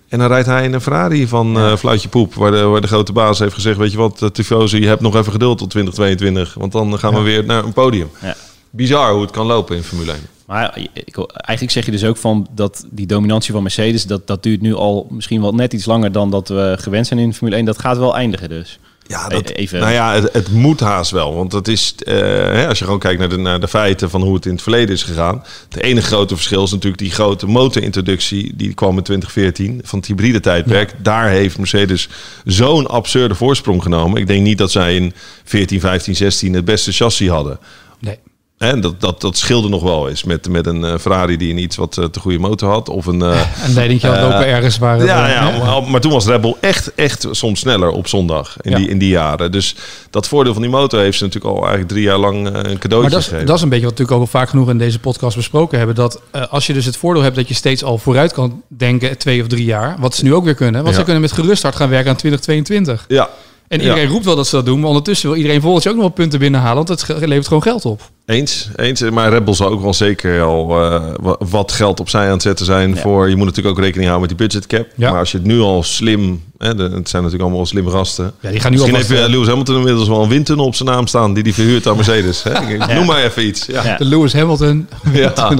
En 0.08 0.18
dan 0.18 0.28
rijdt 0.28 0.46
hij 0.46 0.64
in 0.64 0.72
een 0.72 0.80
Ferrari 0.80 1.28
van 1.28 1.58
eh 1.58 1.76
Fluitje 1.76 2.08
Poep. 2.08 2.34
Waar 2.34 2.50
de, 2.50 2.62
waar 2.62 2.80
de 2.80 2.86
grote 2.86 3.12
baas 3.12 3.38
heeft 3.38 3.54
gezegd... 3.54 3.78
weet 3.78 3.90
je 3.92 3.96
wat, 3.96 4.22
uh, 4.22 4.28
Tifosi, 4.28 4.80
je 4.80 4.86
hebt 4.86 5.00
nog 5.00 5.16
even 5.16 5.32
geduld 5.32 5.58
tot 5.58 5.70
2022. 5.70 6.54
Want 6.54 6.72
dan 6.72 6.98
gaan 6.98 7.14
we 7.14 7.20
weer 7.20 7.44
naar 7.44 7.64
een 7.64 7.72
podium. 7.72 8.10
Ja. 8.20 8.34
Bizar 8.70 9.12
hoe 9.12 9.22
het 9.22 9.30
kan 9.30 9.46
lopen 9.46 9.76
in 9.76 9.82
Formule 9.82 10.12
1. 10.12 10.20
Maar 10.54 10.78
ik, 10.92 11.16
eigenlijk 11.16 11.70
zeg 11.70 11.84
je 11.84 11.90
dus 11.90 12.04
ook 12.04 12.16
van 12.16 12.46
dat 12.54 12.86
die 12.90 13.06
dominantie 13.06 13.52
van 13.52 13.62
Mercedes, 13.62 14.06
dat, 14.06 14.26
dat 14.26 14.42
duurt 14.42 14.60
nu 14.60 14.74
al 14.74 15.06
misschien 15.10 15.40
wel 15.40 15.54
net 15.54 15.72
iets 15.72 15.84
langer 15.84 16.12
dan 16.12 16.30
dat 16.30 16.48
we 16.48 16.76
gewend 16.80 17.06
zijn 17.06 17.20
in 17.20 17.34
Formule 17.34 17.56
1. 17.56 17.64
Dat 17.64 17.78
gaat 17.78 17.98
wel 17.98 18.16
eindigen 18.16 18.48
dus. 18.48 18.78
Ja, 19.06 19.28
dat, 19.28 19.50
E- 19.50 19.52
even- 19.52 19.80
nou 19.80 19.92
ja, 19.92 20.14
het, 20.14 20.32
het 20.32 20.50
moet 20.52 20.80
haast 20.80 21.10
wel. 21.10 21.34
Want 21.34 21.52
het 21.52 21.68
is, 21.68 21.94
eh, 21.98 22.14
hè, 22.14 22.68
als 22.68 22.78
je 22.78 22.84
gewoon 22.84 22.98
kijkt 22.98 23.18
naar 23.18 23.28
de, 23.28 23.36
naar 23.36 23.60
de 23.60 23.68
feiten 23.68 24.10
van 24.10 24.22
hoe 24.22 24.34
het 24.34 24.46
in 24.46 24.52
het 24.52 24.62
verleden 24.62 24.94
is 24.94 25.02
gegaan. 25.02 25.44
Het 25.68 25.82
enige 25.82 26.06
grote 26.06 26.34
verschil 26.34 26.64
is 26.64 26.70
natuurlijk 26.70 27.02
die 27.02 27.10
grote 27.10 27.46
motorintroductie. 27.46 28.56
Die 28.56 28.74
kwam 28.74 28.96
in 28.96 29.02
2014 29.02 29.80
van 29.84 29.98
het 29.98 30.08
hybride 30.08 30.40
tijdperk. 30.40 30.94
Daar 31.02 31.28
heeft 31.28 31.58
Mercedes 31.58 32.08
zo'n 32.44 32.86
absurde 32.86 33.34
voorsprong 33.34 33.82
genomen. 33.82 34.20
Ik 34.20 34.26
denk 34.26 34.42
niet 34.42 34.58
dat 34.58 34.70
zij 34.70 34.96
in 34.96 35.12
14, 35.44 35.80
15, 35.80 36.16
16 36.16 36.54
het 36.54 36.64
beste 36.64 36.92
chassis 36.92 37.28
hadden. 37.28 37.58
Nee. 37.98 38.18
Hè, 38.58 38.80
dat, 38.80 39.00
dat, 39.00 39.20
dat 39.20 39.36
scheelde 39.36 39.68
nog 39.68 39.82
wel 39.82 40.08
eens 40.08 40.24
met, 40.24 40.48
met 40.48 40.66
een 40.66 40.84
eh, 40.84 40.98
Ferrari 40.98 41.36
die 41.36 41.50
een 41.50 41.58
iets 41.58 41.76
wat 41.76 41.98
eh, 41.98 42.04
te 42.04 42.20
goede 42.20 42.38
motor 42.38 42.70
had. 42.70 42.88
Of 42.88 43.06
een, 43.06 43.22
eh, 43.22 43.40
Een 43.66 43.74
leidingje 43.74 44.08
had 44.08 44.20
lopen 44.20 44.46
ergens 44.46 44.78
waar... 44.78 45.04
ja, 45.04 45.28
ja, 45.28 45.58
maar, 45.58 45.90
maar 45.90 46.00
toen 46.00 46.12
was 46.12 46.26
Red 46.26 46.40
Bull 46.40 46.54
echt, 46.60 46.94
echt 46.94 47.26
soms 47.30 47.60
sneller 47.60 47.90
op 47.90 48.06
zondag 48.08 48.56
in, 48.60 48.70
Ja. 48.70 48.76
die, 48.76 48.88
in 48.88 48.98
die 48.98 49.08
jaren. 49.08 49.52
Dus 49.52 49.74
dat 50.10 50.28
voordeel 50.28 50.52
van 50.52 50.62
die 50.62 50.70
motor 50.70 51.00
heeft 51.00 51.18
ze 51.18 51.24
natuurlijk 51.24 51.54
al 51.54 51.60
eigenlijk 51.60 51.90
drie 51.92 52.02
jaar 52.04 52.18
lang 52.18 52.46
een 52.46 52.52
cadeautje 52.78 53.00
Maar 53.00 53.10
dat 53.10 53.22
gegeven. 53.24 53.46
dat 53.46 53.56
is 53.56 53.62
een 53.62 53.68
beetje 53.68 53.84
wat 53.84 53.94
we 53.94 54.00
natuurlijk 54.02 54.10
ook 54.10 54.20
al 54.34 54.40
vaak 54.40 54.48
genoeg 54.48 54.68
in 54.70 54.78
deze 54.78 54.98
podcast 54.98 55.36
besproken 55.36 55.78
hebben. 55.78 55.96
Dat 55.96 56.20
als 56.50 56.66
je 56.66 56.72
dus 56.72 56.84
het 56.84 56.96
voordeel 56.96 57.22
hebt 57.22 57.36
dat 57.36 57.48
je 57.48 57.54
steeds 57.54 57.84
al 57.84 57.98
vooruit 57.98 58.32
kan 58.32 58.62
denken, 58.68 59.18
twee 59.18 59.40
of 59.42 59.46
drie 59.48 59.64
jaar. 59.64 59.96
Wat 59.98 60.14
ze 60.14 60.24
nu 60.24 60.34
ook 60.34 60.44
weer 60.44 60.54
kunnen. 60.54 60.74
Want 60.82 60.88
Ja. 60.94 60.98
ze 60.98 61.04
kunnen 61.04 61.22
met 61.22 61.32
gerust 61.32 61.62
hart 61.62 61.76
gaan 61.76 61.88
werken 61.88 62.10
aan 62.10 62.16
2022. 62.16 63.04
Ja, 63.08 63.28
En 63.68 63.80
iedereen 63.80 64.08
roept 64.08 64.24
wel 64.24 64.36
dat 64.36 64.46
ze 64.46 64.56
dat 64.56 64.64
doen. 64.66 64.78
Maar 64.80 64.88
ondertussen 64.88 65.28
wil 65.28 65.38
iedereen 65.38 65.60
volgend 65.60 65.82
jaar 65.82 65.92
ook 65.92 65.98
nog 65.98 66.08
wel 66.08 66.16
punten 66.18 66.38
binnenhalen. 66.38 66.84
Want 66.86 66.88
het 67.00 67.18
levert 67.26 67.46
gewoon 67.46 67.62
geld 67.62 67.84
op. 67.84 68.10
eens, 68.26 68.68
eens. 68.76 69.00
Maar 69.00 69.30
Red 69.30 69.44
Bull 69.44 69.54
zal 69.54 69.68
ook 69.68 69.82
wel 69.82 69.94
zeker 69.94 70.42
al 70.42 70.82
eh, 70.82 71.02
wa- 71.20 71.36
wat 71.38 71.72
geld 71.72 72.00
opzij 72.00 72.24
aan 72.26 72.32
het 72.32 72.42
zetten 72.42 72.66
zijn. 72.66 72.94
Ja. 72.94 73.00
Voor, 73.00 73.28
je 73.28 73.36
moet 73.36 73.46
natuurlijk 73.46 73.76
ook 73.76 73.82
rekening 73.84 74.08
houden 74.10 74.28
met 74.28 74.38
die 74.38 74.48
budgetcap. 74.48 74.86
Ja. 74.96 75.10
Maar 75.10 75.18
als 75.18 75.30
je 75.30 75.36
het 75.38 75.46
nu 75.46 75.60
al 75.60 75.82
slim... 75.82 76.42
Hè, 76.58 76.74
de, 76.74 76.82
het 76.82 77.08
zijn 77.08 77.22
natuurlijk 77.22 77.42
allemaal 77.50 77.66
slimme 77.66 77.90
gasten. 77.90 78.32
Ja, 78.40 78.50
die 78.50 78.60
gaan 78.60 78.70
nu 78.70 78.76
Misschien 78.76 78.94
alvast, 78.96 79.12
heeft 79.12 79.24
eh, 79.26 79.30
Lewis 79.32 79.48
Hamilton 79.48 79.76
inmiddels 79.76 80.08
wel 80.08 80.22
een 80.22 80.28
windtunnel 80.28 80.64
op 80.66 80.74
zijn 80.74 80.88
naam 80.88 81.06
staan... 81.06 81.34
die 81.34 81.42
hij 81.42 81.52
verhuurt 81.52 81.86
aan 81.86 81.96
Mercedes. 81.96 82.42
Hè? 82.42 82.50
Ik- 82.74 82.94
Noem 82.94 83.06
maar 83.06 83.24
even 83.24 83.46
iets. 83.46 83.66
Ja. 83.66 83.84
Ja. 83.84 83.96
De 83.96 84.04
Lewis 84.04 84.32
Hamilton. 84.32 84.88
Ja. 85.12 85.32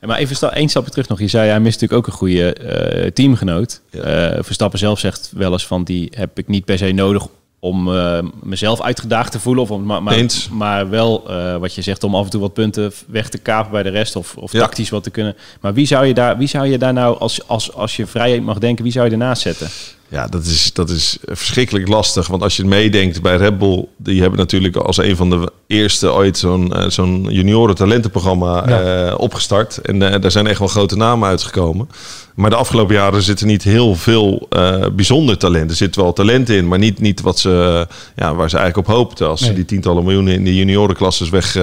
Maar 0.00 0.18
even 0.18 0.52
één 0.52 0.68
stapje 0.68 0.90
terug 0.90 1.08
nog. 1.08 1.20
Je 1.20 1.28
zei, 1.28 1.48
hij 1.48 1.60
mist 1.60 1.80
natuurlijk 1.80 2.06
ook 2.06 2.12
een 2.12 2.18
goede 2.18 2.52
eh, 2.52 3.10
teamgenoot. 3.10 3.80
Ja. 3.90 4.00
Eh, 4.00 4.42
Verstappen 4.42 4.78
zelf 4.78 4.98
zegt 4.98 5.30
wel 5.34 5.52
eens 5.52 5.66
van, 5.66 5.84
die 5.84 6.12
heb 6.16 6.38
ik 6.38 6.48
niet 6.48 6.64
per 6.64 6.78
se 6.78 6.92
nodig 6.92 7.26
om 7.60 7.94
eh, 7.94 8.18
mezelf 8.42 8.80
uitgedaagd 8.82 9.32
te 9.32 9.40
voelen. 9.40 9.62
Of 9.62 9.70
om, 9.70 9.84
maar, 9.84 10.02
maar, 10.50 10.90
wel, 10.90 11.22
wat 11.60 11.74
je 11.74 11.82
zegt, 11.82 12.04
om 12.04 12.14
af 12.14 12.24
en 12.24 12.30
toe 12.30 12.40
wat 12.40 12.52
punten 12.52 12.92
weg 13.06 13.28
te 13.28 13.38
kapen 13.38 13.70
bij 13.70 13.82
de 13.82 13.88
rest. 13.88 14.16
Of, 14.16 14.36
of 14.36 14.52
Ja. 14.52 14.60
tactisch 14.60 14.90
wat 14.90 15.02
te 15.02 15.10
kunnen. 15.10 15.36
Maar 15.60 15.74
wie 15.74 15.86
zou 15.86 16.06
je 16.06 16.14
daar, 16.14 16.38
wie 16.38 16.48
zou 16.48 16.66
je 16.66 16.78
daar 16.78 16.92
nou, 16.92 17.18
als, 17.18 17.48
als, 17.48 17.72
als 17.72 17.96
je 17.96 18.06
vrij 18.06 18.40
mag 18.40 18.58
denken, 18.58 18.84
wie 18.84 18.92
zou 18.92 19.06
je 19.06 19.12
ernaast 19.12 19.42
zetten? 19.42 19.68
Ja, 20.10 20.26
dat 20.26 20.44
is, 20.44 20.72
dat 20.72 20.90
is 20.90 21.18
verschrikkelijk 21.24 21.88
lastig. 21.88 22.26
Want 22.26 22.42
als 22.42 22.56
je 22.56 22.64
meedenkt 22.64 23.22
bij 23.22 23.36
Red 23.36 23.58
Bull, 23.58 23.84
die 23.96 24.20
hebben 24.20 24.38
natuurlijk 24.38 24.76
als 24.76 24.96
een 24.96 25.16
van 25.16 25.30
de 25.30 25.52
eerste 25.66 26.12
ooit 26.12 26.38
zo'n 26.38 26.72
uh, 26.76 26.88
zo'n 26.88 27.26
junioren 27.30 27.74
talentenprogramma 27.74 28.68
ja. 28.68 29.14
opgestart. 29.14 29.78
En 29.78 29.98
daar 29.98 30.30
zijn 30.30 30.46
echt 30.46 30.58
wel 30.58 30.68
grote 30.68 30.96
namen 30.96 31.28
uitgekomen. 31.28 31.88
Maar 32.34 32.50
de 32.50 32.56
afgelopen 32.56 32.94
jaren 32.94 33.22
zitten 33.22 33.46
niet 33.46 33.62
heel 33.62 33.94
veel 33.94 34.48
bijzonder 34.92 35.38
talent. 35.38 35.70
Er 35.70 35.76
zit 35.76 35.96
wel 35.96 36.12
talent 36.12 36.48
in, 36.48 36.68
maar 36.68 36.78
niet, 36.78 37.00
niet 37.00 37.20
wat 37.20 37.38
ze, 37.38 37.86
ja, 38.16 38.34
waar 38.34 38.50
ze 38.50 38.56
eigenlijk 38.56 38.88
op 38.88 38.94
hoopten. 38.94 39.28
Als 39.28 39.40
ze 39.40 39.52
die 39.52 39.64
tientallen 39.64 40.04
miljoenen 40.04 40.34
in 40.34 40.44
de 40.44 40.54
juniorenklasses 40.54 41.28
weg 41.28 41.56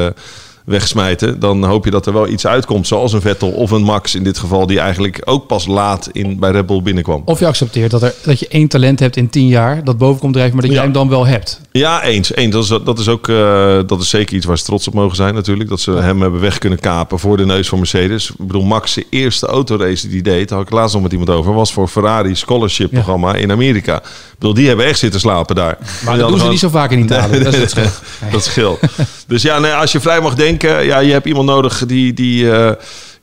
wegsmijten, 0.66 1.40
dan 1.40 1.64
hoop 1.64 1.86
je 1.86 1.92
dat 1.92 2.06
er 2.06 2.14
wel 2.14 2.28
iets 2.28 2.48
uitkomt. 2.48 2.88
Zoals 2.88 3.14
een 3.14 3.22
Vettel 3.22 3.50
of 3.50 3.72
een 3.72 3.84
Max 3.84 4.16
in 4.16 4.24
dit 4.24 4.38
geval, 4.38 4.68
die 4.68 4.80
eigenlijk 4.80 5.22
ook 5.26 5.48
pas 5.48 5.66
laat 5.66 6.10
in, 6.12 6.40
bij 6.40 6.52
Red 6.52 6.66
Bull 6.66 6.82
binnenkwam. 6.82 7.22
Of 7.26 7.40
je 7.40 7.48
accepteert 7.48 7.92
dat, 7.92 8.02
er, 8.02 8.14
dat 8.24 8.40
je 8.40 8.48
één 8.48 8.68
talent 8.68 9.00
hebt 9.00 9.18
in 9.18 9.30
tien 9.30 9.48
jaar, 9.48 9.84
dat 9.84 9.98
boven 9.98 10.20
komt 10.20 10.34
drijven, 10.34 10.56
maar 10.56 10.66
dat 10.66 10.74
jij 10.74 10.84
hem 10.84 10.92
dan 10.92 11.10
wel 11.10 11.26
hebt. 11.26 11.62
Ja, 11.72 12.04
eens. 12.04 12.36
eens. 12.36 12.52
Dat, 12.52 12.64
is, 12.64 12.86
dat 12.86 13.00
is 13.00 13.08
ook 13.08 13.28
uh, 13.28 13.80
dat 13.88 14.02
is 14.02 14.10
zeker 14.10 14.36
iets 14.36 14.46
waar 14.46 14.58
ze 14.58 14.64
trots 14.64 14.88
op 14.88 14.94
mogen 14.94 15.16
zijn 15.16 15.34
natuurlijk. 15.34 15.70
Dat 15.70 15.80
ze 15.80 15.92
hem 15.92 16.22
hebben 16.22 16.40
weg 16.40 16.58
kunnen 16.58 16.80
kapen 16.80 17.20
voor 17.20 17.38
de 17.38 17.46
neus 17.46 17.68
van 17.68 17.78
Mercedes. 17.78 18.30
Ik 18.30 18.48
bedoel, 18.48 18.64
Max' 18.64 18.94
de 18.94 19.06
eerste 19.10 19.46
autorace 19.46 20.08
die 20.08 20.22
hij 20.22 20.34
deed, 20.34 20.50
daar 20.50 20.58
had 20.58 20.68
ik 20.68 20.74
laatst 20.74 20.94
nog 20.94 21.04
met 21.04 21.12
iemand 21.12 21.30
over, 21.30 21.54
was 21.54 21.74
voor 21.74 21.88
Ferrari 21.88 22.36
Scholarship 22.36 22.92
programma 22.92 23.36
in 23.36 23.52
Amerika. 23.52 23.96
Ik 23.96 24.36
bedoel, 24.40 24.54
die 24.54 24.68
hebben 24.68 24.86
echt 24.86 25.00
zitten 25.00 25.20
slapen 25.20 25.56
daar. 25.56 25.78
Maar 26.06 26.18
dat 26.18 26.30
doen 26.30 26.40
ze 26.40 26.48
niet 26.48 26.60
zo 26.60 26.70
vaak 26.70 26.92
in 26.92 27.00
Italië. 27.00 27.40
dat 27.44 27.54
is 27.54 27.60
het 27.60 27.70
scheelt. 27.70 28.02
dat 28.32 28.44
scheelt. 28.44 28.80
Dus 29.28 29.42
ja, 29.42 29.60
nee, 29.60 29.72
als 29.72 29.92
je 29.92 30.00
vrij 30.00 30.22
mag 30.22 30.36
denken, 30.36 30.55
ja, 30.62 31.00
je 31.00 31.12
hebt 31.12 31.26
iemand 31.26 31.46
nodig 31.46 31.86
die... 31.86 32.14
die 32.14 32.44
uh, 32.44 32.72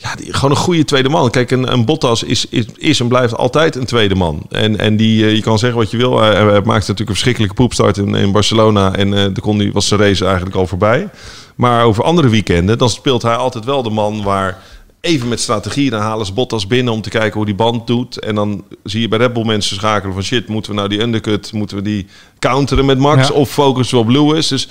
ja, 0.03 0.15
die, 0.15 0.33
gewoon 0.33 0.51
een 0.51 0.57
goede 0.57 0.85
tweede 0.85 1.09
man. 1.09 1.31
Kijk, 1.31 1.51
een, 1.51 1.73
een 1.73 1.85
Bottas 1.85 2.23
is, 2.23 2.47
is, 2.47 2.65
is 2.77 3.01
en 3.01 3.09
blijft 3.09 3.37
altijd 3.37 3.77
een 3.77 3.85
tweede 3.85 4.15
man. 4.15 4.43
En, 4.51 4.79
en 4.79 4.97
die, 4.97 5.25
uh, 5.25 5.35
je 5.35 5.43
kan 5.43 5.59
zeggen 5.59 5.79
wat 5.79 5.91
je 5.91 5.97
wil. 5.97 6.21
Hij, 6.21 6.31
hij 6.31 6.45
maakte 6.45 6.71
natuurlijk 6.71 6.99
een 6.99 7.07
verschrikkelijke 7.07 7.55
poepstart 7.55 7.97
in, 7.97 8.15
in 8.15 8.33
Barcelona. 8.33 8.95
En 8.95 9.13
uh, 9.13 9.25
de 9.33 9.41
kon, 9.41 9.73
was 9.73 9.89
zijn 9.89 10.01
race 10.01 10.25
eigenlijk 10.25 10.57
al 10.57 10.67
voorbij. 10.67 11.09
Maar 11.55 11.85
over 11.85 12.05
andere 12.05 12.29
weekenden, 12.29 12.79
dan 12.79 12.91
speelt 12.91 13.23
hij 13.23 13.35
altijd 13.35 13.65
wel 13.65 13.83
de 13.83 13.91
man 13.91 14.23
waar 14.23 14.59
even 15.01 15.29
met 15.29 15.41
strategie. 15.41 15.91
Dan 15.91 16.01
halen 16.01 16.27
ze 16.27 16.33
Bottas 16.33 16.67
binnen 16.67 16.93
om 16.93 17.01
te 17.01 17.11
kijken 17.11 17.37
hoe 17.37 17.47
die 17.47 17.55
band 17.55 17.87
doet. 17.87 18.21
En 18.21 18.35
dan 18.35 18.65
zie 18.85 19.01
je 19.01 19.09
bij 19.09 19.19
Red 19.19 19.33
Bull 19.33 19.45
mensen 19.45 19.77
schakelen 19.77 20.15
van 20.15 20.23
shit, 20.23 20.49
moeten 20.49 20.71
we 20.71 20.77
nou 20.77 20.89
die 20.89 21.01
undercut, 21.01 21.53
moeten 21.53 21.77
we 21.77 21.83
die 21.83 22.07
counteren 22.43 22.85
met 22.85 22.99
Max 22.99 23.31
of 23.31 23.51
focussen 23.51 23.99
op 23.99 24.09
Lewis. 24.09 24.49
Dus 24.49 24.69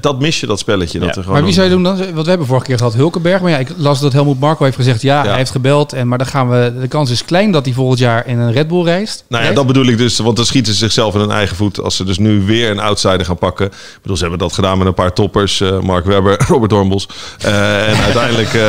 dat 0.00 0.20
mis 0.20 0.40
je, 0.40 0.46
dat 0.46 0.58
spelletje. 0.58 0.98
Dat 0.98 1.08
er 1.08 1.14
gewoon 1.14 1.32
maar 1.32 1.44
wie 1.44 1.52
zou 1.52 1.66
je 1.66 1.72
doen 1.72 1.82
dan? 1.82 1.96
Wat 1.96 2.24
we 2.24 2.28
hebben 2.28 2.46
vorige 2.46 2.66
keer 2.66 2.78
gehad, 2.78 2.94
Hulkenberg. 2.94 3.40
Maar 3.40 3.50
ja, 3.50 3.58
ik 3.58 3.68
las 3.76 4.00
dat 4.00 4.12
Helmoet 4.12 4.40
Marco 4.40 4.64
heeft 4.64 4.76
gezegd, 4.76 5.02
ja, 5.02 5.22
hij 5.22 5.36
heeft 5.36 5.50
gebeld. 5.50 5.92
En, 5.92 6.08
maar 6.08 6.18
dan 6.18 6.26
gaan 6.26 6.50
we, 6.50 6.72
de 6.80 6.88
kans 6.88 7.10
is 7.10 7.24
klein 7.24 7.50
dat 7.50 7.64
hij 7.64 7.74
volgend 7.74 7.98
jaar 7.98 8.26
in 8.26 8.38
een 8.38 8.52
Red 8.52 8.68
Bull 8.68 8.82
reist. 8.82 9.24
Nou 9.28 9.44
ja, 9.44 9.52
dat 9.52 9.66
bedoel 9.66 9.86
ik 9.86 9.98
dus. 9.98 10.18
Want 10.18 10.36
dan 10.36 10.46
schieten 10.46 10.72
ze 10.72 10.78
zichzelf 10.78 11.14
in 11.14 11.20
hun 11.20 11.30
eigen 11.30 11.56
voet. 11.56 11.80
Als 11.80 11.96
ze 11.96 12.04
dus 12.04 12.18
nu 12.18 12.42
weer 12.42 12.70
een 12.70 12.80
outsider 12.80 13.24
gaan 13.24 13.38
pakken. 13.38 13.66
Ik 13.66 13.98
bedoel, 14.02 14.16
ze 14.16 14.22
hebben 14.22 14.40
dat 14.40 14.52
gedaan 14.52 14.78
met 14.78 14.86
een 14.86 14.94
paar 14.94 15.12
toppers. 15.12 15.60
Uh, 15.60 15.80
Mark 15.80 16.04
Webber, 16.04 16.44
Robert 16.48 16.70
Dornbos. 16.70 17.08
Uh, 17.44 17.88
en 17.88 17.96
uiteindelijk, 17.96 18.52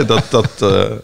uh, 0.00 0.06
dat, 0.06 0.24
dat, 0.30 0.48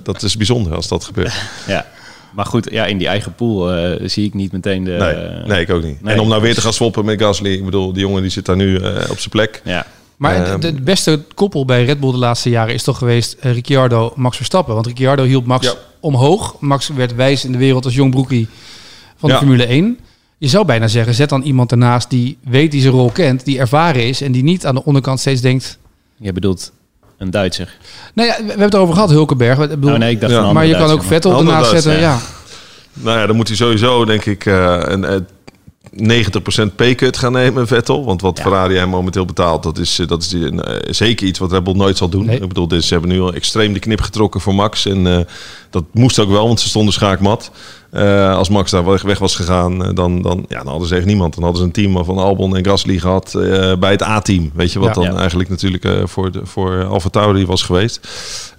dat 0.02 0.22
is 0.22 0.36
bijzonder 0.36 0.74
als 0.74 0.88
dat 0.88 1.04
gebeurt. 1.04 1.32
Ja. 1.66 1.86
Maar 2.32 2.46
goed, 2.46 2.68
ja, 2.70 2.86
in 2.86 2.98
die 2.98 3.06
eigen 3.06 3.34
pool 3.34 3.76
uh, 3.76 4.08
zie 4.08 4.26
ik 4.26 4.34
niet 4.34 4.52
meteen 4.52 4.84
de... 4.84 4.90
Nee, 4.90 5.46
nee 5.46 5.60
ik 5.60 5.70
ook 5.70 5.82
niet. 5.82 6.02
Nee. 6.02 6.14
En 6.14 6.20
om 6.20 6.28
nou 6.28 6.42
weer 6.42 6.54
te 6.54 6.60
gaan 6.60 6.72
swappen 6.72 7.04
met 7.04 7.20
Gasly. 7.20 7.52
Ik 7.52 7.64
bedoel, 7.64 7.92
die 7.92 8.02
jongen 8.02 8.22
die 8.22 8.30
zit 8.30 8.44
daar 8.44 8.56
nu 8.56 8.80
uh, 8.80 8.86
op 9.10 9.18
zijn 9.18 9.30
plek. 9.30 9.62
Ja. 9.64 9.86
Maar 10.16 10.52
um, 10.52 10.60
de, 10.60 10.72
beste 10.72 11.22
koppel 11.34 11.64
bij 11.64 11.84
Red 11.84 12.00
Bull 12.00 12.10
de 12.10 12.16
laatste 12.16 12.50
jaren 12.50 12.74
is 12.74 12.82
toch 12.82 12.98
geweest 12.98 13.36
uh, 13.44 13.52
Ricciardo, 13.52 14.12
Max 14.16 14.36
Verstappen. 14.36 14.74
Want 14.74 14.86
Ricciardo 14.86 15.24
hielp 15.24 15.46
Max 15.46 15.66
ja. 15.66 15.74
omhoog. 16.00 16.56
Max 16.60 16.88
werd 16.88 17.14
wijs 17.14 17.44
in 17.44 17.52
de 17.52 17.58
wereld 17.58 17.84
als 17.84 17.94
jong 17.94 18.10
broekie 18.10 18.48
van 19.16 19.28
de 19.28 19.34
ja. 19.34 19.40
Formule 19.40 19.66
1. 19.66 19.98
Je 20.38 20.48
zou 20.48 20.64
bijna 20.64 20.88
zeggen, 20.88 21.14
zet 21.14 21.28
dan 21.28 21.42
iemand 21.42 21.70
ernaast 21.70 22.10
die 22.10 22.38
weet, 22.44 22.70
die 22.70 22.80
zijn 22.80 22.92
rol 22.92 23.10
kent, 23.10 23.44
die 23.44 23.58
ervaren 23.58 24.06
is 24.06 24.20
en 24.20 24.32
die 24.32 24.42
niet 24.42 24.66
aan 24.66 24.74
de 24.74 24.84
onderkant 24.84 25.20
steeds 25.20 25.40
denkt... 25.40 25.78
Je 26.16 26.32
bedoelt 26.32 26.72
een 27.22 27.30
Duitser. 27.30 27.76
Nou 28.14 28.28
ja, 28.28 28.36
we 28.36 28.46
hebben 28.46 28.64
het 28.64 28.74
over 28.74 28.94
gehad, 28.94 29.10
Hulkenberg. 29.10 29.58
Ik 29.58 29.68
bedoel, 29.68 29.92
oh 29.92 29.98
nee, 29.98 30.10
ik 30.10 30.20
dacht 30.20 30.32
ja. 30.32 30.52
Maar 30.52 30.66
je 30.66 30.76
kan 30.76 30.90
ook 30.90 31.02
Vettel 31.02 31.38
ernaast 31.38 31.70
zetten, 31.70 31.92
ja. 31.92 31.98
ja. 31.98 32.18
Nou 32.92 33.18
ja, 33.18 33.26
dan 33.26 33.36
moet 33.36 33.48
hij 33.48 33.56
sowieso, 33.56 34.04
denk 34.04 34.24
ik, 34.24 34.44
uh, 34.44 34.80
een, 34.80 35.12
een 35.12 35.26
90% 36.70 36.74
pay-cut 36.76 37.16
gaan 37.16 37.32
nemen, 37.32 37.66
Vettel. 37.66 38.04
Want 38.04 38.20
wat 38.20 38.36
ja. 38.36 38.42
Ferrari 38.42 38.76
hem 38.76 38.88
momenteel 38.88 39.24
betaalt, 39.24 39.62
dat 39.62 39.78
is, 39.78 40.00
dat 40.06 40.22
is 40.22 40.34
uh, 40.34 40.50
zeker 40.90 41.26
iets 41.26 41.38
wat 41.38 41.52
Red 41.52 41.64
Bull 41.64 41.74
nooit 41.74 41.96
zal 41.96 42.08
doen. 42.08 42.24
Nee. 42.26 42.40
Ik 42.40 42.48
bedoel, 42.48 42.68
dus 42.68 42.86
ze 42.86 42.92
hebben 42.92 43.10
nu 43.10 43.20
al 43.20 43.34
extreem 43.34 43.72
de 43.72 43.78
knip 43.78 44.00
getrokken 44.00 44.40
voor 44.40 44.54
Max. 44.54 44.86
En 44.86 45.06
uh, 45.06 45.18
dat 45.70 45.84
moest 45.92 46.18
ook 46.18 46.30
wel, 46.30 46.46
want 46.46 46.60
ze 46.60 46.68
stonden 46.68 46.92
schaakmat. 46.92 47.50
Uh, 47.92 48.36
als 48.36 48.48
Max 48.48 48.70
daar 48.70 48.84
weg 48.84 49.18
was 49.18 49.36
gegaan, 49.36 49.94
dan, 49.94 50.22
dan, 50.22 50.44
ja, 50.48 50.58
dan 50.58 50.66
hadden 50.66 50.88
ze 50.88 50.96
echt 50.96 51.04
niemand. 51.04 51.34
Dan 51.34 51.42
hadden 51.42 51.60
ze 51.60 51.66
een 51.66 51.72
team 51.72 52.04
van 52.04 52.18
Albon 52.18 52.56
en 52.56 52.64
Gasly 52.64 52.98
gehad 52.98 53.34
uh, 53.36 53.74
bij 53.74 53.90
het 53.90 54.02
A-team. 54.02 54.50
Weet 54.54 54.72
je 54.72 54.78
wat 54.78 54.88
ja, 54.88 54.94
dan 54.94 55.12
ja. 55.12 55.18
eigenlijk 55.18 55.48
natuurlijk 55.48 55.84
uh, 55.84 55.92
voor, 56.04 56.30
de, 56.30 56.40
voor 56.44 56.84
Alfa 56.84 57.08
Tauri 57.08 57.46
was 57.46 57.62
geweest. 57.62 58.08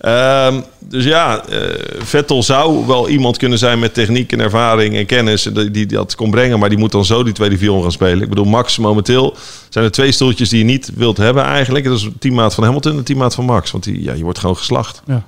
Uh, 0.02 0.56
dus 0.80 1.04
ja, 1.04 1.44
Vettel 1.98 2.44
zou 2.44 2.88
wel 2.88 3.10
iemand 3.10 3.38
kunnen 3.38 3.58
zijn 3.58 3.80
met 3.80 3.94
techniek 3.94 4.32
en 4.32 4.40
ervaring 4.40 4.96
en 4.96 5.06
kennis 5.06 5.44
die, 5.44 5.72
die 5.72 5.86
dat 5.86 6.16
kon 6.16 6.32
brengen. 6.32 6.60
Maar 6.60 6.70
die 6.70 6.78
moet 6.78 6.92
dan 6.92 7.06
zo 7.06 7.24
die 7.24 7.34
tweede 7.34 7.58
viool 7.58 7.82
gaan 7.82 7.92
spelen. 7.92 8.22
Ik 8.22 8.30
bedoel, 8.30 8.46
Max 8.46 8.78
momenteel 8.78 9.36
zijn 9.70 9.86
er 9.86 9.92
twee 9.92 10.12
stoeltjes 10.12 10.50
die 10.50 10.60
je 10.60 10.66
niet 10.66 10.92
wilt 10.96 11.18
hebben 11.18 11.44
eigenlijk. 11.44 11.86
Dat 11.86 11.98
is 11.98 12.04
een 12.04 12.18
teammaat 12.20 12.54
van 12.54 12.64
Hamilton 12.64 12.92
en 12.92 12.98
een 12.98 13.04
teammaat 13.04 13.36
van 13.36 13.46
Max. 13.46 13.72
Want 13.72 13.84
die, 13.84 14.04
ja, 14.04 14.14
je 14.14 14.24
wordt 14.24 14.40
gewoon 14.40 14.58
geslacht. 14.58 15.02
Ja. 15.06 15.24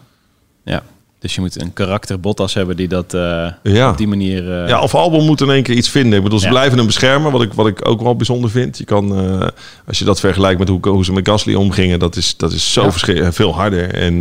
Ja, 0.63 0.83
dus 1.25 1.35
je 1.35 1.41
moet 1.41 1.61
een 1.61 1.73
karakter 1.73 2.19
Bottas 2.19 2.53
hebben 2.53 2.75
die 2.75 2.87
dat 2.87 3.13
uh, 3.13 3.47
ja. 3.63 3.89
op 3.89 3.97
die 3.97 4.07
manier... 4.07 4.61
Uh... 4.63 4.67
Ja, 4.67 4.81
of 4.81 4.95
Albon 4.95 5.25
moet 5.25 5.41
in 5.41 5.49
één 5.49 5.63
keer 5.63 5.75
iets 5.75 5.89
vinden. 5.89 6.17
Ik 6.17 6.23
bedoel, 6.23 6.39
ze 6.39 6.45
ja. 6.45 6.51
blijven 6.51 6.77
hem 6.77 6.85
beschermen, 6.85 7.31
wat 7.31 7.41
ik, 7.41 7.53
wat 7.53 7.67
ik 7.67 7.87
ook 7.87 8.01
wel 8.01 8.15
bijzonder 8.15 8.49
vind. 8.49 8.77
Je 8.77 8.83
kan, 8.83 9.19
uh, 9.19 9.47
als 9.87 9.99
je 9.99 10.05
dat 10.05 10.19
vergelijkt 10.19 10.59
met 10.59 10.67
hoe, 10.67 10.87
hoe 10.89 11.05
ze 11.05 11.13
met 11.13 11.27
Gasly 11.27 11.53
omgingen, 11.53 11.99
dat 11.99 12.15
is, 12.15 12.37
dat 12.37 12.51
is 12.51 12.73
zo 12.73 12.91
ja. 13.05 13.31
veel 13.31 13.53
harder. 13.53 13.93
En 13.93 14.17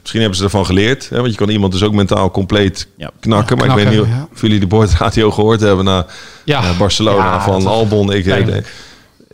misschien 0.00 0.20
hebben 0.20 0.38
ze 0.38 0.44
ervan 0.44 0.66
geleerd. 0.66 1.08
Hè, 1.08 1.16
want 1.16 1.30
je 1.30 1.36
kan 1.36 1.48
iemand 1.48 1.72
dus 1.72 1.82
ook 1.82 1.92
mentaal 1.92 2.30
compleet 2.30 2.88
knakken. 2.96 3.30
maar 3.30 3.44
knakken, 3.44 3.68
ik 3.68 3.74
weet 3.74 3.90
niet 3.90 4.16
of 4.32 4.40
jullie 4.40 4.60
de 4.60 4.66
boordradio 4.66 5.30
gehoord 5.30 5.60
hebben 5.60 5.84
na, 5.84 6.06
na 6.44 6.76
Barcelona 6.78 7.40
van 7.40 7.66
Albon. 7.66 8.12
Ik, 8.12 8.24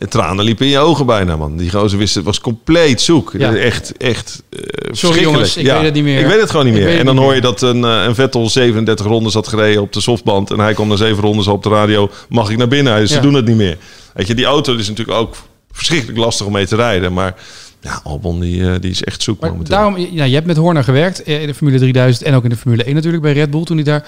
tranen 0.07 0.45
liepen 0.45 0.65
in 0.65 0.71
je 0.71 0.79
ogen 0.79 1.05
bijna, 1.05 1.35
man. 1.35 1.57
Die 1.57 1.69
gozer 1.69 1.97
wist 1.97 2.15
het 2.15 2.23
was 2.23 2.39
compleet 2.39 3.01
zoek. 3.01 3.33
Ja. 3.37 3.55
Echt, 3.55 3.97
echt 3.97 4.43
uh, 4.49 4.59
Sorry 4.91 5.21
jongens, 5.21 5.57
ik 5.57 5.65
ja. 5.65 5.75
weet 5.75 5.83
het 5.83 5.93
niet 5.93 6.03
meer. 6.03 6.19
Ik 6.19 6.25
weet 6.25 6.41
het 6.41 6.49
gewoon 6.49 6.65
niet 6.65 6.73
meer. 6.73 6.99
En 6.99 7.05
dan 7.05 7.17
hoor 7.17 7.35
je 7.35 7.41
dat 7.41 7.61
een, 7.61 7.83
uh, 7.83 8.03
een 8.03 8.15
Vettel 8.15 8.49
37 8.49 9.05
rondes 9.05 9.33
had 9.33 9.47
gereden 9.47 9.81
op 9.81 9.93
de 9.93 10.01
softband... 10.01 10.51
en 10.51 10.59
hij 10.59 10.73
kwam 10.73 10.87
na 10.87 10.95
7 10.95 11.23
rondes 11.23 11.47
op 11.47 11.63
de 11.63 11.69
radio, 11.69 12.09
mag 12.29 12.49
ik 12.49 12.57
naar 12.57 12.67
binnen? 12.67 12.99
Dus 12.99 13.09
ja. 13.09 13.15
Ze 13.15 13.21
doen 13.21 13.33
het 13.33 13.45
niet 13.45 13.55
meer. 13.55 13.77
Weet 14.13 14.27
je, 14.27 14.35
die 14.35 14.45
auto 14.45 14.75
is 14.75 14.87
natuurlijk 14.87 15.17
ook 15.17 15.35
verschrikkelijk 15.71 16.17
lastig 16.17 16.45
om 16.45 16.51
mee 16.51 16.67
te 16.67 16.75
rijden, 16.75 17.13
maar... 17.13 17.35
Ja, 17.81 17.99
Albon 18.03 18.39
die, 18.39 18.59
uh, 18.59 18.75
die 18.79 18.91
is 18.91 19.03
echt 19.03 19.23
zoek 19.23 19.39
maar 19.39 19.53
Daarom, 19.63 19.97
ja, 19.97 20.23
je 20.23 20.33
hebt 20.33 20.47
met 20.47 20.57
Horner 20.57 20.83
gewerkt 20.83 21.19
in 21.19 21.47
de 21.47 21.53
Formule 21.53 21.79
3000 21.79 22.25
en 22.25 22.33
ook 22.33 22.43
in 22.43 22.49
de 22.49 22.55
Formule 22.55 22.83
1 22.83 22.95
natuurlijk 22.95 23.23
bij 23.23 23.33
Red 23.33 23.51
Bull 23.51 23.63
toen 23.63 23.75
hij 23.75 23.85
daar. 23.85 24.07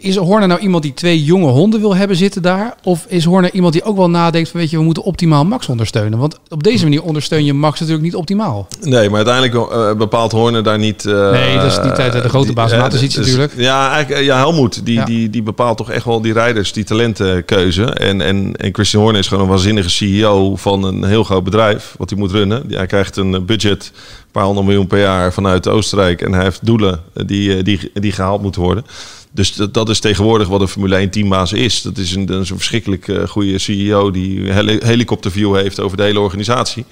Is 0.00 0.16
Horner 0.16 0.48
nou 0.48 0.60
iemand 0.60 0.82
die 0.82 0.94
twee 0.94 1.24
jonge 1.24 1.50
honden 1.50 1.80
wil 1.80 1.96
hebben 1.96 2.16
zitten 2.16 2.42
daar? 2.42 2.74
Of 2.82 3.04
is 3.08 3.24
Horner 3.24 3.52
iemand 3.52 3.72
die 3.72 3.82
ook 3.82 3.96
wel 3.96 4.10
nadenkt 4.10 4.48
van 4.48 4.60
weet 4.60 4.70
je, 4.70 4.76
we 4.76 4.82
moeten 4.82 5.02
optimaal 5.02 5.44
Max 5.44 5.68
ondersteunen? 5.68 6.18
Want 6.18 6.38
op 6.48 6.62
deze 6.62 6.82
manier 6.84 7.02
ondersteun 7.02 7.44
je 7.44 7.52
Max 7.52 7.80
natuurlijk 7.80 8.06
niet 8.06 8.14
optimaal. 8.14 8.68
Nee, 8.80 9.10
maar 9.10 9.26
uiteindelijk 9.26 9.72
uh, 9.72 9.94
bepaalt 9.94 10.32
Horner 10.32 10.62
daar 10.62 10.78
niet... 10.78 11.04
Uh, 11.04 11.30
nee, 11.30 11.56
dat 11.56 11.64
is 11.64 11.78
niet 11.82 11.96
de 11.96 12.28
grote 12.28 12.52
baas 12.52 12.72
van 12.72 12.90
dus, 12.90 13.16
natuurlijk. 13.16 13.52
Ja, 13.56 13.92
eigenlijk, 13.92 14.24
ja 14.24 14.36
Helmoet, 14.36 14.84
die, 14.84 14.94
ja. 14.94 15.04
Die, 15.04 15.30
die 15.30 15.42
bepaalt 15.42 15.76
toch 15.76 15.90
echt 15.90 16.04
wel 16.04 16.20
die 16.20 16.32
rijders, 16.32 16.72
die 16.72 16.84
talentenkeuze. 16.84 17.84
En, 17.84 18.20
en, 18.20 18.56
en 18.56 18.74
Christian 18.74 19.02
Horner 19.02 19.20
is 19.20 19.28
gewoon 19.28 19.42
een 19.42 19.50
waanzinnige 19.50 19.90
CEO 19.90 20.56
van 20.56 20.84
een 20.84 21.04
heel 21.04 21.24
groot 21.24 21.44
bedrijf, 21.44 21.94
wat 21.98 22.10
hij 22.10 22.18
moet 22.18 22.30
runnen. 22.30 22.64
Hij 22.68 22.86
krijgt 22.96 23.16
een 23.16 23.44
budget 23.44 23.92
paar 24.32 24.44
honderd 24.44 24.66
miljoen 24.66 24.86
per 24.86 24.98
jaar 24.98 25.32
vanuit 25.32 25.68
Oostenrijk. 25.68 26.22
En 26.22 26.32
hij 26.32 26.42
heeft 26.42 26.66
doelen 26.66 27.02
die, 27.26 27.62
die, 27.62 27.90
die 27.94 28.12
gehaald 28.12 28.42
moeten 28.42 28.62
worden. 28.62 28.84
Dus 29.30 29.52
dat, 29.52 29.74
dat 29.74 29.88
is 29.88 30.00
tegenwoordig 30.00 30.48
wat 30.48 30.60
een 30.60 30.68
Formule 30.68 30.96
1 30.96 31.10
teambaas 31.10 31.52
is. 31.52 31.82
Dat 31.82 31.98
is 31.98 32.14
een, 32.14 32.26
dat 32.26 32.38
een 32.38 32.46
verschrikkelijk 32.46 33.10
goede 33.28 33.58
CEO 33.58 34.10
die 34.10 34.52
heli 34.52 34.78
helikopterview 34.82 35.56
heeft 35.56 35.80
over 35.80 35.96
de 35.96 36.02
hele 36.02 36.20
organisatie. 36.20 36.84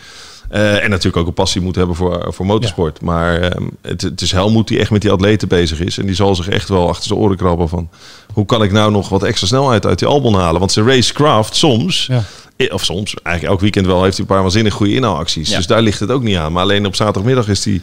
Uh, 0.52 0.82
en 0.82 0.90
natuurlijk 0.90 1.16
ook 1.16 1.26
een 1.26 1.34
passie 1.34 1.60
moet 1.60 1.74
hebben 1.74 1.96
voor, 1.96 2.26
voor 2.28 2.46
motorsport. 2.46 2.98
Ja. 3.00 3.06
Maar 3.06 3.56
um, 3.56 3.70
het, 3.82 4.02
het, 4.02 4.20
is 4.20 4.32
Helmoet 4.32 4.68
die 4.68 4.78
echt 4.78 4.90
met 4.90 5.02
die 5.02 5.10
atleten 5.10 5.48
bezig 5.48 5.80
is. 5.80 5.98
En 5.98 6.06
die 6.06 6.14
zal 6.14 6.34
zich 6.34 6.48
echt 6.48 6.68
wel 6.68 6.88
achter 6.88 7.06
zijn 7.06 7.18
oren 7.18 7.36
krabben 7.36 7.68
van... 7.68 7.88
hoe 8.32 8.46
kan 8.46 8.62
ik 8.62 8.72
nou 8.72 8.90
nog 8.90 9.08
wat 9.08 9.22
extra 9.22 9.46
snelheid 9.46 9.86
uit 9.86 9.98
die 9.98 10.08
Albon 10.08 10.34
halen? 10.34 10.60
Want 10.60 10.72
zijn 10.72 10.86
racecraft 10.86 11.56
soms... 11.56 12.06
Ja. 12.06 12.22
Of 12.68 12.84
soms, 12.84 13.14
eigenlijk 13.14 13.54
elk 13.54 13.60
weekend 13.60 13.86
wel, 13.86 14.02
heeft 14.02 14.16
hij 14.16 14.26
een 14.26 14.32
paar 14.32 14.42
waanzinnig 14.42 14.74
goede 14.74 14.94
inhaalacties. 14.94 15.50
Ja. 15.50 15.56
Dus 15.56 15.66
daar 15.66 15.82
ligt 15.82 16.00
het 16.00 16.10
ook 16.10 16.22
niet 16.22 16.36
aan. 16.36 16.52
Maar 16.52 16.62
alleen 16.62 16.86
op 16.86 16.94
zaterdagmiddag 16.94 17.48
is 17.48 17.64
hij 17.64 17.80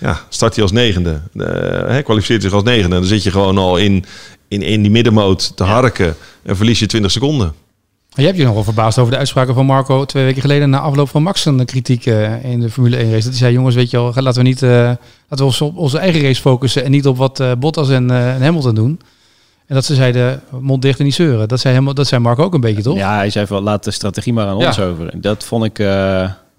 ja, 0.00 0.20
start 0.28 0.54
hij 0.54 0.62
als 0.62 0.72
negende. 0.72 1.20
Uh, 1.34 1.46
hè, 1.86 2.02
kwalificeert 2.02 2.42
zich 2.42 2.52
als 2.52 2.62
negende. 2.62 2.94
En 2.94 3.00
dan 3.00 3.10
zit 3.10 3.22
je 3.22 3.30
gewoon 3.30 3.58
al 3.58 3.76
in, 3.76 4.04
in, 4.48 4.62
in 4.62 4.82
die 4.82 4.90
middenmoot 4.90 5.56
te 5.56 5.64
harken. 5.64 6.16
En 6.42 6.56
verlies 6.56 6.78
je 6.78 6.86
20 6.86 7.10
seconden. 7.10 7.54
Je 8.14 8.24
hebt 8.24 8.36
je 8.36 8.44
nogal 8.44 8.64
verbaasd 8.64 8.98
over 8.98 9.12
de 9.12 9.18
uitspraken 9.18 9.54
van 9.54 9.66
Marco 9.66 10.04
twee 10.04 10.24
weken 10.24 10.40
geleden 10.40 10.70
na 10.70 10.78
afloop 10.80 11.08
van 11.08 11.22
Max 11.22 11.44
een 11.44 11.64
kritiek 11.64 12.06
uh, 12.06 12.44
in 12.44 12.60
de 12.60 12.70
Formule 12.70 12.96
1 12.96 13.04
race. 13.10 13.16
Dat 13.22 13.24
hij 13.30 13.38
zei, 13.38 13.52
jongens, 13.52 13.74
weet 13.74 13.90
je 13.90 13.96
wel, 13.96 14.12
laten 14.14 14.42
we 14.42 14.48
niet 14.48 14.62
uh, 14.62 14.70
laten 14.70 14.96
we 15.28 15.44
ons 15.44 15.60
op 15.60 15.76
onze 15.76 15.98
eigen 15.98 16.20
race 16.22 16.40
focussen 16.40 16.84
en 16.84 16.90
niet 16.90 17.06
op 17.06 17.16
wat 17.16 17.40
uh, 17.40 17.52
Bottas 17.58 17.88
en, 17.90 18.10
en 18.10 18.42
Hamilton 18.42 18.74
doen. 18.74 19.00
En 19.66 19.74
dat 19.74 19.84
ze 19.84 19.94
zeiden, 19.94 20.42
mond 20.60 20.82
dicht 20.82 20.98
en 20.98 21.04
niet 21.04 21.14
zeuren. 21.14 21.48
Dat 21.48 21.60
zei, 21.60 21.72
helemaal, 21.74 21.94
dat 21.94 22.06
zei 22.06 22.20
Mark 22.20 22.38
ook 22.38 22.54
een 22.54 22.60
beetje, 22.60 22.82
toch? 22.82 22.96
Ja, 22.96 23.16
hij 23.16 23.30
zei 23.30 23.46
van 23.46 23.62
laat 23.62 23.84
de 23.84 23.90
strategie 23.90 24.32
maar 24.32 24.46
aan 24.46 24.58
Ja. 24.58 24.66
ons 24.66 24.80
over. 24.80 25.20
Dat 25.20 25.44
vond 25.44 25.64
ik, 25.64 25.78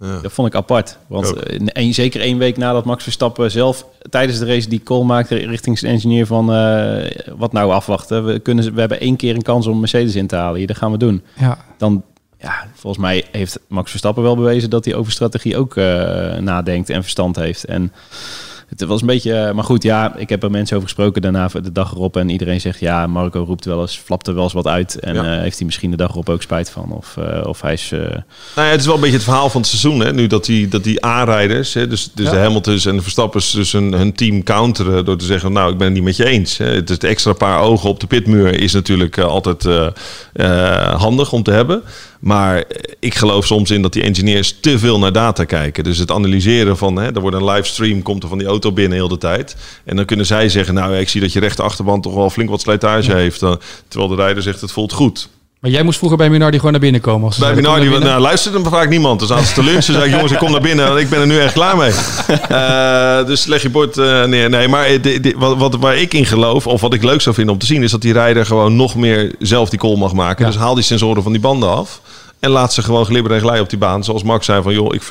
eh, 0.02 0.22
dat 0.22 0.32
vond 0.32 0.48
ik 0.48 0.56
apart. 0.56 0.98
Want 1.08 1.28
Ook. 1.28 1.38
eh, 1.38 1.94
zeker 1.94 2.22
één 2.22 2.38
week 2.38 2.58
nadat 2.58 2.86
Max 2.86 3.04
Verstappen 3.04 3.52
zelf 3.52 3.86
tijdens 4.10 4.40
de 4.40 4.46
race 4.46 4.70
die 4.70 4.84
call 4.84 5.04
maakte 5.04 5.36
richting 5.36 5.80
zijn 5.80 5.94
engineer 5.94 6.26
van 6.26 6.54
eh, 6.54 7.12
wat 7.38 7.52
nou 7.52 7.72
afwachten. 7.72 8.26
We, 8.26 8.40
kunnen, 8.40 8.74
we 8.74 8.80
hebben 8.80 9.00
één 9.00 9.16
keer 9.16 9.36
een 9.36 9.42
kans 9.42 9.68
om 9.68 9.80
Mercedes 9.80 10.16
in 10.16 10.28
te 10.28 10.36
halen. 10.36 10.58
Hier, 10.58 10.68
dat 10.68 10.78
gaan 10.78 10.92
we 10.92 10.98
doen. 10.98 11.24
Ja. 11.40 11.58
Dan, 11.78 12.04
ja, 12.40 12.68
volgens 12.74 13.02
mij 13.04 13.26
heeft 13.32 13.60
Max 13.68 13.90
Verstappen 13.90 14.24
wel 14.24 14.36
bewezen 14.36 14.70
dat 14.70 14.86
hij 14.86 14.96
over 14.96 15.12
strategie 15.12 15.58
ook 15.58 15.76
eh, 15.76 16.36
nadenkt 16.38 16.90
en 16.90 17.02
verstand 17.02 17.36
heeft. 17.36 17.66
En 17.66 17.92
het 18.80 18.90
was 18.90 19.02
een 19.02 19.08
beetje, 19.08 19.34
eh, 19.34 19.54
maar 19.54 19.64
goed, 19.64 19.84
ja, 19.84 20.16
ik 20.18 20.30
heb 20.30 20.44
er 20.44 20.52
mensen 20.52 20.76
over 20.78 20.88
gesproken 20.88 21.22
daarna 21.22 21.48
de 21.48 21.72
dag 21.72 21.92
erop 21.92 22.18
en 22.18 22.30
iedereen 22.30 22.62
zegt 22.62 22.80
ja, 22.80 23.08
Marco 23.08 23.44
roept 23.44 23.66
wel 23.66 23.82
eens, 23.82 23.98
flapt 23.98 24.28
er 24.28 24.34
wel 24.34 24.44
eens 24.44 24.54
wat 24.54 24.68
uit 24.68 25.00
en 25.00 25.14
Ja. 25.16 25.24
eh, 25.36 25.42
heeft 25.42 25.58
hij 25.58 25.66
misschien 25.66 25.92
de 25.92 25.98
dag 25.98 26.10
erop 26.10 26.30
ook 26.30 26.42
spijt 26.42 26.70
van 26.70 26.92
of, 26.92 27.18
eh, 27.18 27.48
of 27.48 27.62
hij 27.62 27.74
is, 27.74 27.90
Nou 27.92 28.08
ja, 28.56 28.64
het 28.64 28.80
is 28.80 28.86
wel 28.86 28.96
een 28.96 29.02
beetje 29.02 29.16
het 29.16 29.26
verhaal 29.26 29.50
van 29.50 29.62
het 29.62 29.70
seizoen. 29.70 30.00
Hè? 30.00 30.14
Nu 30.14 30.28
dat 30.28 30.46
die, 30.46 30.68
dat 30.68 30.84
die 30.84 31.06
aanrijders, 31.06 31.74
hè, 31.74 31.88
dus, 31.88 32.12
dus 32.14 32.26
Ja. 32.26 32.32
de 32.32 32.38
Hamiltons 32.38 32.86
en 32.86 32.96
de 32.96 33.02
Verstappers, 33.02 33.52
dus 33.52 33.72
hun, 33.72 33.94
hun 33.94 34.14
team 34.14 34.44
counteren 34.44 35.06
door 35.06 35.18
te 35.18 35.26
zeggen: 35.26 35.52
Nou, 35.52 35.72
ik 35.72 35.78
ben 35.78 35.86
het 35.88 35.96
niet 35.96 36.04
met 36.06 36.16
je 36.16 36.26
eens. 36.26 36.58
Hè. 36.58 36.66
Het, 36.66 37.04
extra 37.04 37.34
paar 37.34 37.60
ogen 37.62 37.90
op 37.90 38.00
de 38.00 38.08
pitmuur 38.08 38.60
is 38.60 38.74
natuurlijk 38.74 39.18
altijd 39.18 39.68
handig 40.98 41.32
om 41.32 41.44
te 41.44 41.52
hebben. 41.52 41.84
Maar 42.22 42.62
eh, 42.62 42.94
ik 43.00 43.16
geloof 43.16 43.46
soms 43.46 43.72
in 43.72 43.82
dat 43.82 43.94
die 43.94 44.04
engineers 44.04 44.60
te 44.60 44.80
veel 44.80 45.00
naar 45.00 45.12
data 45.12 45.44
kijken. 45.44 45.84
Dus 45.84 45.98
het 45.98 46.12
analyseren 46.12 46.78
van, 46.78 46.96
hè, 46.96 47.16
er 47.16 47.22
wordt 47.22 47.36
een 47.36 47.46
livestream, 47.46 48.02
komt 48.02 48.24
er 48.24 48.30
van 48.30 48.38
die 48.38 48.48
auto 48.48 48.72
binnen 48.72 48.98
heel 48.98 49.08
de 49.08 49.18
tijd. 49.18 49.56
En 49.84 49.96
dan 49.96 50.06
kunnen 50.06 50.26
zij 50.26 50.50
zeggen: 50.50 50.74
Nou, 50.74 50.98
ik 50.98 51.10
zie 51.10 51.22
dat 51.22 51.34
je 51.34 51.40
rechter 51.40 51.64
achterband 51.64 52.04
toch 52.04 52.14
wel 52.14 52.30
flink 52.30 52.50
wat 52.50 52.62
slijtage 52.62 53.14
heeft. 53.14 53.40
terwijl 53.88 54.10
de 54.10 54.16
rijder 54.16 54.44
zegt: 54.44 54.62
Het 54.62 54.72
voelt 54.72 54.94
goed. 54.94 55.30
Maar 55.62 55.72
jij 55.72 55.84
moest 55.84 55.98
vroeger 55.98 56.18
bij 56.18 56.30
Minardi 56.30 56.58
gewoon 56.58 56.72
naar 56.72 56.82
binnen 56.82 57.02
komen. 57.02 57.28
Als 57.28 57.38
Bij 57.38 57.54
zeiden, 57.54 57.74
Minardi, 57.80 58.06
nou, 58.06 58.22
luisterde 58.22 58.60
hem 58.60 58.72
vaak 58.72 58.90
niemand. 58.90 59.20
Dus 59.20 59.32
als 59.32 59.48
ze 59.48 59.54
te 59.54 59.64
lunchen, 59.64 59.94
zei 59.94 60.06
ik, 60.06 60.12
jongens, 60.12 60.32
ik 60.32 60.38
kom 60.38 60.52
naar 60.52 60.62
binnen. 60.62 60.98
Ik 60.98 61.10
ben 61.10 61.20
er 61.20 61.28
nu 61.28 61.40
echt 61.40 61.54
klaar 61.54 61.78
mee. 61.78 61.92
Eh, 62.50 63.26
dus 63.26 63.46
leg 63.46 63.62
je 63.62 63.70
bord 63.70 63.98
eh, 63.98 64.24
neer. 64.24 64.50
Nee, 64.50 64.68
maar 64.68 64.86
eh, 64.86 65.34
wat, 65.38 65.58
wat, 65.58 65.76
waar 65.76 65.98
ik 65.98 66.14
in 66.14 66.26
geloof, 66.26 66.68
of 66.68 66.82
wat 66.82 66.94
ik 66.94 67.04
leuk 67.04 67.22
zou 67.22 67.36
vinden 67.36 67.54
om 67.54 67.60
te 67.60 67.66
zien... 67.66 67.84
is 67.84 67.92
dat 67.92 68.02
die 68.02 68.14
rijder 68.14 68.46
gewoon 68.46 68.76
nog 68.76 68.96
meer 68.96 69.36
zelf 69.40 69.70
die 69.70 69.80
call 69.80 69.96
mag 69.96 70.14
maken. 70.14 70.46
Ja. 70.46 70.52
Dus 70.52 70.60
haal 70.60 70.76
die 70.76 70.84
sensoren 70.84 71.24
van 71.24 71.32
die 71.32 71.42
banden 71.42 71.70
af. 71.70 72.02
En 72.42 72.50
laat 72.50 72.74
ze 72.74 72.82
gewoon 72.82 73.06
glibber 73.06 73.32
en 73.32 73.40
glijden 73.40 73.64
op 73.64 73.70
die 73.70 73.80
baan. 73.80 74.04
Zoals 74.04 74.24
Max 74.24 74.46
zei 74.46 74.62
van, 74.62 74.74
joh, 74.74 74.94
ik 74.94 75.02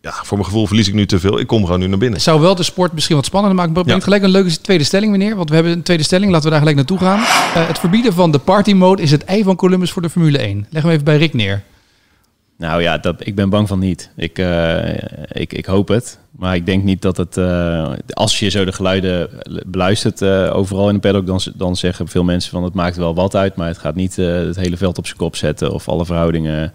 ja, 0.00 0.12
voor 0.12 0.36
mijn 0.38 0.48
gevoel 0.48 0.66
verlies 0.66 0.88
ik 0.88 0.94
nu 0.94 1.06
te 1.06 1.18
veel. 1.20 1.38
Ik 1.38 1.46
kom 1.46 1.64
gewoon 1.64 1.80
nu 1.80 1.86
naar 1.86 1.98
binnen. 1.98 2.16
Het 2.16 2.26
zou 2.26 2.40
wel 2.40 2.54
de 2.54 2.62
sport 2.62 2.92
misschien 2.92 3.16
wat 3.16 3.24
spannender 3.24 3.56
maken. 3.58 3.72
Maar 3.74 3.82
brengt 3.84 4.04
Ja. 4.04 4.08
gelijk 4.08 4.24
een 4.24 4.30
leuke 4.42 4.60
tweede 4.60 4.84
stelling, 4.84 5.10
meneer. 5.12 5.36
Want 5.36 5.48
we 5.48 5.54
hebben 5.54 5.72
een 5.72 5.82
tweede 5.82 6.02
stelling. 6.02 6.30
Laten 6.30 6.44
we 6.44 6.50
daar 6.50 6.58
gelijk 6.58 6.76
naartoe 6.76 6.98
gaan. 6.98 7.18
Eh, 7.18 7.66
het 7.68 7.78
verbieden 7.78 8.12
van 8.12 8.30
de 8.30 8.38
party 8.38 8.72
mode 8.72 9.02
is 9.02 9.10
het 9.10 9.24
ei 9.24 9.42
van 9.42 9.56
Columbus 9.56 9.90
voor 9.90 10.02
de 10.02 10.10
Formule 10.10 10.38
1. 10.38 10.66
Leg 10.70 10.82
hem 10.82 10.92
even 10.92 11.04
bij 11.04 11.16
Rick 11.16 11.34
neer. 11.34 11.62
Nou 12.62 12.82
ja, 12.82 12.98
dat, 12.98 13.26
ik 13.26 13.34
ben 13.34 13.50
bang 13.50 13.68
van 13.68 13.78
niet. 13.78 14.10
Ik, 14.16 14.38
eh, 14.38 14.94
ik, 15.28 15.52
ik 15.52 15.66
hoop 15.66 15.88
het. 15.88 16.18
Maar 16.30 16.54
ik 16.54 16.66
denk 16.66 16.84
niet 16.84 17.02
dat 17.02 17.16
het... 17.16 17.36
eh, 17.36 17.92
als 18.12 18.38
je 18.38 18.48
zo 18.48 18.64
de 18.64 18.72
geluiden 18.72 19.28
beluistert 19.66 20.22
eh, 20.22 20.56
overal 20.56 20.88
in 20.88 20.94
de 20.94 21.00
paddock... 21.00 21.26
Dan, 21.26 21.40
dan 21.54 21.76
zeggen 21.76 22.08
veel 22.08 22.24
mensen 22.24 22.50
van 22.50 22.64
het 22.64 22.74
maakt 22.74 22.96
wel 22.96 23.14
wat 23.14 23.36
uit... 23.36 23.56
maar 23.56 23.66
het 23.66 23.78
gaat 23.78 23.94
niet 23.94 24.16
het 24.16 24.56
hele 24.56 24.76
veld 24.76 24.98
op 24.98 25.06
zijn 25.06 25.18
kop 25.18 25.36
zetten... 25.36 25.72
of 25.72 25.88
alle 25.88 26.04
verhoudingen. 26.04 26.72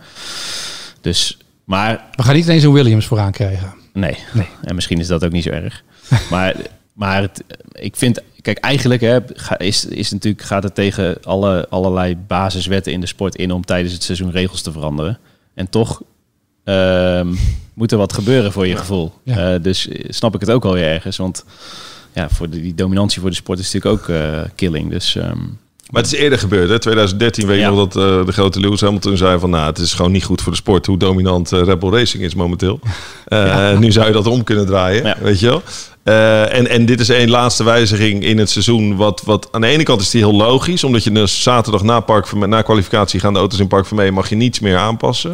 Dus, 1.02 1.38
maar 1.63 2.06
We 2.15 2.23
gaan 2.23 2.36
niet 2.36 2.45
ineens 2.45 2.63
een 2.63 2.73
Williams 2.73 3.06
vooraan 3.06 3.32
krijgen. 3.32 3.73
nee. 3.93 4.17
Nee. 4.34 4.47
En 4.63 4.76
misschien 4.76 5.00
is 5.00 5.08
dat 5.08 5.26
ook 5.26 5.32
niet 5.32 5.43
zo 5.43 5.50
erg. 5.50 5.84
maar 6.30 6.56
maar 6.93 7.21
het, 7.21 7.43
ik 7.71 7.95
vind... 7.95 8.21
Kijk, 8.41 8.58
eigenlijk 8.58 9.02
hè, 9.02 9.19
is, 9.58 9.86
is 9.86 10.12
natuurlijk, 10.12 10.43
gaat 10.43 10.63
het 10.63 10.76
tegen 10.76 11.17
alle, 11.23 11.67
allerlei 11.69 12.17
basiswetten 12.28 12.91
in 12.91 13.02
de 13.02 13.08
sport 13.08 13.36
in... 13.36 13.52
om 13.52 13.65
tijdens 13.65 13.93
het 13.93 14.04
seizoen 14.04 14.32
regels 14.32 14.62
te 14.62 14.71
veranderen. 14.71 15.19
En 15.57 15.69
toch 15.69 16.01
ehm, 16.63 17.33
moet 17.73 17.91
er 17.91 17.97
wat 17.97 18.13
gebeuren 18.13 18.51
voor 18.51 18.67
je 18.67 18.75
gevoel. 18.75 19.13
Ja. 19.23 19.53
Eh, 19.53 19.61
dus 19.63 19.87
eh, 19.87 20.05
snap 20.09 20.35
ik 20.35 20.39
het 20.39 20.49
ook 20.49 20.65
alweer 20.65 20.83
ergens. 20.83 21.17
Want 21.17 21.45
ja, 22.13 22.29
voor 22.29 22.49
de, 22.49 22.61
die 22.61 22.75
dominantie 22.75 23.21
voor 23.21 23.29
de 23.29 23.35
sport 23.35 23.59
is 23.59 23.73
natuurlijk 23.73 24.01
ook 24.01 24.09
eh, 24.09 24.41
killing. 24.55 24.89
Dus 24.89 25.15
ehm, 25.15 25.43
Maar 25.91 26.02
het 26.04 26.13
is 26.13 26.19
eerder 26.19 26.39
gebeurd, 26.39 26.69
hè? 26.69 26.80
2013 26.80 27.47
weet 27.47 27.56
je 27.56 27.62
Ja. 27.62 27.69
nog 27.69 27.88
dat 27.88 28.04
eh, 28.04 28.26
de 28.26 28.32
grote 28.32 28.60
Lewis 28.60 28.82
Hamilton 28.82 29.17
zei 29.17 29.39
van... 29.39 29.50
nou, 29.50 29.65
het 29.65 29.78
is 29.78 29.93
gewoon 29.93 30.12
niet 30.12 30.23
goed 30.23 30.41
voor 30.41 30.52
de 30.52 30.58
sport 30.58 30.86
hoe 30.86 30.97
dominant 30.97 31.52
eh, 31.52 31.63
Red 31.63 31.80
Bull 31.80 31.91
Racing 31.91 32.23
is 32.23 32.36
momenteel. 32.36 32.80
Eh, 33.26 33.78
Nu 33.78 33.91
zou 33.91 34.08
je 34.08 34.13
dat 34.13 34.28
om 34.28 34.43
kunnen 34.43 34.65
draaien, 34.65 35.04
Ja. 35.06 35.15
weet 35.21 35.39
je 35.39 35.45
wel. 35.47 35.62
En, 36.50 36.67
en 36.69 36.86
dit 36.86 37.00
is 37.00 37.08
een 37.08 37.30
laatste 37.30 37.63
wijziging 37.63 38.23
in 38.23 38.38
het 38.38 38.50
seizoen. 38.50 38.95
Wat, 38.95 39.21
wat 39.26 39.47
aan 39.52 39.62
de 39.62 39.67
ene 39.67 39.84
kant 39.84 40.02
is 40.02 40.10
die 40.10 40.21
heel 40.21 40.34
logisch, 40.36 40.84
omdat 40.84 41.04
je 41.04 41.12
dus 41.12 41.43
zaterdag 41.43 41.84
na, 41.84 42.00
park, 42.00 42.34
na 42.34 42.62
kwalificatie 42.62 43.19
gaan 43.19 43.34
de 43.34 43.39
auto's 43.39 43.60
in 43.60 43.67
Park 43.67 43.86
Vermee 43.86 44.12
mag 44.12 44.30
je 44.30 44.36
niets 44.36 44.60
meer 44.60 44.78
aanpassen. 44.78 45.34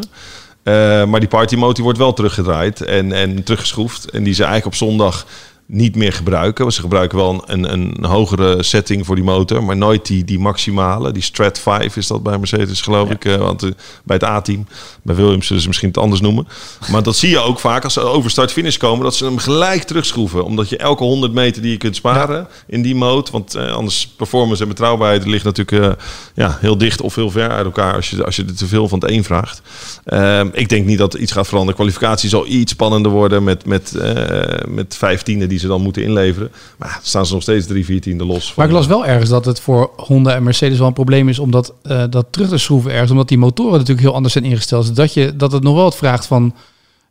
Maar 1.09 1.19
die 1.19 1.29
party 1.29 1.55
mode 1.55 1.73
die 1.73 1.83
wordt 1.83 1.97
wel 1.99 2.13
teruggedraaid 2.13 2.81
en, 2.81 3.11
en 3.11 3.43
teruggeschroefd. 3.43 4.09
En 4.09 4.23
die 4.23 4.33
ze 4.33 4.43
eigenlijk 4.43 4.73
op 4.73 4.87
zondag 4.87 5.25
niet 5.65 5.95
meer 5.95 6.13
gebruiken. 6.13 6.63
Want 6.63 6.75
ze 6.75 6.81
gebruiken 6.81 7.17
wel 7.17 7.43
een, 7.45 7.73
een, 7.73 7.93
een 7.97 8.05
hogere 8.05 8.63
setting 8.63 9.05
voor 9.05 9.15
die 9.15 9.23
motor, 9.23 9.63
maar 9.63 9.77
nooit 9.77 10.05
die, 10.05 10.23
die 10.23 10.39
maximale. 10.39 11.11
Die 11.11 11.21
Strat 11.21 11.59
5 11.59 11.97
is 11.97 12.07
dat 12.07 12.23
bij 12.23 12.37
Mercedes, 12.37 12.81
geloof 12.81 13.07
Ja. 13.07 13.13
ik. 13.13 13.25
eh, 13.25 13.35
want 13.35 13.63
eh, 13.63 13.69
bij 14.03 14.15
het 14.15 14.25
A-team, 14.25 14.67
bij 15.01 15.15
Williams 15.15 15.47
zullen 15.47 15.61
ze 15.61 15.67
misschien 15.67 15.87
het 15.89 15.97
anders 15.97 16.21
noemen. 16.21 16.47
Maar 16.91 17.03
dat 17.03 17.15
zie 17.15 17.29
je 17.29 17.39
ook 17.39 17.59
vaak 17.59 17.83
als 17.83 17.93
ze 17.93 17.99
over 18.01 18.29
start-finish 18.29 18.77
komen, 18.77 19.03
dat 19.03 19.15
ze 19.15 19.25
hem 19.25 19.37
gelijk 19.37 19.83
terugschroeven. 19.83 20.45
Omdat 20.45 20.69
je 20.69 20.77
elke 20.77 21.03
100 21.03 21.33
meter 21.33 21.61
die 21.61 21.71
je 21.71 21.77
kunt 21.77 21.95
sparen 21.95 22.47
in 22.67 22.81
die 22.81 22.95
mode, 22.95 23.31
want 23.31 23.55
eh, 23.55 23.71
anders 23.71 24.07
performance 24.17 24.61
en 24.61 24.67
betrouwbaarheid 24.69 25.25
ligt 25.25 25.43
natuurlijk 25.45 26.01
ja, 26.35 26.57
heel 26.61 26.77
dicht 26.77 27.01
of 27.01 27.15
heel 27.15 27.29
ver 27.31 27.49
uit 27.49 27.65
elkaar 27.65 27.95
als 27.95 28.09
je, 28.09 28.25
als 28.25 28.35
je 28.35 28.45
er 28.45 28.55
te 28.55 28.67
veel 28.67 28.87
van 28.87 28.99
het 28.99 29.09
een 29.09 29.23
vraagt. 29.23 29.61
Ehm, 30.05 30.47
ik 30.53 30.69
denk 30.69 30.85
niet 30.85 30.97
dat 30.97 31.13
iets 31.13 31.31
gaat 31.31 31.47
veranderen. 31.47 31.75
Kwalificatie 31.75 32.29
zal 32.29 32.47
iets 32.47 32.71
spannender 32.71 33.11
worden 33.11 33.43
met, 33.43 33.65
met, 33.65 33.93
met 34.67 34.95
vijftienden 34.97 35.49
die 35.53 35.61
ze 35.61 35.67
dan 35.67 35.81
moeten 35.81 36.03
inleveren. 36.03 36.51
Maar 36.77 36.99
staan 37.03 37.25
ze 37.25 37.33
nog 37.33 37.41
steeds 37.41 37.65
drie, 37.67 37.85
viertiende 37.85 38.25
los. 38.25 38.53
Maar 38.55 38.65
ik 38.65 38.71
las 38.71 38.87
wel 38.87 39.05
ergens 39.05 39.29
dat 39.29 39.45
het 39.45 39.59
voor 39.59 39.89
Honda 39.95 40.35
en 40.35 40.43
Mercedes 40.43 40.77
wel 40.77 40.87
een 40.87 40.93
probleem 40.93 41.29
is 41.29 41.39
om 41.39 41.51
dat, 41.51 41.73
eh, 41.83 42.03
dat 42.09 42.25
terug 42.29 42.49
te 42.49 42.57
schroeven 42.57 42.91
ergens. 42.91 43.11
Omdat 43.11 43.27
die 43.27 43.37
motoren 43.37 43.71
natuurlijk 43.71 44.01
heel 44.01 44.13
anders 44.15 44.33
zijn 44.33 44.45
ingesteld. 44.45 44.85
Dus 44.85 44.95
dat, 44.95 45.13
je, 45.13 45.35
dat 45.35 45.51
het 45.51 45.63
nog 45.63 45.73
wel 45.75 45.83
wat 45.83 45.95
vraagt 45.97 46.25
van 46.25 46.53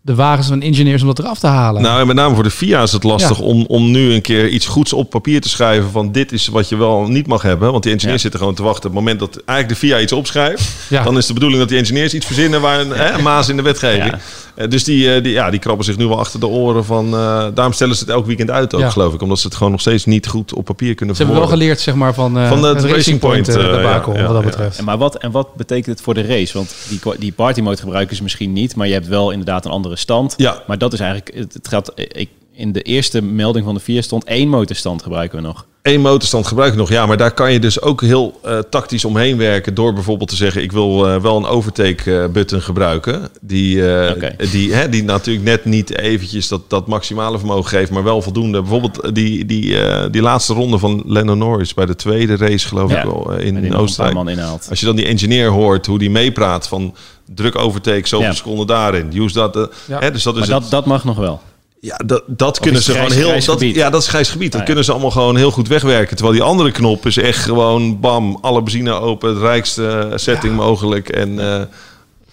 de 0.05 0.15
wagens 0.15 0.47
van 0.49 0.63
engineers 0.63 1.01
om 1.03 1.07
dat 1.07 1.19
eraf 1.19 1.39
te 1.39 1.47
halen. 1.47 1.83
Nou, 1.83 2.01
en 2.01 2.07
met 2.07 2.17
name 2.17 2.35
voor 2.35 2.45
de 2.45 2.51
FIA 2.51 2.83
is 2.83 2.93
het 2.93 3.03
lastig 3.03 3.41
om, 3.41 3.65
om 3.69 3.91
nu 3.91 4.13
een 4.13 4.21
keer 4.23 4.49
iets 4.49 4.67
goeds 4.67 4.93
op 4.93 5.11
papier 5.11 5.41
te 5.41 5.49
schrijven 5.49 5.91
van 5.91 6.13
dit 6.13 6.33
is 6.33 6.47
wat 6.47 6.69
je 6.69 6.77
wel 6.77 7.07
niet 7.09 7.27
mag 7.27 7.43
hebben. 7.43 7.71
Want 7.71 7.83
die 7.83 7.93
engineers 7.93 8.17
Ja. 8.23 8.23
zitten 8.23 8.41
gewoon 8.41 8.55
te 8.55 8.63
wachten. 8.63 8.91
Op 8.91 8.97
het 8.97 9.05
moment 9.05 9.21
dat 9.21 9.43
eigenlijk 9.47 9.81
de 9.81 9.87
FIA 9.87 10.01
iets 10.01 10.13
opschrijft, 10.13 10.71
Ja. 10.89 11.03
dan 11.05 11.17
is 11.17 11.27
de 11.27 11.33
bedoeling 11.33 11.61
dat 11.61 11.69
die 11.69 11.79
engineers 11.79 12.15
iets 12.15 12.27
verzinnen 12.27 12.61
waar 12.61 12.81
een, 12.81 12.91
hè, 12.91 13.13
een 13.13 13.23
maas 13.23 13.49
in 13.49 13.57
de 13.57 13.63
wetgeving. 13.63 14.15
Ja. 14.57 14.63
Eh, 14.63 14.71
dus 14.71 14.85
die, 14.85 15.15
eh, 15.15 15.23
die, 15.23 15.33
ja, 15.33 15.51
die 15.51 15.61
krabben 15.61 15.85
zich 15.85 15.97
nu 15.97 16.07
wel 16.07 16.19
achter 16.19 16.41
de 16.41 16.47
oren 16.47 16.85
van. 16.85 17.07
eh, 17.15 17.47
daarom 17.55 17.73
stellen 17.73 17.95
ze 17.95 18.01
het 18.01 18.13
elk 18.13 18.27
weekend 18.27 18.51
uit 18.51 18.75
ook, 18.75 18.81
Ja. 18.81 18.91
geloof 18.91 19.15
ik. 19.15 19.23
Omdat 19.23 19.39
ze 19.39 19.47
het 19.47 19.57
gewoon 19.57 19.73
nog 19.73 19.81
steeds 19.81 20.05
niet 20.05 20.27
goed 20.27 20.55
op 20.55 20.65
papier 20.65 20.95
kunnen 20.95 21.17
Ze 21.17 21.23
hebben 21.23 21.41
wel 21.41 21.51
geleerd 21.51 21.81
zeg 21.81 21.95
maar, 21.95 22.15
van, 22.15 22.39
eh 22.39 22.49
Van 22.49 22.61
de 22.61 22.67
het 22.67 22.85
Racing 22.85 23.19
Point, 23.19 23.47
debacle, 23.47 24.13
ja, 24.13 24.21
ja, 24.21 24.27
wat 24.27 24.35
dat 24.35 24.43
ja. 24.43 24.49
betreft. 24.51 24.79
En 24.79 24.85
maar 24.85 24.99
wat, 24.99 25.17
en 25.17 25.31
wat 25.31 25.55
betekent 25.55 25.87
het 25.87 26.01
voor 26.01 26.15
de 26.15 26.23
race? 26.27 26.53
Want 26.57 26.75
die, 26.89 27.01
die 27.19 27.33
party 27.33 27.61
mode 27.61 27.77
gebruiken 27.77 28.17
ze 28.17 28.23
misschien 28.23 28.53
niet, 28.53 28.77
maar 28.77 28.87
je 28.87 28.93
hebt 28.93 29.09
wel 29.09 29.31
inderdaad 29.31 29.65
een 29.65 29.71
andere 29.71 29.97
stand. 29.97 30.35
Ja. 30.37 30.63
Maar 30.67 30.79
dat 30.79 30.93
is 30.93 31.01
eigenlijk, 31.01 31.37
het, 31.37 31.55
het 31.55 31.69
gaat, 31.69 31.93
ik, 31.95 32.29
in 32.53 32.73
de 32.73 32.83
eerste 32.83 33.23
melding 33.23 33.65
van 33.65 33.75
de 33.75 33.81
vier 33.81 34.03
stond 34.03 34.25
één 34.25 34.49
motorstand 34.49 35.03
gebruiken 35.03 35.39
we 35.41 35.47
nog. 35.47 35.67
Eén 35.83 36.01
motorstand 36.01 36.47
gebruik 36.47 36.73
ik 36.73 36.79
nog, 36.79 36.89
ja, 36.89 37.07
maar 37.07 37.17
daar 37.17 37.33
kan 37.35 37.53
je 37.53 37.61
dus 37.61 37.81
ook 37.81 38.01
heel 38.01 38.39
eh, 38.43 38.59
tactisch 38.59 39.05
omheen 39.05 39.37
werken 39.37 39.75
door 39.75 39.93
bijvoorbeeld 39.93 40.29
te 40.29 40.37
zeggen: 40.37 40.63
ik 40.63 40.73
wil 40.73 41.09
eh, 41.09 41.21
wel 41.21 41.37
een 41.37 41.47
overtake 41.47 42.19
eh, 42.21 42.29
button 42.29 42.63
gebruiken, 42.63 43.29
die, 43.41 43.95
eh, 43.97 44.51
die, 44.51 44.73
hè, 44.75 44.89
die 44.89 45.03
natuurlijk 45.05 45.45
net 45.45 45.65
niet 45.65 45.99
eventjes 45.99 46.49
dat, 46.49 46.71
dat 46.71 46.87
maximale 46.87 47.39
vermogen 47.39 47.69
geeft, 47.69 47.91
maar 47.91 48.03
wel 48.05 48.23
voldoende. 48.23 48.61
Bijvoorbeeld 48.61 49.15
die, 49.15 49.45
die, 49.47 49.83
eh, 49.85 50.11
die 50.11 50.23
laatste 50.23 50.55
ronde 50.55 50.79
van 50.79 51.03
Lennon 51.07 51.39
Norris 51.39 51.75
bij 51.75 51.87
de 51.87 51.97
tweede 51.97 52.37
race, 52.37 52.69
geloof 52.69 52.91
Ja. 52.91 52.99
ik 52.99 53.05
wel, 53.05 53.33
in 53.39 53.75
Oostenrijk. 53.75 54.39
Als 54.69 54.81
je 54.81 54.87
dan 54.87 54.97
die 54.97 55.07
engineer 55.07 55.49
hoort, 55.49 55.87
hoe 55.87 55.99
die 55.99 56.11
meepraat 56.11 56.69
van 56.69 56.95
druk 57.35 57.59
overtake, 57.59 58.09
zoveel 58.09 58.27
Ja. 58.27 58.33
seconden 58.35 58.67
daarin, 58.67 59.11
use 59.17 59.35
dat. 59.35 59.71
Ja. 59.87 59.99
hè, 59.99 60.11
dus 60.11 60.23
dat 60.23 60.37
is 60.37 60.41
Maar 60.49 60.51
het- 60.61 60.63
dat, 60.63 60.71
dat 60.71 60.87
mag 60.87 61.05
nog 61.05 61.17
wel. 61.17 61.41
Ja, 61.85 61.97
dat, 62.07 62.23
dat 62.27 62.61
kunnen 62.61 62.83
ze 62.83 62.93
gewoon 62.93 63.13
heel. 63.13 63.45
Dat, 63.45 63.61
ja, 63.61 63.91
dat 63.91 64.03
is 64.03 64.09
grijs 64.09 64.29
gebied. 64.31 64.53
Dat 64.53 64.55
Ah, 64.55 64.59
ja. 64.61 64.65
kunnen 64.67 64.85
ze 64.85 64.91
allemaal 64.93 65.11
gewoon 65.11 65.37
heel 65.37 65.51
goed 65.51 65.69
wegwerken. 65.69 66.17
Terwijl 66.17 66.37
die 66.39 66.47
andere 66.47 66.71
knop 66.71 67.07
is 67.07 67.17
echt 67.17 67.39
gewoon 67.45 68.01
bam, 68.01 68.39
alle 68.41 68.63
benzine 68.63 68.93
open, 68.93 69.29
het 69.29 69.39
rijkste 69.39 70.13
setting 70.15 70.57
mogelijk 70.57 71.09
en 71.09 71.39
eh, 71.53 71.63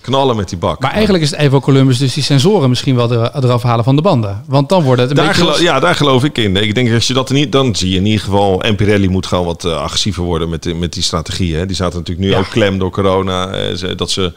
knallen 0.02 0.36
met 0.36 0.50
die 0.50 0.58
bak. 0.58 0.80
Maar 0.82 0.92
eigenlijk 0.92 1.24
is 1.24 1.30
het 1.32 1.40
Evo 1.40 1.60
Columbus 1.60 1.98
dus 1.98 2.14
die 2.14 2.24
sensoren 2.24 2.70
misschien 2.70 2.96
wel 2.96 3.12
er- 3.12 3.32
eraf 3.44 3.64
halen 3.64 3.84
van 3.84 3.96
de 3.96 4.02
banden. 4.02 4.44
Want 4.48 4.70
dan 4.70 4.84
wordt 4.84 5.02
het 5.02 5.10
een 5.10 5.16
daar 5.16 5.38
beetje... 5.46 5.64
ja, 5.64 5.80
daar 5.80 5.96
geloof 5.96 6.24
ik 6.24 6.38
in. 6.38 6.56
Ik 6.56 6.76
denk 6.76 6.94
als 6.94 7.08
je 7.08 7.14
dat 7.14 7.30
er 7.30 7.36
niet, 7.36 7.52
dan 7.52 7.76
zie 7.76 7.90
je 7.90 7.96
in 7.98 8.06
ieder 8.06 8.24
geval. 8.24 8.62
En 8.64 8.76
Pirelli 8.76 9.10
moet 9.10 9.26
gewoon 9.28 9.46
wat 9.46 9.66
eh, 9.66 9.78
agressiever 9.82 10.24
worden 10.24 10.50
met, 10.50 10.64
die- 10.64 10.76
met 10.76 10.94
die 10.94 11.04
strategie. 11.04 11.56
Hè. 11.56 11.66
Die 11.66 11.76
zaten 11.76 11.98
natuurlijk 11.98 12.28
nu 12.28 12.34
Ja. 12.34 12.40
ook 12.40 12.50
klem 12.50 12.78
door 12.80 12.92
corona. 12.92 13.48
eh, 13.52 13.96
dat 13.96 14.12
ze 14.12 14.34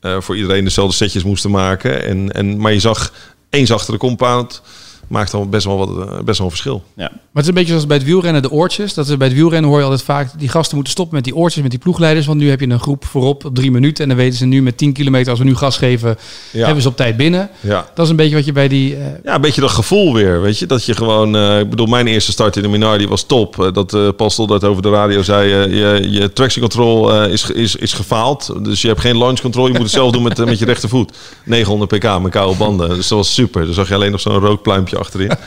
eh, 0.00 0.16
voor 0.20 0.36
iedereen 0.36 0.64
dezelfde 0.64 0.96
setjes 0.96 1.22
moesten 1.24 1.50
maken. 1.50 2.04
En, 2.06 2.32
en, 2.32 2.56
maar 2.60 2.72
je 2.72 2.80
zag 2.80 3.12
één 3.52 3.66
zachtere 3.66 3.98
compound. 3.98 4.60
Maakt 5.12 5.34
al 5.34 5.48
best 5.48 5.64
wel, 5.66 5.78
wat, 5.78 5.88
eh, 6.08 6.18
best 6.24 6.38
wel 6.38 6.46
een 6.46 6.52
verschil. 6.52 6.82
Ja. 6.96 7.02
Maar 7.10 7.10
het 7.32 7.42
is 7.42 7.48
een 7.48 7.54
beetje 7.54 7.68
zoals 7.70 7.86
bij 7.86 7.96
het 7.96 8.06
wielrennen, 8.06 8.42
de 8.42 8.50
oortjes. 8.50 8.94
Dat 8.94 9.08
is, 9.08 9.16
bij 9.16 9.26
het 9.26 9.36
wielrennen 9.36 9.70
hoor 9.70 9.78
je 9.78 9.84
altijd 9.84 10.02
vaak, 10.02 10.38
die 10.38 10.48
gasten 10.48 10.74
moeten 10.74 10.92
stoppen 10.92 11.14
met 11.16 11.24
die 11.24 11.36
oortjes, 11.36 11.62
met 11.62 11.70
die 11.70 11.80
ploegleiders. 11.80 12.26
Want 12.26 12.38
nu 12.38 12.48
heb 12.50 12.60
je 12.60 12.68
een 12.68 12.80
groep 12.80 13.04
voorop 13.04 13.44
op 13.44 13.54
drie 13.54 13.70
minuten. 13.70 14.02
En 14.02 14.08
dan 14.08 14.18
weten 14.18 14.38
ze 14.38 14.44
nu 14.46 14.62
met 14.62 14.76
10 14.76 14.92
kilometer, 14.92 15.30
als 15.30 15.38
we 15.38 15.44
nu 15.44 15.56
gas 15.56 15.76
geven, 15.76 16.16
Ja. 16.52 16.64
hebben 16.64 16.82
ze 16.82 16.88
op 16.88 16.96
tijd 16.96 17.16
binnen. 17.16 17.50
Ja. 17.60 17.86
Dat 17.94 18.04
is 18.04 18.10
een 18.10 18.16
beetje 18.16 18.34
wat 18.34 18.44
je 18.44 18.52
bij 18.52 18.68
die... 18.68 18.96
eh, 18.96 19.04
Ja, 19.24 19.34
een 19.34 19.40
beetje 19.40 19.60
dat 19.60 19.70
gevoel 19.70 20.14
weer, 20.14 20.40
weet 20.40 20.58
je. 20.58 20.66
Dat 20.66 20.84
je 20.84 20.94
gewoon, 20.94 21.36
eh, 21.36 21.58
ik 21.60 21.70
bedoel, 21.70 21.86
mijn 21.86 22.06
eerste 22.06 22.32
start 22.32 22.56
in 22.56 22.62
de 22.62 22.68
Minardi 22.68 23.08
was 23.08 23.22
top. 23.26 23.70
Dat 23.74 23.94
eh 23.94 24.08
Paul 24.16 24.30
Stoldaert 24.30 24.64
over 24.64 24.82
de 24.82 24.90
radio 24.90 25.22
zei, 25.22 25.48
je, 25.74 26.10
je 26.10 26.32
traction 26.32 26.62
control 26.68 27.12
eh, 27.12 27.32
is, 27.32 27.50
is, 27.50 27.76
is 27.76 27.92
gefaald. 27.92 28.54
Dus 28.64 28.82
je 28.82 28.88
hebt 28.88 29.00
geen 29.00 29.18
launch 29.18 29.40
control, 29.40 29.66
je 29.66 29.72
moet 29.72 29.82
het 29.82 29.90
zelf 29.90 30.10
doen 30.12 30.22
met, 30.22 30.44
met 30.44 30.58
je 30.58 30.64
rechtervoet. 30.64 31.12
900 31.44 31.90
pk 31.98 32.20
met 32.22 32.30
koude 32.30 32.56
banden, 32.58 32.88
dus 32.88 33.08
dat 33.08 33.18
was 33.18 33.34
super. 33.34 33.64
Dan 33.64 33.74
zag 33.74 33.88
je 33.88 33.94
alleen 33.94 34.10
nog 34.10 34.20
zo'n 34.20 34.38
rookpluimpje 34.38 34.98
achterin. 35.02 35.30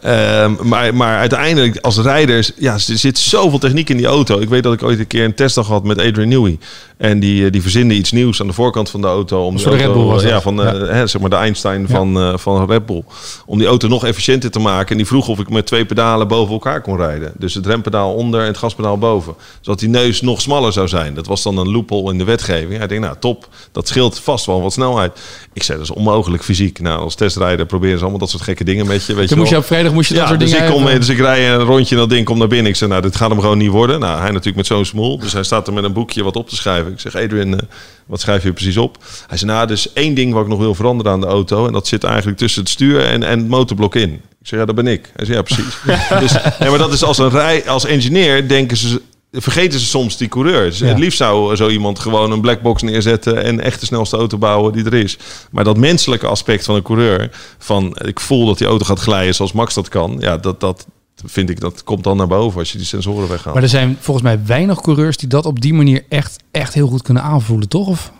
Ehm, 0.00 0.54
maar, 0.62 0.94
maar 0.94 1.18
uiteindelijk, 1.18 1.76
als 1.76 1.98
rijders, 1.98 2.52
ja, 2.56 2.72
er 2.72 2.80
zit 2.80 3.18
zoveel 3.18 3.58
techniek 3.58 3.90
in 3.90 3.96
die 3.96 4.06
auto. 4.06 4.40
Ik 4.40 4.48
weet 4.48 4.62
dat 4.62 4.72
ik 4.72 4.82
ooit 4.82 4.98
een 4.98 5.06
keer 5.06 5.24
een 5.24 5.34
testdag 5.34 5.66
had 5.66 5.84
met 5.84 5.98
Adrian 5.98 6.28
Newey. 6.28 6.58
En 7.04 7.20
die, 7.20 7.44
eh, 7.44 7.52
die 7.52 7.62
verzinde 7.62 7.94
iets 7.94 8.12
nieuws 8.12 8.40
aan 8.40 8.46
de 8.46 8.52
voorkant 8.52 8.90
van 8.90 9.00
de 9.00 9.06
auto. 9.06 9.44
Om 9.44 9.58
Voor 9.60 9.70
de 9.70 9.76
die 9.76 9.86
Red 9.86 9.94
Bull 9.94 10.04
was 10.04 10.22
ja, 10.22 10.28
dat. 10.30 10.42
van 10.42 10.62
eh, 10.62 10.88
Hè, 10.88 11.06
zeg 11.06 11.20
maar 11.20 11.30
de 11.30 11.36
Einstein 11.36 11.88
van, 11.88 12.18
eh, 12.18 12.36
van 12.36 12.66
Red 12.66 12.86
Bull. 12.86 13.04
Om 13.46 13.58
die 13.58 13.66
auto 13.66 13.88
nog 13.88 14.04
efficiënter 14.04 14.50
te 14.50 14.58
maken. 14.58 14.90
En 14.90 14.96
die 14.96 15.06
vroeg 15.06 15.28
of 15.28 15.38
ik 15.38 15.50
met 15.50 15.66
twee 15.66 15.84
pedalen 15.84 16.28
boven 16.28 16.52
elkaar 16.52 16.80
kon 16.80 16.96
rijden. 16.96 17.32
Dus 17.38 17.54
het 17.54 17.66
rempedaal 17.66 18.14
onder 18.14 18.40
en 18.40 18.46
het 18.46 18.58
gaspedaal 18.58 18.98
boven. 18.98 19.34
Zodat 19.60 19.80
die 19.80 19.88
neus 19.88 20.20
nog 20.20 20.40
smaller 20.40 20.72
zou 20.72 20.88
zijn. 20.88 21.14
Dat 21.14 21.26
was 21.26 21.42
dan 21.42 21.58
een 21.58 21.70
loophole 21.70 22.12
in 22.12 22.18
de 22.18 22.24
wetgeving. 22.24 22.78
Hij 22.78 22.86
denkt, 22.86 23.04
nou 23.04 23.16
top, 23.20 23.48
dat 23.72 23.88
scheelt 23.88 24.18
vast 24.18 24.46
wel 24.46 24.62
wat 24.62 24.72
snelheid. 24.72 25.20
Ik 25.52 25.62
zei, 25.62 25.78
dat 25.78 25.86
is 25.86 25.94
onmogelijk 25.94 26.44
fysiek. 26.44 26.80
Nou, 26.80 27.00
als 27.00 27.14
testrijder 27.14 27.66
proberen 27.66 27.94
ze 27.96 28.02
allemaal 28.02 28.20
dat 28.20 28.30
soort 28.30 28.42
gekke 28.42 28.64
dingen 28.64 28.86
met 28.86 29.06
je. 29.06 29.14
Weet 29.14 29.28
je 29.28 29.36
moest 29.36 29.50
je 29.50 29.56
op 29.56 29.64
vrijdag 29.64 29.92
moest 29.92 30.08
je 30.08 30.14
dat 30.14 30.22
Ja, 30.22 30.28
soort 30.28 30.40
dus 30.40 30.50
dingen 30.50 30.66
ik, 30.66 30.72
kom, 30.72 30.82
hebben. 30.82 31.00
dus 31.00 31.08
ik 31.08 31.18
rij 31.18 31.50
een 31.52 31.60
rondje 31.60 31.94
en 31.94 32.00
dat 32.00 32.10
ding 32.10 32.24
komt 32.24 32.38
naar 32.38 32.48
binnen. 32.48 32.70
Ik 32.70 32.76
zeg, 32.76 32.88
nou, 32.88 33.02
dit 33.02 33.16
gaat 33.16 33.30
hem 33.30 33.40
gewoon 33.40 33.58
niet 33.58 33.70
worden. 33.70 34.00
Nou, 34.00 34.18
hij 34.18 34.28
natuurlijk 34.28 34.56
met 34.56 34.66
zo'n 34.66 34.84
smoel. 34.84 35.18
Dus 35.18 35.32
hij 35.32 35.42
staat 35.42 35.66
er 35.66 35.72
met 35.72 35.84
een 35.84 35.92
boekje 35.92 36.24
wat 36.24 36.36
op 36.36 36.48
te 36.48 36.56
schrijven. 36.56 36.93
Ik 36.94 37.00
zeg, 37.00 37.16
Adrian, 37.16 37.58
eh, 37.58 37.66
wat 38.06 38.20
schrijf 38.20 38.42
je 38.42 38.52
precies 38.52 38.76
op? 38.76 38.98
Hij 39.26 39.38
zei, 39.38 39.50
nou, 39.50 39.72
is 39.72 39.92
één 39.92 40.14
ding 40.14 40.32
wat 40.32 40.42
ik 40.42 40.48
nog 40.48 40.58
wil 40.58 40.74
veranderen 40.74 41.12
aan 41.12 41.20
de 41.20 41.26
auto. 41.26 41.66
En 41.66 41.72
dat 41.72 41.86
zit 41.86 42.04
eigenlijk 42.04 42.38
tussen 42.38 42.62
het 42.62 42.70
stuur 42.70 43.00
en, 43.00 43.22
en 43.22 43.38
het 43.38 43.48
motorblok 43.48 43.94
in. 43.94 44.12
Ik 44.12 44.50
zeg, 44.50 44.58
ja, 44.58 44.64
dat 44.64 44.74
ben 44.74 44.86
ik. 44.86 45.10
Hij 45.16 45.24
zei, 45.24 45.36
ja, 45.36 45.42
precies. 45.42 45.76
dus, 46.20 46.58
nee, 46.58 46.70
maar 46.70 46.78
dat 46.78 46.92
is 46.92 47.02
als 47.02 47.18
een 47.18 47.30
rij, 47.30 47.68
als 47.68 47.84
engineer 47.84 48.48
denken 48.48 48.76
ze... 48.76 49.02
Vergeten 49.36 49.80
ze 49.80 49.86
soms 49.86 50.16
die 50.16 50.28
coureurs. 50.28 50.78
Ja. 50.78 50.86
Het 50.86 50.98
liefst 50.98 51.18
zou 51.18 51.56
zo 51.56 51.68
iemand 51.68 51.98
gewoon 51.98 52.32
een 52.32 52.40
blackbox 52.40 52.82
neerzetten 52.82 53.42
en 53.42 53.60
echt 53.60 53.80
de 53.80 53.86
snelste 53.86 54.16
auto 54.16 54.38
bouwen 54.38 54.72
die 54.72 54.84
er 54.84 54.94
is. 54.94 55.16
Maar 55.50 55.64
dat 55.64 55.76
menselijke 55.76 56.26
aspect 56.26 56.64
van 56.64 56.74
een 56.74 56.82
coureur, 56.82 57.30
van 57.58 57.96
ik 58.04 58.20
voel 58.20 58.46
dat 58.46 58.58
die 58.58 58.66
auto 58.66 58.84
gaat 58.84 59.00
glijden 59.00 59.34
zoals 59.34 59.52
Max 59.52 59.74
dat 59.74 59.88
kan, 59.88 60.16
ja, 60.20 60.36
dat, 60.36 60.60
dat 60.60 60.86
vind 61.26 61.50
ik, 61.50 61.60
dat 61.60 61.84
komt 61.84 62.04
dan 62.04 62.16
naar 62.16 62.26
boven 62.26 62.58
als 62.58 62.72
je 62.72 62.78
die 62.78 62.86
sensoren 62.86 63.28
weghaalt. 63.28 63.54
Maar 63.54 63.62
er 63.62 63.68
zijn 63.68 63.96
volgens 64.00 64.26
mij 64.26 64.40
weinig 64.46 64.80
coureurs 64.80 65.16
die 65.16 65.28
dat 65.28 65.46
op 65.46 65.60
die 65.60 65.74
manier 65.74 66.04
echt, 66.08 66.36
echt 66.50 66.74
heel 66.74 66.88
goed 66.88 67.02
kunnen 67.02 67.22
aanvoelen, 67.22 67.68
toch? 67.68 67.88
Of 67.88 68.12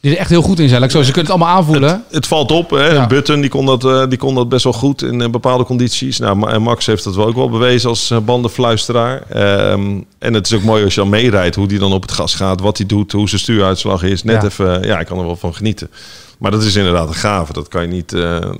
die 0.00 0.12
er 0.12 0.18
echt 0.18 0.30
heel 0.30 0.42
goed 0.42 0.58
in 0.58 0.68
zijn. 0.68 0.82
Ik 0.82 0.90
zo, 0.90 1.02
ze 1.02 1.12
kunnen 1.12 1.30
het 1.32 1.40
allemaal 1.40 1.56
aanvoelen. 1.58 2.04
Het 2.10 2.26
valt 2.26 2.50
op. 2.50 2.70
Hè? 2.70 2.86
Ja. 2.92 3.06
Button 3.06 3.40
die 3.40 3.50
kon, 3.50 3.66
dat, 3.66 3.84
eh, 3.84 4.08
die 4.08 4.18
kon 4.18 4.34
dat 4.34 4.48
best 4.48 4.64
wel 4.64 4.72
goed 4.72 5.02
in 5.02 5.20
eh, 5.20 5.30
bepaalde 5.30 5.64
condities. 5.64 6.18
Nou, 6.18 6.58
Max 6.58 6.86
heeft 6.86 7.04
dat 7.04 7.14
wel 7.14 7.26
ook 7.26 7.34
wel 7.34 7.50
bewezen 7.50 7.88
als 7.88 8.10
eh, 8.10 8.18
bandenfluisteraar. 8.18 9.22
Ehm, 9.28 10.00
en 10.18 10.34
het 10.34 10.46
is 10.46 10.52
ook 10.52 10.62
mooi 10.62 10.84
als 10.84 10.94
je 10.94 11.00
dan 11.00 11.08
meerijdt 11.08 11.54
hoe 11.56 11.66
die 11.68 11.78
dan 11.78 11.92
op 11.92 12.02
het 12.02 12.12
gas 12.12 12.34
gaat, 12.34 12.60
wat 12.60 12.76
hij 12.78 12.86
doet, 12.86 13.12
hoe 13.12 13.28
zijn 13.28 13.40
stuuruitslag 13.40 14.02
is. 14.02 14.22
Net 14.22 14.42
Ja. 14.42 14.48
even, 14.48 14.82
ja, 14.86 14.98
ik 15.00 15.06
kan 15.06 15.18
er 15.18 15.24
wel 15.26 15.36
van 15.36 15.54
genieten. 15.54 15.90
Maar 16.38 16.50
dat 16.50 16.62
is 16.62 16.76
inderdaad 16.76 17.08
een 17.08 17.14
gave. 17.14 17.52
Dat 17.52 17.68
kan 17.68 17.82
je 17.82 17.88
niet, 17.88 18.10
dat 18.10 18.56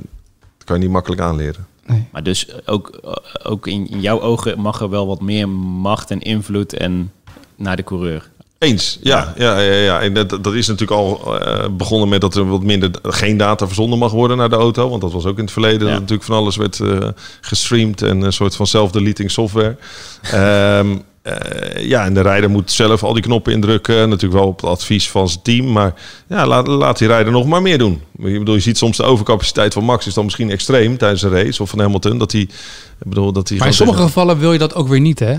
kan 0.65 0.77
je 0.77 0.83
niet 0.83 0.91
makkelijk 0.93 1.21
aanleren. 1.21 1.67
Maar 2.13 2.23
dus 2.23 2.49
ook, 2.67 3.01
ook 3.43 3.67
in, 3.67 3.91
in 3.91 4.01
jouw 4.01 4.21
ogen 4.21 4.61
mag 4.61 4.81
er 4.81 4.91
wel 4.91 5.07
wat 5.07 5.21
meer 5.21 5.49
macht 5.49 6.11
en 6.11 6.21
invloed 6.21 6.73
en 6.73 7.13
naar 7.57 7.77
de 7.77 7.85
coureur. 7.85 8.31
Eens, 8.59 8.99
ja. 9.03 9.33
ja, 9.37 9.61
ja, 9.61 9.75
ja. 9.75 10.01
En 10.01 10.15
dat, 10.15 10.31
dat 10.31 10.55
is 10.55 10.67
natuurlijk 10.67 11.01
al 11.01 11.39
eh, 11.41 11.69
begonnen 11.71 12.09
met 12.09 12.21
dat 12.21 12.35
er 12.35 12.49
wat 12.49 12.63
minder 12.63 12.91
geen 13.03 13.37
data 13.37 13.67
verzonden 13.67 13.99
mag 13.99 14.13
worden 14.13 14.37
naar 14.37 14.49
de 14.49 14.57
auto. 14.57 14.89
Want 14.89 15.01
dat 15.01 15.13
was 15.13 15.27
ook 15.27 15.37
in 15.37 15.45
het 15.45 15.53
verleden. 15.53 15.87
Ja. 15.87 15.93
Dat 15.93 16.01
natuurlijk 16.01 16.29
van 16.29 16.37
alles 16.37 16.57
werd 16.57 16.81
eh, 16.81 17.09
gestreamd 17.41 18.03
en 18.03 18.21
een 18.21 18.33
soort 18.33 18.57
van 18.57 18.67
self-deleting 18.67 19.31
software. 19.31 19.77
Ehm, 20.23 20.97
eh, 21.23 21.89
ja, 21.89 22.05
en 22.05 22.15
de 22.15 22.21
rijder 22.21 22.51
moet 22.51 22.71
zelf 22.71 23.03
al 23.03 23.13
die 23.13 23.23
knoppen 23.23 23.53
indrukken. 23.53 24.09
Natuurlijk 24.09 24.41
wel 24.41 24.49
op 24.49 24.61
het 24.61 24.71
advies 24.71 25.11
van 25.11 25.29
zijn 25.29 25.43
team. 25.43 25.73
Maar 25.73 25.95
ja, 26.29 26.47
laat, 26.47 26.67
laat 26.67 26.99
die 26.99 27.09
rijder 27.09 27.33
nog 27.33 27.47
maar 27.47 27.63
meer 27.63 27.79
doen. 27.79 28.03
Ik 28.17 28.39
bedoel, 28.39 28.55
je 28.55 28.61
ziet 28.61 28.79
soms 28.79 28.97
de 28.97 29.03
overcapaciteit 29.03 29.73
van 29.73 29.85
Max 29.85 30.07
is 30.07 30.15
dan 30.15 30.25
misschien 30.25 30.51
extreem 30.51 30.97
tijdens 30.97 31.23
een 31.23 31.31
race. 31.31 31.63
Of 31.63 31.71
van 31.71 31.79
Hamilton. 31.79 32.19
Dat 32.19 32.33
hij, 32.33 32.41
ik 32.41 32.51
bedoel, 32.99 33.33
dat 33.33 33.49
hij 33.49 33.59
Maar 33.59 33.67
in 33.67 33.75
sommige 33.75 34.03
gevallen 34.03 34.39
wil 34.39 34.53
je 34.53 34.59
dat 34.59 34.75
ook 34.75 34.89
weer 34.89 35.01
niet, 35.01 35.19
hè? 35.19 35.35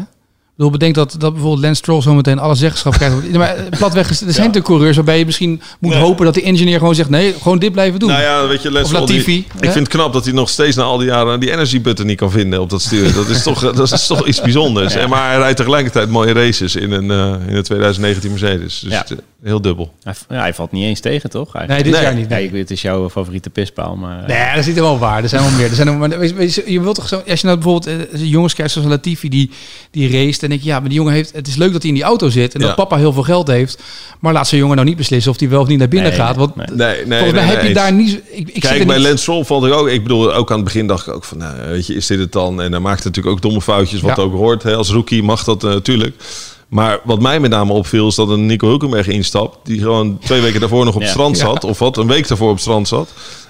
Ik 0.60 0.66
bedoel, 0.66 0.80
bedenk 0.80 0.96
dat, 0.96 1.16
dat 1.22 1.32
bijvoorbeeld 1.34 1.62
Lance 1.64 1.78
Stroll 1.82 2.02
zometeen 2.02 2.40
alle 2.40 2.56
zeggenschap 2.56 2.94
krijgt. 2.94 3.32
Maar 3.38 3.56
eh, 3.56 3.64
platweg, 3.78 4.10
is- 4.10 4.22
er 4.22 4.34
zijn 4.34 4.52
de 4.52 4.62
coureurs 4.62 4.96
waarbij 4.96 5.18
je 5.20 5.26
misschien 5.26 5.62
moet 5.80 5.92
Nee. 5.94 6.02
hopen 6.02 6.26
dat 6.26 6.34
de 6.34 6.42
engineer 6.44 6.78
gewoon 6.80 6.96
zegt... 6.96 7.10
nee, 7.10 7.34
gewoon 7.42 7.60
dit 7.60 7.72
blijven 7.72 8.00
doen. 8.00 8.10
Nou 8.10 8.22
ja, 8.22 8.48
weet 8.48 8.62
je, 8.62 8.70
Of 8.82 8.86
Stroll, 8.88 9.06
die- 9.06 9.16
Latifi, 9.18 9.38
ik 9.38 9.46
vind 9.60 9.74
het 9.74 9.88
knap 9.88 10.14
dat 10.14 10.24
hij 10.26 10.34
nog 10.34 10.50
steeds 10.50 10.76
na 10.76 10.84
al 10.84 10.98
die 10.98 11.08
jaren 11.08 11.40
die 11.40 11.52
energy 11.52 11.82
button 11.82 12.06
niet 12.06 12.18
kan 12.18 12.32
vinden 12.32 12.62
op 12.62 12.70
dat 12.70 12.82
stuur. 12.82 13.14
Dat 13.14 13.28
is 13.30 13.44
toch, 13.44 13.74
dat 13.74 13.92
is 13.92 14.08
toch 14.08 14.28
iets 14.28 14.42
bijzonders. 14.42 14.96
En 15.00 15.10
maar 15.10 15.30
hij 15.30 15.38
rijdt 15.38 15.58
tegelijkertijd 15.58 16.10
mooie 16.10 16.34
races 16.34 16.76
in 16.76 16.92
een, 16.92 17.12
eh, 17.12 17.48
in 17.50 17.56
een 17.56 17.64
2019 17.64 18.30
Mercedes. 18.30 18.80
Dus 18.80 18.92
Ja. 18.92 19.00
het, 19.00 19.12
eh, 19.12 19.18
heel 19.44 19.62
dubbel. 19.62 19.94
Hij, 20.04 20.14
ja, 20.30 20.40
hij 20.40 20.54
valt 20.54 20.72
niet 20.72 20.84
eens 20.84 21.00
tegen, 21.00 21.30
toch? 21.30 21.54
nee, 21.54 21.64
Eigenlijk? 21.68 21.84
dit 21.84 21.94
Nee. 21.94 22.04
jaar 22.04 22.14
niet. 22.16 22.30
Ja, 22.30 22.36
Nee. 22.36 22.46
ik 22.46 22.52
weet, 22.52 22.62
het 22.62 22.72
is 22.72 22.82
jouw 22.82 23.10
favoriete 23.10 23.50
pispaal, 23.50 23.96
maar... 23.96 24.24
Nee, 24.28 24.56
dat 24.56 24.64
zit 24.64 24.76
er 24.76 24.82
wel 24.82 25.00
waar. 25.00 25.24
Er 25.24 25.30
zijn 25.30 25.42
wel 25.42 25.52
meer. 25.52 25.70
Er 25.70 25.76
zijn 25.76 25.88
er, 25.88 25.98
maar 25.98 26.24
je- 26.26 26.82
wilt 26.82 26.96
toch 26.96 27.08
zo, 27.08 27.22
als 27.28 27.42
je 27.42 27.48
nou 27.48 27.60
bijvoorbeeld 27.60 28.12
eh, 28.14 28.20
jongens 28.30 28.54
kijkt 28.54 28.72
zoals 28.72 28.88
Latifi 28.88 29.30
die 29.30 29.52
die 29.92 30.12
race, 30.12 30.40
dan 30.50 30.58
denk 30.58 30.62
je 30.62 30.68
ja, 30.70 30.80
maar 30.80 30.90
die 30.90 30.98
jongen 30.98 31.14
heeft. 31.14 31.32
Het 31.34 31.48
is 31.48 31.56
leuk 31.56 31.72
dat 31.72 31.82
hij 31.82 31.90
in 31.92 31.96
die 31.98 32.06
auto 32.06 32.30
zit 32.30 32.54
en 32.54 32.60
Ja. 32.62 32.66
dat 32.68 32.76
papa 32.76 32.98
heel 32.98 33.14
veel 33.14 33.24
geld 33.24 33.48
heeft, 33.48 33.84
maar 34.20 34.34
laat 34.34 34.48
zijn 34.48 34.62
jongen 34.62 34.76
nou 34.76 34.88
niet 34.88 34.98
beslissen 34.98 35.32
of 35.32 35.40
hij 35.40 35.50
wel 35.50 35.62
of 35.62 35.68
niet 35.68 35.78
naar 35.80 35.88
binnen 35.88 36.10
Nee, 36.10 36.20
gaat. 36.20 36.36
Want 36.36 36.56
nee. 36.56 36.66
Nee, 36.68 37.06
nee, 37.06 37.20
volgens 37.20 37.32
mij 37.32 37.46
nee, 37.46 37.56
heb 37.56 37.68
je 37.68 37.74
daar 37.74 37.94
niet. 37.94 38.22
Ik, 38.32 38.50
ik 38.50 38.62
Kijk, 38.62 38.86
bij 38.88 38.96
niet- 38.98 39.06
Lance 39.06 39.18
Stroll 39.22 39.44
vond 39.44 39.66
ik 39.66 39.74
ook... 39.74 39.88
Ik 39.88 40.02
bedoel, 40.04 40.34
ook 40.34 40.50
aan 40.50 40.56
het 40.56 40.66
begin 40.66 40.88
dacht 40.88 41.08
ik 41.08 41.14
ook 41.14 41.24
van... 41.24 41.38
Nou, 41.38 41.56
weet 41.70 41.88
je, 41.88 41.96
is 41.96 42.08
dit 42.08 42.20
het 42.20 42.32
dan? 42.32 42.62
En 42.62 42.72
hij 42.72 42.82
maakte 42.82 43.08
natuurlijk 43.08 43.36
ook 43.36 43.42
domme 43.42 43.62
foutjes, 43.62 44.02
wat 44.02 44.16
Ja. 44.16 44.22
ook 44.24 44.34
hoort. 44.34 44.64
Hè. 44.64 44.76
Als 44.76 44.90
rookie 44.92 45.24
mag 45.24 45.44
dat 45.44 45.64
eh, 45.64 45.70
natuurlijk. 45.70 46.16
Maar 46.68 47.00
wat 47.04 47.22
mij 47.22 47.40
met 47.40 47.52
name 47.52 47.74
opviel... 47.74 48.08
is 48.08 48.16
dat 48.16 48.30
een 48.30 48.46
Nico 48.46 48.68
Hulkenberg 48.68 49.08
instapt... 49.08 49.58
die 49.64 49.80
gewoon 49.80 50.18
twee 50.20 50.42
weken 50.42 50.60
daarvoor 50.60 50.86
nog 50.86 50.94
op 50.94 51.00
het 51.00 51.10
Ja. 51.10 51.16
strand 51.16 51.38
Ja. 51.38 51.46
zat. 51.46 51.64
Of 51.64 51.80
wat, 51.80 51.98
een 51.98 52.08
week 52.08 52.28
daarvoor 52.28 52.48
op 52.48 52.54
het 52.54 52.62
strand 52.64 52.88
zat. 52.88 53.10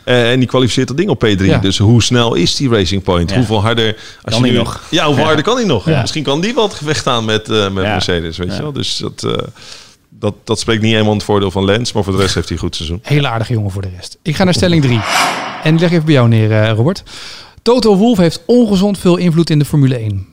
Eh, 0.10 0.32
en 0.32 0.39
die 0.39 0.48
kwalificeert 0.48 0.88
dat 0.88 0.98
ding 0.98 1.10
op 1.10 1.26
P3. 1.26 1.45
Ja. 1.45 1.58
Dus 1.58 1.78
hoe 1.78 2.04
snel 2.04 2.34
is 2.36 2.56
die 2.56 2.69
Racing 2.69 3.04
Point? 3.04 3.30
Ja. 3.30 3.36
Hoeveel 3.36 3.62
harder... 3.62 3.86
Als 4.22 4.34
Kan 4.34 4.34
je 4.34 4.39
hij 4.39 4.50
nu, 4.52 4.58
nog? 4.58 4.84
Ja, 4.89 5.04
hoeveel 5.06 5.22
Ja. 5.22 5.28
harder 5.28 5.45
kan 5.45 5.56
hij 5.56 5.65
nog? 5.65 5.86
Misschien 5.86 6.24
kan 6.24 6.41
die 6.41 6.54
wel 6.54 6.63
het 6.63 6.74
gevecht 6.74 7.08
aan 7.08 7.26
met, 7.26 7.50
eh, 7.50 7.62
met. 7.63 7.74
Mercedes, 7.84 8.38
weet 8.38 8.56
je 8.56 8.62
wel. 8.62 8.72
Dus 8.72 8.98
dat, 8.98 9.24
eh, 9.24 9.48
dat, 10.10 10.34
dat 10.43 10.60
spreekt 10.60 10.82
niet 10.82 10.91
helemaal 10.91 11.13
het 11.13 11.24
voordeel 11.24 11.52
van 11.52 11.65
Lens. 11.65 11.91
Maar 11.93 12.04
voor 12.04 12.13
de 12.13 12.19
rest 12.19 12.36
heeft 12.36 12.48
hij 12.48 12.58
een 12.58 12.63
goed 12.63 12.76
seizoen. 12.76 13.00
Hele 13.04 13.28
aardige 13.28 13.54
jongen 13.54 13.72
voor 13.72 13.82
de 13.82 13.89
rest. 13.98 14.17
Ik 14.22 14.36
ga 14.36 14.43
naar 14.43 14.54
stelling 14.54 14.82
3. 14.84 15.00
En 15.63 15.80
leg 15.80 15.91
even 15.91 16.06
bij 16.06 16.13
jou 16.13 16.28
neer, 16.28 16.69
Robert. 16.69 17.04
Toto 17.62 17.95
Wolff 17.95 18.19
heeft 18.19 18.41
ongezond 18.45 18.98
veel 18.98 19.17
invloed 19.17 19.50
in 19.50 19.60
de 19.60 19.65
Formule 19.65 19.98
1. 20.00 20.28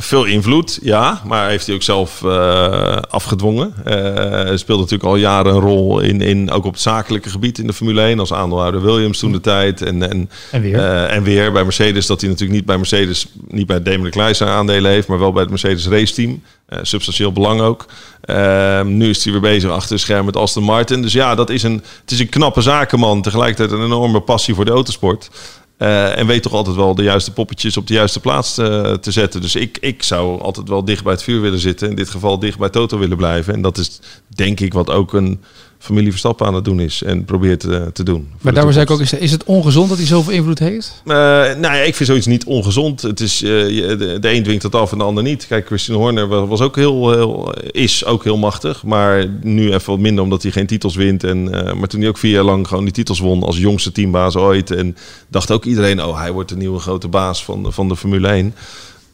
Veel 0.00 0.24
invloed, 0.24 0.78
ja, 0.82 1.20
maar 1.24 1.48
heeft 1.48 1.66
hij 1.66 1.74
ook 1.74 1.82
zelf 1.82 2.22
eh, 2.24 2.96
afgedwongen. 3.08 3.74
Eh, 3.84 3.94
Hij 4.30 4.56
speelt 4.56 4.78
natuurlijk 4.78 5.08
al 5.08 5.16
jaren 5.16 5.54
een 5.54 5.60
rol 5.60 6.00
in, 6.00 6.20
in, 6.20 6.50
ook 6.50 6.64
op 6.64 6.72
het 6.72 6.82
zakelijke 6.82 7.30
gebied 7.30 7.58
in 7.58 7.66
de 7.66 7.72
Formule 7.72 8.00
1 8.02 8.18
als 8.18 8.32
aandeelhouder 8.32 8.82
Williams 8.82 9.18
toen 9.18 9.32
de 9.32 9.40
tijd. 9.40 9.82
En, 9.82 10.10
en, 10.10 10.30
En 10.50 10.60
weer. 10.62 10.74
eh, 10.78 11.12
en 11.16 11.22
weer 11.22 11.52
bij 11.52 11.62
Mercedes, 11.64 12.06
dat 12.06 12.20
hij 12.20 12.30
natuurlijk 12.30 12.58
niet 12.58 12.66
bij 12.66 12.76
Mercedes, 12.76 13.26
niet 13.48 13.66
bij 13.66 13.82
Damon 13.82 14.02
Leclerc 14.04 14.34
zijn 14.34 14.50
aandelen 14.50 14.90
heeft, 14.90 15.08
maar 15.08 15.18
wel 15.18 15.32
bij 15.32 15.40
het 15.42 15.50
Mercedes 15.50 15.88
race 15.88 16.14
team. 16.14 16.42
Eh, 16.66 16.78
substantieel 16.82 17.32
belang 17.32 17.60
ook. 17.60 17.86
Eh, 18.20 18.82
nu 18.82 19.08
is 19.08 19.24
hij 19.24 19.32
weer 19.32 19.42
bezig 19.42 19.70
achter 19.70 19.90
het 19.92 20.00
scherm 20.00 20.24
met 20.24 20.36
Aston 20.36 20.62
Martin. 20.62 21.02
Dus 21.02 21.12
ja, 21.12 21.34
dat 21.34 21.50
is 21.50 21.62
een, 21.62 21.82
het 22.00 22.10
is 22.10 22.20
een 22.20 22.28
knappe 22.28 22.60
zakenman, 22.60 23.22
tegelijkertijd 23.22 23.70
een 23.78 23.84
enorme 23.84 24.20
passie 24.20 24.54
voor 24.54 24.64
de 24.64 24.70
autosport. 24.70 25.30
Eh, 25.76 26.18
en 26.18 26.26
weet 26.26 26.42
toch 26.42 26.52
altijd 26.52 26.76
wel 26.76 26.94
de 26.94 27.02
juiste 27.02 27.32
poppetjes 27.32 27.76
op 27.76 27.86
de 27.86 27.94
juiste 27.94 28.20
plaats 28.20 28.58
eh, 28.58 28.92
te 28.92 29.10
zetten. 29.10 29.40
Dus 29.40 29.54
ik, 29.54 29.78
ik 29.80 30.02
zou 30.02 30.40
altijd 30.40 30.68
wel 30.68 30.84
dicht 30.84 31.02
bij 31.02 31.12
het 31.12 31.22
vuur 31.22 31.40
willen 31.40 31.58
zitten. 31.58 31.90
In 31.90 31.96
dit 31.96 32.10
geval 32.10 32.38
dicht 32.38 32.58
bij 32.58 32.68
Toto 32.68 32.98
willen 32.98 33.16
blijven. 33.16 33.54
En 33.54 33.62
dat 33.62 33.78
is 33.78 34.00
denk 34.28 34.60
ik 34.60 34.72
wat 34.72 34.90
ook 34.90 35.12
een 35.12 35.42
familie 35.78 36.10
Verstappen 36.10 36.46
aan 36.46 36.54
het 36.54 36.64
doen 36.64 36.80
is. 36.80 37.02
En 37.02 37.24
probeert 37.24 37.64
eh, 37.64 37.82
te 37.92 38.02
doen. 38.02 38.28
Maar 38.40 38.52
daarvoor 38.54 38.72
zei 38.72 38.84
ik 38.84 38.90
ook, 38.90 39.00
is, 39.00 39.12
is 39.12 39.30
het 39.30 39.44
ongezond 39.44 39.88
dat 39.88 39.98
hij 39.98 40.06
zoveel 40.06 40.32
invloed 40.32 40.58
heeft? 40.58 41.02
Eh, 41.06 41.14
nou 41.14 41.60
ja, 41.60 41.72
ik 41.72 41.94
vind 41.94 42.08
zoiets 42.08 42.26
niet 42.26 42.44
ongezond. 42.44 43.02
Het 43.02 43.20
is, 43.20 43.42
eh, 43.42 43.50
de, 43.50 44.16
de 44.20 44.32
een 44.32 44.42
dwingt 44.42 44.62
het 44.62 44.74
af 44.74 44.92
en 44.92 44.98
de 44.98 45.04
ander 45.04 45.22
niet. 45.22 45.46
Kijk, 45.46 45.66
Christian 45.66 45.96
Horner 45.98 46.28
wa- 46.28 46.46
was 46.46 46.60
ook 46.60 46.76
heel, 46.76 47.10
heel, 47.10 47.52
is 47.70 48.04
ook 48.04 48.24
heel 48.24 48.36
machtig. 48.38 48.82
Maar 48.84 49.26
nu 49.42 49.72
even 49.72 49.90
wat 49.90 50.00
minder 50.00 50.24
omdat 50.24 50.42
hij 50.42 50.52
geen 50.52 50.66
titels 50.66 50.94
wint. 50.94 51.24
En, 51.24 51.44
maar 51.78 51.88
toen 51.88 52.00
hij 52.00 52.08
ook 52.08 52.18
vier 52.18 52.32
jaar 52.32 52.44
lang 52.44 52.68
gewoon 52.68 52.84
die 52.84 52.92
titels 52.92 53.18
won 53.18 53.42
als 53.42 53.58
jongste 53.58 53.92
teambaas 53.92 54.36
ooit. 54.36 54.70
En 54.70 54.96
dacht 55.28 55.50
ook 55.50 55.64
iedereen, 55.64 56.02
oh 56.04 56.18
hij 56.20 56.32
wordt 56.32 56.48
de 56.48 56.56
nieuwe 56.56 56.78
grote 56.78 57.08
baas 57.08 57.44
van, 57.44 57.72
van 57.72 57.88
de 57.88 57.96
Formule 57.96 58.28
1. 58.28 58.54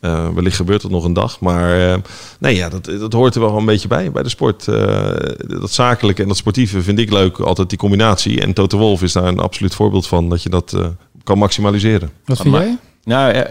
Eh, 0.03 0.29
wellicht 0.35 0.57
gebeurt 0.57 0.83
dat 0.83 0.91
nog 0.91 1.05
een 1.05 1.13
dag. 1.13 1.41
Maar 1.41 1.93
eh, 1.93 1.99
nee, 2.39 2.57
ja, 2.57 2.69
dat, 2.69 2.85
dat 2.85 3.13
hoort 3.13 3.35
er 3.35 3.41
wel 3.41 3.57
een 3.57 3.65
beetje 3.65 3.89
bij, 3.89 4.11
bij 4.11 4.23
de 4.23 4.29
sport. 4.29 4.69
Eh, 4.69 5.13
dat 5.37 5.71
zakelijke 5.71 6.23
en 6.23 6.29
dat 6.29 6.37
sportieve 6.37 6.83
vind 6.83 6.99
ik 6.99 7.11
leuk. 7.11 7.39
Altijd 7.39 7.69
die 7.69 7.79
combinatie. 7.79 8.41
En 8.41 8.53
Toto 8.53 8.79
Wolff 8.79 9.03
is 9.03 9.13
daar 9.13 9.25
een 9.25 9.39
absoluut 9.39 9.75
voorbeeld 9.75 10.07
van. 10.07 10.29
Dat 10.29 10.43
je 10.43 10.49
dat 10.49 10.73
eh, 10.73 10.87
kan 11.25 11.39
maximaliseren. 11.39 12.11
Wat 12.25 12.41
vind 12.41 12.55
jij? 12.55 12.79
Nou, 13.05 13.45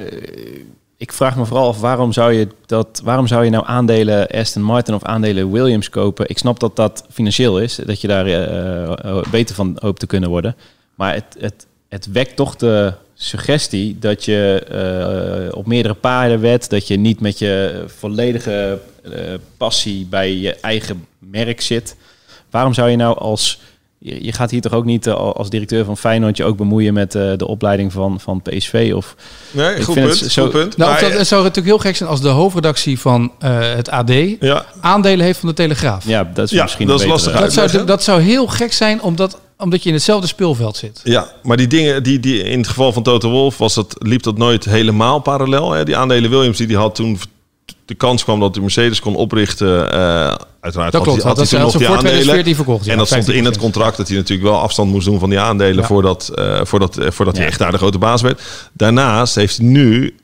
ik 0.97 1.13
vraag 1.13 1.35
me 1.35 1.45
vooral 1.45 1.67
af 1.67 1.79
waarom 1.79 2.11
zou 2.11 2.33
je 2.33 2.47
dat, 2.65 3.01
waarom 3.03 3.27
zou 3.27 3.43
je 3.43 3.49
nou 3.49 3.63
aandelen 3.67 4.27
Aston 4.27 4.63
Martin 4.63 4.93
of 4.93 5.03
aandelen 5.03 5.51
Williams 5.51 5.89
kopen? 5.89 6.29
Ik 6.29 6.37
snap 6.37 6.59
dat 6.59 6.75
dat 6.75 7.05
financieel 7.11 7.59
is, 7.59 7.75
dat 7.85 8.01
je 8.01 8.07
daar 8.07 8.25
beter 9.31 9.55
van 9.55 9.77
hoopt 9.79 9.99
te 9.99 10.07
kunnen 10.07 10.29
worden. 10.29 10.55
Maar 10.95 11.13
het, 11.13 11.35
het, 11.39 11.67
het 11.89 12.11
wekt 12.11 12.35
toch 12.35 12.55
de 12.55 12.93
suggestie 13.23 13.97
dat 13.99 14.25
je 14.25 14.63
eh, 15.51 15.57
op 15.57 15.67
meerdere 15.67 15.93
paarden 15.93 16.39
wet, 16.41 16.69
dat 16.69 16.87
je 16.87 16.97
niet 16.97 17.19
met 17.19 17.39
je 17.39 17.83
volledige 17.97 18.79
eh, 19.03 19.11
passie 19.57 20.05
bij 20.09 20.33
je 20.35 20.55
eigen 20.55 21.05
merk 21.19 21.61
zit. 21.61 21.95
Waarom 22.49 22.73
zou 22.73 22.89
je 22.89 22.95
nou 22.95 23.17
als 23.17 23.59
je, 23.97 24.23
je 24.25 24.31
gaat 24.33 24.51
hier 24.51 24.61
toch 24.61 24.73
ook 24.73 24.85
niet 24.85 25.07
eh, 25.07 25.13
als 25.13 25.49
directeur 25.49 25.85
van 25.85 25.97
Feyenoord 25.97 26.37
je 26.37 26.43
ook 26.43 26.57
bemoeien 26.57 26.93
met 26.93 27.15
eh, 27.15 27.31
de 27.37 27.47
opleiding 27.47 27.91
van, 27.91 28.19
van 28.19 28.41
PSV 28.41 28.91
of 28.95 29.15
Nee, 29.51 29.75
Ik 29.75 29.83
goed 29.83 29.93
vind 29.93 30.07
punt. 30.07 30.19
het 30.19 30.31
zo- 30.31 30.41
goed 30.43 30.51
punt. 30.51 30.77
Nou, 30.77 30.91
Maar, 30.91 31.01
dat, 31.01 31.11
het 31.13 31.27
zou 31.27 31.41
natuurlijk 31.41 31.67
heel 31.75 31.83
gek 31.83 31.95
zijn 31.95 32.09
als 32.09 32.21
de 32.21 32.27
hoofdredactie 32.27 32.99
van 32.99 33.31
eh, 33.39 33.59
het 33.73 33.89
AD 33.89 34.11
ja, 34.39 34.65
aandelen 34.81 35.25
heeft 35.25 35.39
van 35.39 35.49
de 35.49 35.55
Telegraaf. 35.55 36.05
Ja, 36.07 36.29
dat 36.33 36.45
is 36.45 36.51
Ja, 36.51 36.63
misschien 36.63 36.87
dat 36.87 36.99
een 36.99 37.05
is 37.05 37.11
lastig 37.11 37.39
dat, 37.39 37.53
zou, 37.53 37.85
dat 37.85 38.03
zou 38.03 38.21
heel 38.21 38.47
gek 38.47 38.73
zijn 38.73 39.01
omdat, 39.01 39.39
omdat 39.61 39.83
je 39.83 39.89
in 39.89 39.95
hetzelfde 39.95 40.27
speelveld 40.27 40.77
zit. 40.77 41.01
Ja, 41.03 41.31
maar 41.43 41.57
die 41.57 41.67
dingen, 41.67 42.03
die, 42.03 42.19
die, 42.19 42.43
in 42.43 42.57
het 42.57 42.67
geval 42.67 42.93
van 42.93 43.03
Toto 43.03 43.29
Wolf 43.29 43.57
was 43.57 43.73
dat, 43.73 43.95
liep 43.99 44.23
dat 44.23 44.37
nooit 44.37 44.65
helemaal 44.65 45.19
parallel. 45.19 45.71
Hè? 45.71 45.83
Die 45.85 45.97
aandelen 45.97 46.29
Williams 46.29 46.57
die 46.57 46.67
die 46.67 46.77
had 46.77 46.95
toen 46.95 47.19
de 47.85 47.95
kans 47.95 48.23
kwam 48.23 48.39
dat 48.39 48.53
hij 48.53 48.61
Mercedes 48.63 48.99
kon 48.99 49.15
oprichten. 49.15 49.91
eh 49.91 50.35
uiteraard 50.61 50.91
Dat 50.91 51.05
had, 51.05 51.09
klopt. 51.09 51.23
hij, 51.23 51.31
had 51.31 51.39
dat 51.39 51.49
hij 51.49 51.59
toen 51.59 51.67
nog 51.69 51.77
die 51.77 51.87
aandelen. 51.87 52.11
2014 52.11 52.55
verkocht. 52.55 52.85
ja, 52.85 52.91
en 52.91 52.97
dat 52.97 53.07
stond 53.07 53.29
in 53.29 53.45
het 53.45 53.57
15%. 53.57 53.59
contract 53.59 53.97
dat 53.97 54.07
hij 54.07 54.17
natuurlijk 54.17 54.49
wel 54.49 54.59
afstand 54.59 54.91
moest 54.91 55.05
doen 55.05 55.19
van 55.19 55.29
die 55.29 55.39
aandelen 55.39 55.81
Ja. 55.81 55.83
voordat, 55.87 56.31
eh, 56.35 56.59
voordat, 56.63 56.97
eh, 56.97 57.11
voordat 57.11 57.37
hij 57.37 57.45
echt 57.45 57.59
daar 57.59 57.71
de 57.71 57.77
grote 57.77 57.97
baas 57.97 58.21
werd. 58.21 58.41
Daarnaast 58.73 59.35
heeft 59.35 59.57
hij 59.57 59.65
nu 59.65 60.15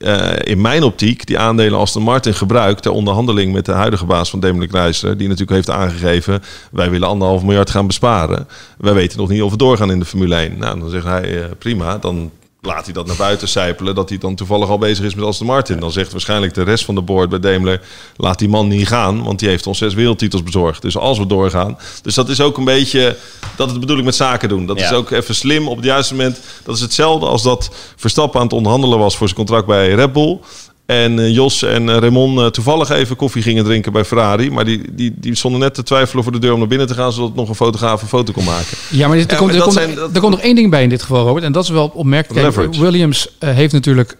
in 0.43 0.61
mijn 0.61 0.83
optiek 0.83 1.25
die 1.25 1.39
aandelen 1.39 1.79
Aston 1.79 2.03
Martin 2.03 2.33
gebruikt 2.33 2.81
ter 2.81 2.91
onderhandeling 2.91 3.53
met 3.53 3.65
de 3.65 3.71
huidige 3.71 4.05
baas 4.05 4.29
van 4.29 4.39
Demelijk 4.39 4.71
Chrysler, 4.71 5.17
die 5.17 5.27
natuurlijk 5.27 5.55
heeft 5.55 5.69
aangegeven 5.69 6.43
wij 6.71 6.89
willen 6.89 7.07
anderhalf 7.07 7.43
miljard 7.43 7.69
gaan 7.69 7.87
besparen. 7.87 8.47
Wij 8.77 8.93
weten 8.93 9.17
nog 9.17 9.29
niet 9.29 9.41
of 9.41 9.51
we 9.51 9.57
doorgaan 9.57 9.91
in 9.91 9.99
de 9.99 10.05
Formule 10.05 10.35
1. 10.35 10.57
Nou, 10.57 10.79
dan 10.79 10.89
zegt 10.89 11.05
hij 11.05 11.49
prima, 11.59 11.97
dan 11.97 12.31
laat 12.67 12.85
hij 12.85 12.93
dat 12.93 13.05
naar 13.07 13.15
buiten 13.15 13.47
sijpelen 13.47 13.95
dat 13.95 14.09
hij 14.09 14.17
dan 14.17 14.35
toevallig 14.35 14.69
al 14.69 14.77
bezig 14.77 15.05
is 15.05 15.15
met 15.15 15.25
Aston 15.25 15.47
Martin. 15.47 15.79
Dan 15.79 15.91
zegt 15.91 16.11
waarschijnlijk 16.11 16.53
de 16.53 16.63
rest 16.63 16.85
van 16.85 16.95
de 16.95 17.01
board 17.01 17.29
bij 17.29 17.39
Daimler, 17.39 17.81
laat 18.17 18.39
die 18.39 18.49
man 18.49 18.67
niet 18.67 18.87
gaan, 18.87 19.23
want 19.23 19.39
die 19.39 19.49
heeft 19.49 19.67
ons 19.67 19.77
zes 19.77 19.93
wereldtitels 19.93 20.43
bezorgd. 20.43 20.81
Dus 20.81 20.97
als 20.97 21.17
we 21.17 21.27
doorgaan. 21.27 21.77
Dus 22.01 22.13
dat 22.15 22.29
is 22.29 22.41
ook 22.41 22.57
een 22.57 22.65
beetje, 22.65 23.17
dat 23.55 23.69
het 23.69 23.79
bedoel 23.79 23.97
ik 23.97 24.03
met 24.03 24.15
zaken 24.15 24.49
doen. 24.49 24.65
Dat 24.65 24.79
Ja. 24.79 24.85
is 24.85 24.91
ook 24.91 25.11
even 25.11 25.35
slim 25.35 25.67
op 25.67 25.75
het 25.75 25.85
juiste 25.85 26.15
moment. 26.15 26.39
Dat 26.63 26.75
is 26.75 26.81
hetzelfde 26.81 27.25
als 27.25 27.43
dat 27.43 27.69
Verstappen 27.95 28.39
aan 28.39 28.45
het 28.45 28.55
onderhandelen 28.55 28.99
was 28.99 29.17
voor 29.17 29.27
zijn 29.27 29.39
contract 29.39 29.65
bij 29.67 29.93
Red 29.93 30.13
Bull. 30.13 30.39
En 30.87 31.19
eh, 31.19 31.33
Jos 31.33 31.63
en 31.63 31.89
eh, 31.89 31.97
Raymond 31.97 32.39
eh, 32.39 32.45
toevallig 32.45 32.89
even 32.89 33.15
koffie 33.15 33.41
gingen 33.41 33.63
drinken 33.63 33.91
bij 33.91 34.05
Ferrari. 34.05 34.51
Maar 34.51 34.65
die, 34.65 34.81
die, 34.91 35.13
die 35.15 35.35
stonden 35.35 35.59
net 35.59 35.73
te 35.73 35.83
twijfelen 35.83 36.23
voor 36.23 36.31
de 36.31 36.39
deur 36.39 36.53
om 36.53 36.59
naar 36.59 36.67
binnen 36.67 36.87
te 36.87 36.93
gaan... 36.93 37.11
zodat 37.11 37.35
nog 37.35 37.49
een 37.49 37.55
fotograaf 37.55 38.01
een 38.01 38.07
foto 38.07 38.31
kon 38.33 38.43
maken. 38.43 38.77
Ja, 38.89 39.07
maar 39.07 39.17
dit- 39.17 39.25
er, 39.25 39.31
Ja, 39.31 39.37
komt, 39.37 39.53
er, 39.53 39.61
komt, 39.61 39.73
zijn- 39.73 39.95
dat- 39.95 40.15
er 40.15 40.19
komt 40.21 40.31
nog 40.31 40.41
één 40.41 40.55
ding 40.55 40.69
bij 40.69 40.83
in 40.83 40.89
dit 40.89 41.01
geval, 41.01 41.25
Robert. 41.25 41.45
En 41.45 41.51
dat 41.51 41.63
is 41.63 41.69
wel 41.69 41.91
opmerkelijk. 41.93 42.53
Kijk. 42.55 42.73
Williams 42.75 43.27
heeft 43.39 43.73
natuurlijk 43.73 44.17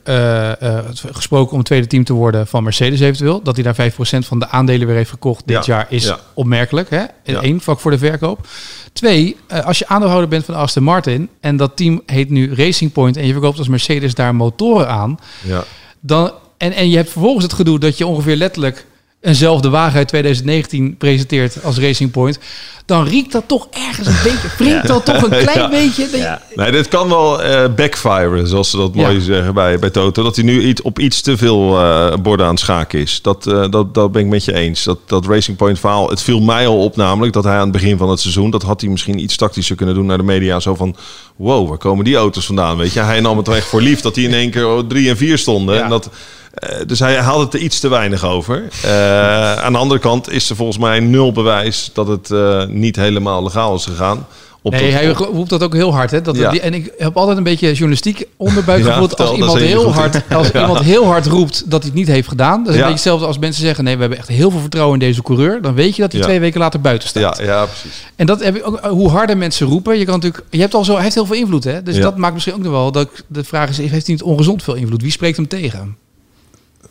gesproken 1.12 1.56
om 1.58 1.64
tweede 1.64 1.88
team 1.88 2.04
te 2.04 2.14
worden 2.14 2.48
van 2.48 2.64
Mercedes 2.64 3.00
eventueel. 3.00 3.42
Dat 3.44 3.56
hij 3.56 3.64
daar 3.74 3.92
5% 3.92 4.26
van 4.28 4.40
de 4.40 4.48
aandelen 4.50 4.88
weer 4.88 4.96
heeft 4.96 5.10
gekocht 5.10 5.48
dit 5.48 5.66
Ja, 5.66 5.76
jaar 5.76 5.88
is 5.90 6.04
ja. 6.04 6.20
opmerkelijk. 6.34 6.90
Hè? 6.90 7.04
Eén, 7.24 7.62
vlak 7.62 7.80
voor 7.80 7.92
de 7.92 7.98
verkoop. 7.98 8.48
Twee, 8.94 9.38
als 9.66 9.78
je 9.80 9.88
aandeelhouder 9.88 10.30
bent 10.30 10.46
van 10.46 10.56
Aston 10.56 10.84
Martin 10.84 11.30
en 11.40 11.58
dat 11.58 11.72
team 11.76 12.02
heet 12.06 12.30
nu 12.30 12.54
Racing 12.56 12.92
Point 12.92 13.18
en 13.18 13.26
je 13.26 13.32
verkoopt 13.32 13.58
als 13.58 13.68
Mercedes 13.68 14.14
daar 14.14 14.36
motoren 14.36 14.90
aan, 14.90 15.18
Ja. 15.44 15.64
dan, 16.00 16.32
en, 16.58 16.74
en 16.74 16.90
je 16.90 16.96
hebt 16.96 17.10
vervolgens 17.12 17.44
het 17.44 17.54
gedoe 17.54 17.80
dat 17.80 17.98
je 17.98 18.08
ongeveer 18.08 18.36
letterlijk 18.36 18.86
eenzelfde 19.22 19.70
wagen 19.70 19.98
uit 19.98 20.08
2019 20.08 20.96
presenteert 20.98 21.64
als 21.64 21.78
Racing 21.78 22.12
Point, 22.12 22.40
dan 22.86 23.08
riekt 23.08 23.32
dat 23.32 23.44
toch 23.48 23.68
ergens 23.88 24.08
een 24.08 24.16
beetje, 24.24 24.48
wringt 24.64 24.88
dat 24.88 25.06
toch 25.06 25.22
een 25.22 25.30
klein 25.30 25.60
Ja. 25.60 25.70
beetje. 25.70 26.08
Ja. 26.18 26.42
Nee, 26.56 26.72
dit 26.72 26.88
kan 26.88 27.10
wel 27.10 27.42
eh 27.44 27.74
backfiren, 27.76 28.48
zoals 28.48 28.70
ze 28.70 28.78
dat 28.78 28.92
Ja. 28.94 29.02
mooi 29.02 29.22
zeggen 29.22 29.54
bij, 29.54 29.80
bij 29.80 29.90
Toto. 29.90 30.24
Dat 30.24 30.36
hij 30.36 30.46
nu 30.46 30.62
iets, 30.62 30.82
op 30.82 31.00
iets 31.00 31.22
te 31.22 31.38
veel 31.38 31.80
eh, 31.80 32.14
borden 32.22 32.46
aan 32.46 32.52
het 32.52 32.62
schaken 32.62 33.00
is. 33.00 33.22
Dat, 33.22 33.48
eh, 33.48 33.66
dat, 33.70 33.94
dat 33.94 34.12
ben 34.12 34.22
ik 34.22 34.28
met 34.28 34.46
je 34.46 34.54
eens. 34.54 34.84
Dat, 34.84 34.98
dat 35.06 35.26
Racing 35.26 35.58
Point 35.58 35.80
verhaal, 35.80 36.10
het 36.10 36.22
viel 36.22 36.42
mij 36.42 36.68
al 36.68 36.84
op 36.84 36.96
namelijk 36.96 37.34
dat 37.34 37.44
hij 37.44 37.54
aan 37.56 37.62
het 37.62 37.72
begin 37.72 37.98
van 37.98 38.10
het 38.10 38.20
seizoen, 38.20 38.50
dat 38.50 38.64
had 38.64 38.82
hij 38.82 38.90
misschien 38.90 39.20
iets 39.20 39.36
tactischer 39.36 39.76
kunnen 39.76 39.96
doen 39.96 40.06
naar 40.06 40.18
de 40.18 40.24
media. 40.24 40.60
Zo 40.60 40.76
van, 40.76 40.96
wow, 41.36 41.70
waar 41.70 41.78
komen 41.78 42.06
die 42.06 42.16
auto's 42.16 42.46
vandaan? 42.46 42.78
Weet 42.78 42.94
je, 42.94 43.00
hij 43.00 43.20
nam 43.20 43.38
het 43.38 43.48
er 43.48 43.54
echt 43.56 43.68
voor 43.68 43.82
lief 43.82 44.02
dat 44.02 44.16
die 44.16 44.28
in 44.28 44.34
één 44.34 44.52
keer 44.52 44.84
drie 44.88 45.10
en 45.10 45.18
vier 45.18 45.38
stonden. 45.38 45.76
Ja. 45.76 45.84
En 45.84 45.90
dat, 45.90 46.10
eh, 46.58 46.78
dus 46.88 47.00
hij 47.00 47.16
haalde 47.18 47.44
het 47.46 47.54
er 47.54 47.60
iets 47.60 47.80
te 47.80 47.88
weinig 47.88 48.24
over. 48.26 48.64
Eh, 48.84 49.54
aan 49.56 49.72
de 49.74 49.80
andere 49.80 50.00
kant 50.00 50.32
is 50.32 50.50
er 50.50 50.56
volgens 50.56 50.78
mij 50.78 51.00
nul 51.00 51.32
bewijs 51.32 51.90
dat 51.94 52.08
het 52.08 52.32
eh, 52.32 52.66
niet 52.66 52.96
helemaal 52.96 53.44
legaal 53.44 53.76
is 53.76 53.86
gegaan. 53.86 54.26
Op 54.62 54.74
Nee, 54.74 54.92
dat- 54.92 55.00
hij 55.00 55.08
roept 55.34 55.50
dat 55.50 55.64
ook 55.64 55.74
heel 55.74 55.94
hard. 55.94 56.12
Hè? 56.12 56.22
Dat 56.22 56.38
Ja. 56.38 56.50
die, 56.52 56.60
en 56.62 56.74
ik 56.74 56.94
heb 56.98 57.18
altijd 57.18 57.38
een 57.38 57.44
beetje 57.44 57.68
journalistiek 57.72 58.26
onderbuik 58.38 58.84
Ja, 58.86 58.96
als 58.96 59.32
iemand 59.34 59.58
heel 59.60 59.94
hard, 59.94 60.22
als 60.34 60.52
iemand 60.62 60.80
heel 60.80 61.06
hard 61.06 61.26
roept 61.26 61.70
dat 61.72 61.82
hij 61.82 61.90
het 61.92 62.00
niet 62.00 62.08
heeft 62.08 62.28
gedaan. 62.28 62.58
Dat 62.64 62.68
is 62.68 62.74
een 62.74 62.78
beetje 62.78 62.92
hetzelfde 62.92 63.26
als 63.26 63.38
mensen 63.38 63.62
zeggen: 63.64 63.84
nee, 63.84 63.94
we 63.96 64.02
hebben 64.02 64.20
echt 64.20 64.28
heel 64.28 64.52
veel 64.52 64.60
vertrouwen 64.60 65.00
in 65.00 65.08
deze 65.08 65.22
coureur. 65.22 65.62
Dan 65.62 65.74
weet 65.74 65.96
je 65.96 66.02
dat 66.02 66.12
hij 66.12 66.22
twee 66.22 66.40
weken 66.40 66.60
later 66.60 66.82
buiten 66.82 67.10
staat. 67.10 67.38
ja, 67.38 67.44
ja, 67.46 67.66
precies. 67.66 68.04
En 68.16 68.26
dat 68.26 68.44
heb 68.44 68.56
ik 68.56 68.68
ook, 68.68 68.86
hoe 68.86 69.10
harder 69.10 69.38
mensen 69.38 69.68
roepen. 69.68 69.98
Je 70.00 70.06
kan 70.06 70.14
natuurlijk, 70.14 70.44
je 70.50 70.60
hebt 70.60 70.74
al 70.74 70.84
zo, 70.86 70.94
hij 70.94 71.04
heeft 71.04 71.16
heel 71.16 71.26
veel 71.26 71.36
invloed, 71.36 71.64
hè? 71.64 71.84
Dus 71.84 72.00
dat 72.00 72.18
maakt 72.18 72.34
misschien 72.34 72.54
ook 72.56 72.62
nog 72.64 72.72
wel. 72.72 72.92
Dat 72.92 73.10
de 73.28 73.44
vraag 73.44 73.70
is: 73.70 73.78
heeft 73.78 73.92
hij 73.92 74.02
niet 74.06 74.24
ongezond 74.24 74.64
veel 74.64 74.76
invloed? 74.76 75.02
Wie 75.02 75.12
spreekt 75.12 75.38
hem 75.38 75.48
tegen? 75.48 75.98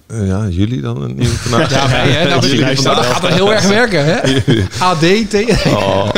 Eh, 0.06 0.26
ja, 0.28 0.46
jullie 0.48 0.80
dan 0.80 1.02
een 1.02 1.14
nieuwe 1.14 1.34
vandaag? 1.48 1.70
Ja, 1.70 1.88
wij, 1.88 2.08
hè? 2.10 2.28
Nou, 2.28 2.46
Jullie 2.46 2.64
nou, 2.82 2.96
dat 2.96 3.06
gaat 3.06 3.24
er 3.24 3.32
heel 3.32 3.52
erg 3.52 3.68
werken, 3.68 4.04
hè? 4.04 4.20
AD 4.88 5.30
tegen. 5.30 5.76
Oh. 5.76 6.08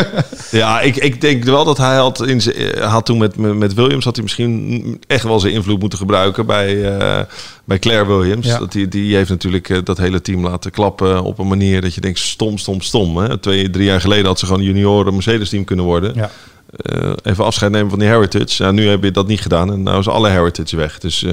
Ja, 0.50 0.80
ik, 0.80 0.96
ik 0.96 1.20
denk 1.20 1.44
wel 1.44 1.64
dat 1.64 1.78
hij 1.78 1.96
had, 1.96 2.26
in 2.26 2.40
zijn- 2.40 2.56
eh, 2.56 2.92
had 2.92 3.06
toen 3.06 3.18
met, 3.18 3.36
met 3.36 3.74
Williams 3.74 4.04
had 4.04 4.14
hij 4.14 4.24
misschien 4.24 5.02
echt 5.06 5.22
wel 5.24 5.40
zijn 5.40 5.52
invloed 5.52 5.80
moeten 5.80 5.98
gebruiken 5.98 6.46
bij, 6.46 6.96
eh, 6.98 7.20
bij 7.64 7.78
Claire 7.78 8.06
Williams. 8.06 8.46
Ja. 8.46 8.58
Dat 8.58 8.72
die, 8.72 8.88
die 8.88 9.16
heeft 9.16 9.30
natuurlijk 9.30 9.86
dat 9.86 9.98
hele 9.98 10.20
team 10.20 10.44
laten 10.46 10.70
klappen 10.70 11.22
op 11.22 11.38
een 11.38 11.48
manier 11.48 11.80
dat 11.80 11.94
je 11.94 12.00
denkt 12.00 12.18
stom, 12.18 12.58
stom, 12.58 12.80
stom. 12.80 13.16
Hè? 13.16 13.38
Twee, 13.38 13.70
drie 13.70 13.84
jaar 13.84 14.00
geleden 14.00 14.26
had 14.26 14.38
ze 14.38 14.44
gewoon 14.46 14.60
een 14.60 14.66
junioren 14.66 15.12
Mercedes 15.14 15.48
team 15.48 15.64
kunnen 15.64 15.84
worden. 15.84 16.12
Ja. 16.14 16.30
Even 17.22 17.44
afscheid 17.44 17.72
nemen 17.72 17.90
van 17.90 17.98
die 17.98 18.08
heritage. 18.08 18.64
Ja, 18.64 18.70
nu 18.70 18.88
heb 18.88 19.02
je 19.02 19.10
dat 19.10 19.26
niet 19.26 19.40
gedaan 19.40 19.72
en 19.72 19.82
nou 19.82 19.98
is 19.98 20.08
alle 20.08 20.28
heritage 20.28 20.76
weg. 20.76 20.98
Dus 20.98 21.24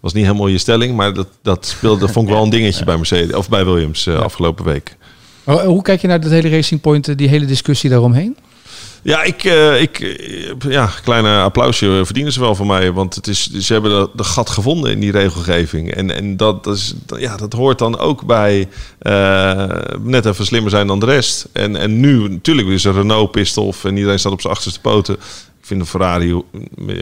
was 0.00 0.12
niet 0.12 0.24
helemaal 0.24 0.46
je 0.46 0.58
stelling, 0.58 0.96
maar 0.96 1.14
dat, 1.14 1.28
dat 1.42 1.66
speelde, 1.66 2.00
dat 2.00 2.10
vond 2.10 2.28
ik 2.28 2.34
wel 2.34 2.42
een 2.42 2.50
dingetje 2.50 2.84
bij 2.84 2.96
Mercedes 2.96 3.34
of 3.36 3.48
bij 3.48 3.64
Williams 3.64 4.06
eh, 4.06 4.20
afgelopen 4.20 4.64
week. 4.64 4.96
Oh, 5.44 5.62
Hoe 5.62 5.82
kijk 5.82 6.00
je 6.00 6.06
naar 6.06 6.20
dat 6.20 6.30
hele 6.30 6.48
Racing 6.48 6.80
Point, 6.80 7.08
eh, 7.08 7.16
die 7.16 7.28
hele 7.28 7.46
discussie 7.46 7.90
daaromheen? 7.90 8.36
Ja, 9.02 9.22
ik, 9.22 9.44
eh, 9.44 9.80
ik, 9.80 10.00
eh, 10.00 10.70
ja, 10.70 10.90
kleine 11.04 11.40
applausje 11.40 12.00
verdienen 12.04 12.32
ze 12.32 12.40
wel 12.40 12.54
van 12.54 12.66
mij. 12.66 12.92
Want 12.92 13.14
het 13.14 13.26
is, 13.26 13.50
ze 13.50 13.72
hebben 13.72 14.08
de, 14.14 14.24
gat 14.24 14.50
gevonden 14.50 14.90
in 14.90 15.00
die 15.00 15.10
regelgeving. 15.10 15.94
En, 15.94 16.14
en 16.14 16.36
dat, 16.36 16.64
dat, 16.64 16.76
is, 16.76 16.94
ja, 17.16 17.36
dat 17.36 17.52
hoort 17.52 17.78
dan 17.78 17.98
ook 17.98 18.26
bij 18.26 18.68
eh, 18.98 19.64
net 20.02 20.26
even 20.26 20.46
slimmer 20.46 20.70
zijn 20.70 20.86
dan 20.86 21.00
de 21.00 21.06
rest. 21.06 21.48
En, 21.52 21.76
en 21.76 22.00
nu, 22.00 22.28
natuurlijk 22.28 22.68
is 22.68 22.84
er 22.84 22.94
Renault 22.94 23.30
pistof 23.30 23.84
en 23.84 23.96
iedereen 23.96 24.18
staat 24.18 24.32
op 24.32 24.40
zijn 24.40 24.52
achterste 24.52 24.80
poten. 24.80 25.16
Vind 25.68 25.80
een 25.80 25.86
Ferrari 25.86 26.32
ho- 26.32 26.44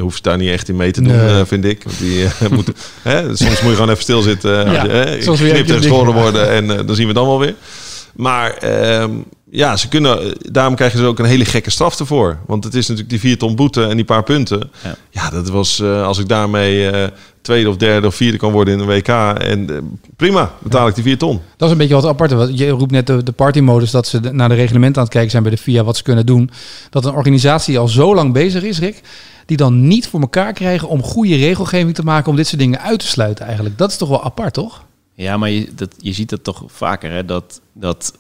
hoeft 0.01 0.23
daar 0.25 0.37
niet 0.37 0.51
echt 0.51 0.69
in 0.69 0.77
mee 0.77 0.91
te 0.91 1.03
doen, 1.03 1.17
Nee. 1.17 1.29
eh, 1.39 1.41
vind 1.47 1.65
ik. 1.65 1.83
Want 1.85 1.99
die, 1.99 2.25
eh, 2.25 2.49
moet, 2.57 2.71
hè, 3.03 3.37
soms 3.37 3.61
moet 3.61 3.71
je 3.71 3.75
gewoon 3.75 3.91
even 3.91 4.03
stilzitten. 4.03 4.51
Ja, 4.51 4.65
als 4.65 4.83
je, 4.83 4.89
hè, 4.89 5.23
soms 5.23 5.41
weer 5.41 5.53
knipt 5.53 5.71
en 5.71 5.77
geschoren 5.77 6.15
worden 6.15 6.49
en 6.51 6.67
dan 6.67 6.95
zien 6.95 6.97
we 6.97 7.05
het 7.07 7.15
dan 7.15 7.27
wel 7.27 7.39
weer. 7.39 7.55
Maar 8.15 8.51
ehm, 8.57 9.11
ja, 9.57 9.77
ze 9.77 9.89
kunnen, 9.89 10.37
daarom 10.53 10.75
krijgen 10.75 10.99
ze 10.99 11.05
ook 11.05 11.19
een 11.19 11.25
hele 11.25 11.45
gekke 11.45 11.71
straf 11.71 11.99
ervoor. 11.99 12.39
Want 12.47 12.65
het 12.65 12.75
is 12.75 12.83
natuurlijk 12.83 13.11
die 13.11 13.21
vier 13.21 13.39
ton 13.39 13.57
boete 13.57 13.85
en 13.87 13.97
die 13.97 14.05
paar 14.05 14.23
punten. 14.23 14.71
Ja. 14.85 14.97
Ja, 15.11 15.31
dat 15.31 15.49
was 15.49 15.81
eh, 15.81 16.07
als 16.07 16.19
ik 16.19 16.29
daarmee 16.29 16.91
eh, 16.91 17.09
tweede 17.41 17.69
of 17.69 17.77
derde 17.77 18.07
of 18.07 18.15
vierde 18.15 18.37
kan 18.39 18.53
worden 18.53 18.75
in 18.75 18.81
een 18.81 18.87
WK. 18.87 19.09
En 19.39 19.71
eh, 19.71 19.77
prima, 20.17 20.53
betaal 20.63 20.89
ik 20.89 20.95
die 20.95 21.05
vier 21.05 21.19
ton. 21.19 21.41
Dat 21.57 21.67
is 21.69 21.73
een 21.73 21.79
beetje 21.79 21.95
wat 21.95 22.05
apart. 22.05 22.33
Want 22.33 22.59
Je 22.59 22.69
roept 22.69 22.91
net 22.91 23.07
de, 23.07 23.23
de 23.23 23.33
partymodus 23.33 23.91
dat 23.91 24.07
ze 24.07 24.21
de- 24.21 24.33
naar 24.33 24.49
de 24.49 24.55
reglementen 24.55 24.97
aan 24.97 25.03
het 25.05 25.13
kijken 25.13 25.31
zijn 25.31 25.43
bij 25.43 25.53
de 25.53 25.59
FIA 25.59 25.85
wat 25.85 25.97
ze 25.97 26.03
kunnen 26.03 26.27
doen. 26.27 26.51
Dat 26.91 27.05
een 27.05 27.15
organisatie 27.15 27.79
al 27.79 27.89
zo 27.89 28.15
lang 28.15 28.33
bezig 28.33 28.63
is, 28.63 28.79
Rick, 28.79 29.01
die 29.47 29.57
dan 29.57 29.87
niet 29.89 30.09
voor 30.09 30.21
elkaar 30.21 30.53
krijgen 30.53 30.89
om 30.89 31.03
goede 31.03 31.37
regelgeving 31.37 31.95
te 31.95 32.03
maken 32.03 32.31
om 32.31 32.37
dit 32.37 32.47
soort 32.47 32.61
dingen 32.61 32.81
uit 32.81 32.99
te 33.01 33.07
sluiten 33.07 33.45
eigenlijk. 33.45 33.79
Dat 33.79 33.91
is 33.91 33.97
toch 33.97 34.09
wel 34.09 34.25
apart, 34.25 34.55
toch? 34.55 34.85
Ja, 35.15 35.37
maar 35.37 35.51
je, 35.51 35.69
dat, 35.75 35.89
je 35.99 36.13
ziet 36.13 36.29
dat 36.31 36.45
toch 36.45 36.63
vaker, 36.67 37.11
hè? 37.11 37.25
Dat, 37.25 37.61
dat 37.73 38.13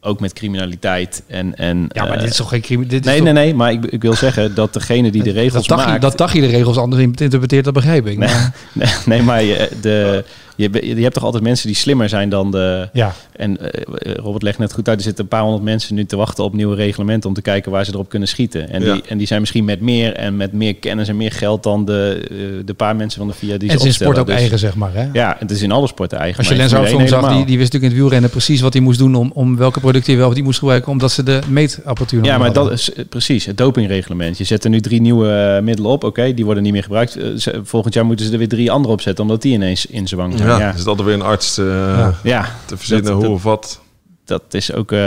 ook 0.00 0.20
met 0.20 0.32
criminaliteit 0.32 1.22
en... 1.26 1.56
en 1.56 1.86
Ja, 1.88 2.04
maar 2.04 2.12
eh, 2.12 2.20
dit 2.20 2.30
is 2.30 2.36
toch 2.36 2.48
geen 2.48 2.60
is 3.00 3.06
Nee, 3.06 3.16
toch- 3.16 3.24
nee, 3.24 3.32
nee, 3.32 3.54
maar 3.54 3.72
ik, 3.72 3.84
ik 3.84 4.02
wil 4.02 4.14
zeggen 4.14 4.54
dat 4.54 4.72
degene 4.72 5.10
die 5.10 5.22
de 5.22 5.30
regels 5.30 5.66
dat 5.66 5.76
maakt... 5.86 6.02
dat 6.02 6.16
Tachi 6.16 6.40
de 6.40 6.46
regels 6.46 6.76
anders 6.76 7.02
interpreteert, 7.02 7.64
dat 7.64 7.74
begrijp 7.74 8.06
ik. 8.06 8.18
Nee, 8.18 8.28
Maar, 8.28 8.54
nee, 8.72 8.88
nee, 9.06 9.22
maar 9.22 9.42
je, 9.42 9.70
de, 9.80 10.24
Je, 10.60 10.96
je 10.96 11.02
hebt 11.02 11.14
toch 11.14 11.24
altijd 11.24 11.42
mensen 11.42 11.66
die 11.66 11.76
slimmer 11.76 12.08
zijn 12.08 12.28
dan 12.28 12.50
de... 12.50 12.88
Ja. 12.92 13.12
En 13.36 13.72
eh, 13.72 14.14
Robert 14.14 14.42
legt 14.42 14.58
net 14.58 14.72
goed 14.72 14.88
uit, 14.88 14.98
er 14.98 15.04
zitten 15.04 15.24
een 15.24 15.30
paar 15.30 15.42
honderd 15.42 15.64
mensen 15.64 15.94
nu 15.94 16.04
te 16.04 16.16
wachten 16.16 16.44
op 16.44 16.54
nieuwe 16.54 16.74
reglementen 16.74 17.28
om 17.28 17.34
te 17.34 17.42
kijken 17.42 17.70
waar 17.72 17.84
ze 17.84 17.92
erop 17.92 18.08
kunnen 18.08 18.28
schieten. 18.28 18.70
En, 18.70 18.82
Ja. 18.82 18.92
die, 18.92 19.02
en 19.08 19.18
die 19.18 19.26
zijn 19.26 19.40
misschien 19.40 19.64
met 19.64 19.80
meer 19.80 20.14
en 20.14 20.36
met 20.36 20.52
meer 20.52 20.74
kennis 20.74 21.08
en 21.08 21.16
meer 21.16 21.32
geld 21.32 21.62
dan 21.62 21.84
de, 21.84 22.26
eh, 22.30 22.36
de 22.64 22.74
paar 22.74 22.96
mensen 22.96 23.18
van 23.18 23.28
de 23.28 23.34
VIA 23.34 23.56
die 23.58 23.68
En 23.68 23.74
het 23.74 23.82
ze 23.82 23.88
is 23.88 23.98
in 23.98 24.04
sport 24.04 24.18
ook. 24.18 24.26
Dus- 24.26 24.34
eigen, 24.36 24.58
zeg 24.58 24.74
maar. 24.74 24.94
Hè? 24.94 25.08
Ja, 25.12 25.36
het 25.38 25.50
is 25.50 25.62
in 25.62 25.72
alle 25.72 25.86
sporten 25.86 26.18
eigen. 26.18 26.38
Als 26.38 26.48
je 26.48 26.54
Lens 26.56 26.74
Armstrong 26.74 27.02
1 27.02 27.08
zag, 27.10 27.20
die, 27.34 27.44
die 27.44 27.58
wist 27.58 27.72
natuurlijk 27.72 27.74
in 27.82 27.88
het 27.90 27.98
wielrennen 27.98 28.30
precies 28.30 28.60
wat 28.60 28.72
hij 28.72 28.82
moest 28.82 28.98
doen 28.98 29.14
om, 29.14 29.30
om 29.34 29.56
welke 29.56 29.80
producten 29.80 30.10
hij 30.10 30.20
wel 30.20 30.28
of 30.28 30.34
niet 30.34 30.44
moest 30.44 30.58
gebruiken, 30.58 30.92
omdat 30.92 31.12
ze 31.12 31.22
de 31.22 31.38
meetapparatuur 31.48 32.24
Ja, 32.24 32.36
maar 32.38 32.46
hadden. 32.46 32.64
dat 32.64 32.72
is 32.72 32.92
eh, 32.92 33.04
precies 33.08 33.44
het 33.46 33.56
dopingreglement. 33.58 34.38
Je 34.38 34.44
zet 34.44 34.64
er 34.64 34.70
nu 34.70 34.80
drie 34.80 35.00
nieuwe 35.00 35.28
eh, 35.56 35.62
middelen 35.62 35.90
op. 35.90 36.04
Oké, 36.04 36.34
die 36.34 36.44
worden 36.44 36.62
niet 36.62 36.72
meer 36.72 36.82
gebruikt. 36.82 37.16
Eh, 37.16 37.54
volgend 37.62 37.94
jaar 37.94 38.06
moeten 38.06 38.26
ze 38.26 38.32
er 38.32 38.38
weer 38.38 38.48
drie 38.48 38.70
andere 38.70 38.92
opzetten, 38.94 39.24
omdat 39.24 39.42
die 39.42 39.52
ineens 39.52 39.86
in 39.86 40.08
zwang 40.08 40.32
zijn. 40.36 40.48
Ja, 40.48 40.49
Ja, 40.58 40.68
er 40.72 40.78
zit 40.78 40.86
altijd 40.86 41.06
weer 41.06 41.16
een 41.16 41.22
arts 41.22 41.54
te, 41.54 41.92
Ja. 41.96 42.14
ja. 42.22 42.46
te 42.66 42.76
verzinnen 42.76 43.04
Dat- 43.04 43.14
hoe 43.14 43.22
dat- 43.22 43.32
of 43.32 43.42
wat. 43.42 43.80
dat 44.24 44.42
is 44.50 44.72
ook 44.72 44.92
eh, 44.92 44.98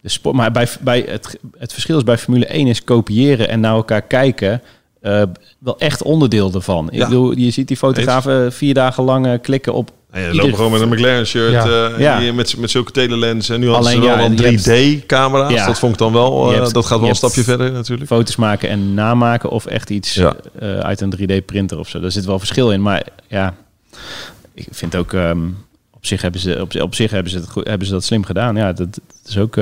de 0.00 0.08
sport. 0.08 0.34
Maar 0.36 0.50
bij, 0.52 0.68
bij 0.80 1.04
het, 1.08 1.38
het 1.58 1.72
verschil 1.72 1.96
is 1.96 2.04
bij 2.04 2.18
Formule 2.18 2.46
1 2.46 2.66
is 2.66 2.84
kopiëren 2.84 3.48
en 3.48 3.60
naar 3.60 3.74
elkaar 3.74 4.02
kijken. 4.02 4.62
eh, 5.00 5.22
wel 5.58 5.78
echt 5.78 6.02
onderdeel 6.02 6.52
ervan. 6.54 6.86
Ik 6.90 6.98
Ja. 6.98 7.04
bedoel, 7.08 7.36
je 7.36 7.50
ziet 7.50 7.68
die 7.68 7.76
fotografen 7.76 8.52
vier 8.52 8.74
dagen 8.74 9.04
lang 9.04 9.26
eh, 9.26 9.32
klikken 9.42 9.72
op. 9.72 9.90
En 10.10 10.20
je 10.20 10.26
Ieder- 10.30 10.42
loopt 10.44 10.56
gewoon 10.56 10.70
met 10.72 10.80
een 10.80 10.88
McLaren 10.88 11.26
shirt 11.26 11.52
Ja. 11.52 11.64
eh, 11.90 11.98
Ja. 11.98 12.18
die- 12.18 12.32
met, 12.32 12.56
met 12.56 12.70
zulke 12.70 12.90
telelens. 12.92 13.48
En 13.48 13.60
nu 13.60 13.66
hadden 13.68 13.86
Alleen, 13.86 14.02
ze 14.02 14.08
wel 14.08 14.16
ja, 14.18 14.22
hebt- 14.22 14.64
3D-camera's. 14.64 15.52
Ja. 15.52 15.66
Dat 15.66 15.78
vond 15.78 15.92
ik 15.92 15.98
dan 15.98 16.12
wel, 16.12 16.50
eh, 16.52 16.58
hebt- 16.58 16.74
dat 16.74 16.86
gaat 16.86 17.00
wel 17.00 17.08
een 17.08 17.14
stapje 17.14 17.42
verder 17.42 17.72
natuurlijk. 17.72 18.08
Foto's 18.10 18.36
maken 18.36 18.68
en 18.68 18.94
namaken 18.94 19.50
of 19.50 19.66
echt 19.66 19.90
iets 19.90 20.14
Ja. 20.14 20.34
eh, 20.58 20.78
uit 20.78 21.00
een 21.00 21.10
3D-printer 21.10 21.78
of 21.78 21.88
zo. 21.88 22.00
Daar 22.00 22.10
zit 22.12 22.24
wel 22.24 22.38
verschil 22.38 22.72
in. 22.72 22.82
Maar 22.82 23.02
ja, 23.28 23.54
ik 24.54 24.66
vind 24.70 24.96
ook 24.96 25.12
ehm, 25.12 25.48
op 25.90 26.06
zich 26.06 26.22
hebben 26.22 26.40
ze, 26.40 26.60
op, 26.60 26.74
op 26.74 26.94
zich 26.94 27.10
hebben 27.10 27.32
ze, 27.32 27.38
het 27.38 27.54
hebben 27.54 27.86
ze 27.86 27.92
dat 27.92 28.04
slim 28.04 28.24
gedaan. 28.24 28.56
Ja, 28.56 28.72
dat, 28.72 28.94
dat 28.94 29.02
is 29.26 29.38
ook. 29.38 29.56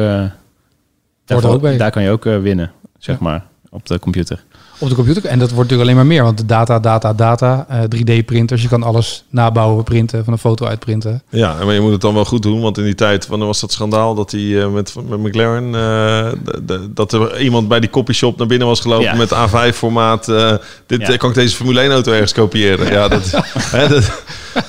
bij. 1.61 1.77
daar 1.77 1.91
kan 1.91 2.03
je 2.03 2.11
ook 2.11 2.27
eh, 2.27 2.41
winnen, 2.41 2.73
zeg 2.99 3.17
Ja. 3.19 3.23
maar, 3.25 3.47
op 3.71 3.87
de 3.87 3.99
computer. 3.99 4.45
Op 4.81 4.89
de 4.89 4.95
computer. 4.95 5.25
En 5.25 5.39
dat 5.39 5.51
wordt 5.51 5.71
natuurlijk 5.71 5.83
alleen 5.91 5.97
maar 5.97 6.07
meer, 6.17 6.23
want 6.25 6.39
de 6.39 6.47
data, 6.47 6.79
data, 6.81 7.13
data, 7.13 7.67
eh, 7.69 7.81
3D-printers. 7.89 8.63
Je 8.63 8.69
kan 8.69 8.83
alles 8.83 9.25
nabouwen, 9.31 9.85
printen, 9.85 10.25
van 10.25 10.33
een 10.33 10.39
foto 10.39 10.67
uitprinten. 10.67 11.23
Ja, 11.29 11.57
maar 11.65 11.75
je 11.75 11.81
moet 11.81 11.93
het 11.93 12.01
dan 12.01 12.15
wel 12.15 12.25
goed 12.25 12.43
doen. 12.43 12.61
Want 12.61 12.79
in 12.79 12.85
die 12.85 12.95
tijd, 12.95 13.27
wanneer 13.27 13.47
was 13.47 13.61
dat 13.61 13.73
schandaal 13.73 14.15
dat 14.15 14.31
hij 14.31 14.61
eh, 14.63 14.69
met, 14.73 14.95
met 15.09 15.19
McLaren... 15.19 15.65
eh, 15.65 16.33
de- 16.45 16.65
de- 16.65 16.91
dat 16.95 17.13
er 17.13 17.41
iemand 17.41 17.69
bij 17.69 17.81
die 17.81 17.91
copyshop 17.91 18.39
naar 18.39 18.47
binnen 18.47 18.67
was 18.69 18.81
gelopen 18.81 19.05
Ja. 19.05 19.15
met 19.15 19.31
A5-formaat. 19.35 20.29
eh 20.29 20.53
dit 20.87 21.01
Ja. 21.01 21.09
eh, 21.09 21.19
kan 21.19 21.29
ik 21.29 21.35
deze 21.35 21.57
Formule 21.57 21.89
1-auto 21.89 22.13
ergens 22.13 22.33
kopiëren. 22.33 22.93
Ja, 22.93 23.09
dat, 23.09 23.31
hè, 23.77 23.89
dat, 23.89 24.23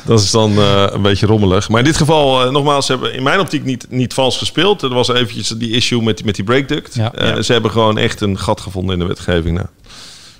dat 0.05 0.19
is 0.19 0.31
dan 0.31 0.57
eh, 0.57 0.85
een 0.89 1.01
beetje 1.01 1.25
rommelig. 1.25 1.69
Maar 1.69 1.79
in 1.79 1.85
dit 1.85 1.97
geval, 1.97 2.43
eh, 2.45 2.51
nogmaals, 2.51 2.85
ze 2.85 2.91
hebben 2.91 3.13
in 3.13 3.23
mijn 3.23 3.39
optiek 3.39 3.63
niet, 3.63 3.85
niet 3.89 4.13
vals 4.13 4.37
gespeeld. 4.37 4.81
Er 4.81 4.93
was 4.93 5.07
eventjes 5.09 5.47
die 5.47 5.71
issue 5.71 6.01
met, 6.01 6.15
die- 6.17 6.25
met 6.25 6.35
die 6.35 6.43
breakduct. 6.43 6.95
Ja. 6.95 7.13
Eh, 7.13 7.27
Ja. 7.27 7.41
Ze 7.41 7.51
hebben 7.51 7.71
gewoon 7.71 7.97
echt 7.97 8.21
een 8.21 8.37
gat 8.39 8.61
gevonden 8.61 8.93
in 8.93 8.99
de 8.99 9.05
wetgeving. 9.07 9.55
Nou, 9.55 9.67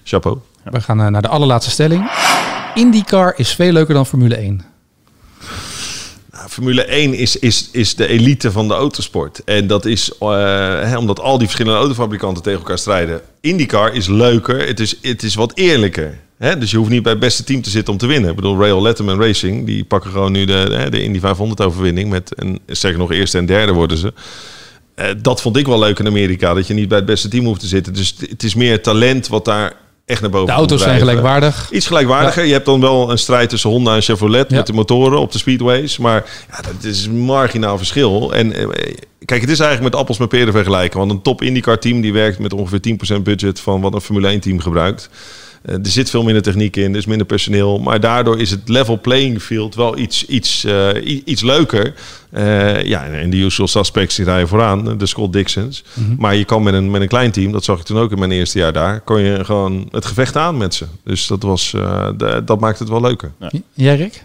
chapeau. 0.09 0.37
We 0.63 0.81
gaan 0.81 1.01
eh, 1.01 1.07
naar 1.07 1.21
de 1.21 1.27
allerlaatste 1.27 1.71
stelling. 1.71 2.11
IndyCar 2.73 3.33
is 3.37 3.51
veel 3.51 3.71
leuker 3.71 3.93
dan 3.93 4.05
Formule 4.05 4.35
1. 4.35 4.61
Nou, 6.31 6.49
Formule 6.49 6.83
1 6.83 7.13
is, 7.13 7.39
is, 7.39 7.69
is 7.71 7.95
de 7.95 8.07
elite 8.07 8.51
van 8.51 8.67
de 8.67 8.73
autosport. 8.73 9.43
En 9.43 9.67
dat 9.67 9.85
is 9.85 10.11
eh, 10.19 10.27
hè, 10.81 10.97
omdat 10.97 11.19
al 11.19 11.37
die 11.37 11.47
verschillende 11.47 11.79
autofabrikanten 11.79 12.43
tegen 12.43 12.59
elkaar 12.59 12.77
strijden. 12.77 13.21
IndyCar 13.41 13.93
is 13.93 14.07
leuker, 14.07 14.67
het 14.67 14.79
is, 14.79 14.95
het 15.01 15.23
is 15.23 15.35
wat 15.35 15.51
eerlijker. 15.55 16.19
Hè? 16.37 16.57
Dus 16.57 16.71
je 16.71 16.77
hoeft 16.77 16.89
niet 16.89 17.03
bij 17.03 17.11
het 17.11 17.21
beste 17.21 17.43
team 17.43 17.61
te 17.61 17.69
zitten 17.69 17.93
om 17.93 17.99
te 17.99 18.07
winnen. 18.07 18.29
Ik 18.29 18.35
bedoel, 18.35 18.59
Rail 18.59 18.81
Letterman 18.81 19.21
Racing, 19.21 19.65
die 19.65 19.83
pakken 19.83 20.11
gewoon 20.11 20.31
nu 20.31 20.45
de, 20.45 20.53
hè, 20.53 20.89
de 20.89 21.03
Indy 21.03 21.19
500 21.19 21.61
overwinning. 21.61 22.09
Met, 22.09 22.35
en 22.35 22.59
sterker 22.67 22.99
nog, 22.99 23.11
eerste 23.11 23.37
en 23.37 23.45
derde 23.45 23.73
worden 23.73 23.97
ze. 23.97 24.13
Eh, 24.95 25.09
dat 25.21 25.41
vond 25.41 25.57
ik 25.57 25.67
wel 25.67 25.79
leuk 25.79 25.99
in 25.99 26.07
Amerika, 26.07 26.53
dat 26.53 26.67
je 26.67 26.73
niet 26.73 26.87
bij 26.87 26.97
het 26.97 27.07
beste 27.07 27.27
team 27.27 27.45
hoeft 27.45 27.59
te 27.59 27.67
zitten. 27.67 27.93
Dus 27.93 28.15
het 28.29 28.43
is 28.43 28.55
meer 28.55 28.81
talent 28.81 29.27
wat 29.27 29.45
daar 29.45 29.73
echt 30.09 30.21
naar 30.21 30.29
boven 30.29 30.47
De 30.47 30.53
auto's 30.53 30.81
zijn 30.81 30.99
gelijkwaardig. 30.99 31.67
Iets 31.71 31.87
gelijkwaardiger. 31.87 32.45
Je 32.45 32.53
hebt 32.53 32.65
dan 32.65 32.81
wel 32.81 33.11
een 33.11 33.17
strijd 33.17 33.49
tussen 33.49 33.69
Honda 33.69 33.95
en 33.95 34.01
Chevrolet 34.01 34.49
Ja. 34.49 34.55
met 34.55 34.67
de 34.67 34.73
motoren 34.73 35.19
op 35.19 35.31
de 35.31 35.37
speedways. 35.37 35.97
Maar 35.97 36.25
ja, 36.51 36.61
dat 36.61 36.83
is 36.83 37.05
een 37.05 37.17
marginaal 37.19 37.77
verschil. 37.77 38.33
En 38.33 38.53
eh, 38.53 38.93
kijk, 39.25 39.41
het 39.41 39.49
is 39.49 39.59
eigenlijk 39.59 39.91
met 39.91 39.99
appels 40.01 40.17
met 40.17 40.29
peren 40.29 40.53
vergelijken. 40.53 40.99
Want 40.99 41.11
een 41.11 41.21
top 41.21 41.41
IndyCar 41.41 41.79
team 41.79 42.01
die 42.01 42.13
werkt 42.13 42.39
met 42.39 42.53
ongeveer 42.53 42.79
10% 43.17 43.21
budget 43.23 43.59
van 43.59 43.81
wat 43.81 43.93
een 43.93 44.01
Formule 44.01 44.27
1 44.27 44.39
team 44.39 44.59
gebruikt. 44.59 45.09
Eh, 45.61 45.73
er 45.73 45.79
zit 45.87 46.09
veel 46.09 46.23
minder 46.23 46.43
techniek 46.43 46.75
in, 46.75 46.91
er 46.91 46.97
is 46.97 47.05
minder 47.05 47.27
personeel. 47.27 47.79
Maar 47.79 47.99
daardoor 47.99 48.39
is 48.39 48.51
het 48.51 48.69
level 48.69 48.99
playing 48.99 49.41
field 49.41 49.75
wel 49.75 49.97
iets, 49.97 50.25
iets, 50.25 50.63
eh, 50.63 50.87
iets 51.25 51.41
leuker. 51.41 51.93
Eh, 52.29 52.83
ja, 52.83 53.05
en 53.05 53.29
de 53.29 53.37
usual 53.37 53.67
suspects 53.67 54.15
die 54.15 54.25
rijden 54.25 54.47
vooraan, 54.47 54.97
de 54.97 55.05
Scott 55.05 55.33
Dixons. 55.33 55.83
Maar 56.17 56.35
je 56.35 56.45
kan 56.45 56.63
met 56.63 56.73
een, 56.73 56.91
met 56.91 57.01
een 57.01 57.07
klein 57.07 57.31
team, 57.31 57.51
dat 57.51 57.63
zag 57.63 57.79
ik 57.79 57.85
toen 57.85 57.97
ook 57.97 58.11
in 58.11 58.19
mijn 58.19 58.31
eerste 58.31 58.59
jaar 58.59 58.73
daar, 58.73 58.99
kon 59.01 59.19
je 59.21 59.45
gewoon 59.45 59.87
het 59.91 60.05
gevecht 60.05 60.35
aan 60.35 60.57
met 60.57 60.73
ze. 60.73 60.85
Dus 61.03 61.27
dat, 61.27 61.43
was, 61.43 61.73
eh, 61.73 62.09
de- 62.17 62.41
dat 62.45 62.59
maakt 62.59 62.79
het 62.79 62.89
wel 62.89 63.01
leuker. 63.01 63.31
Jij, 63.73 63.95
Rick? 63.95 64.23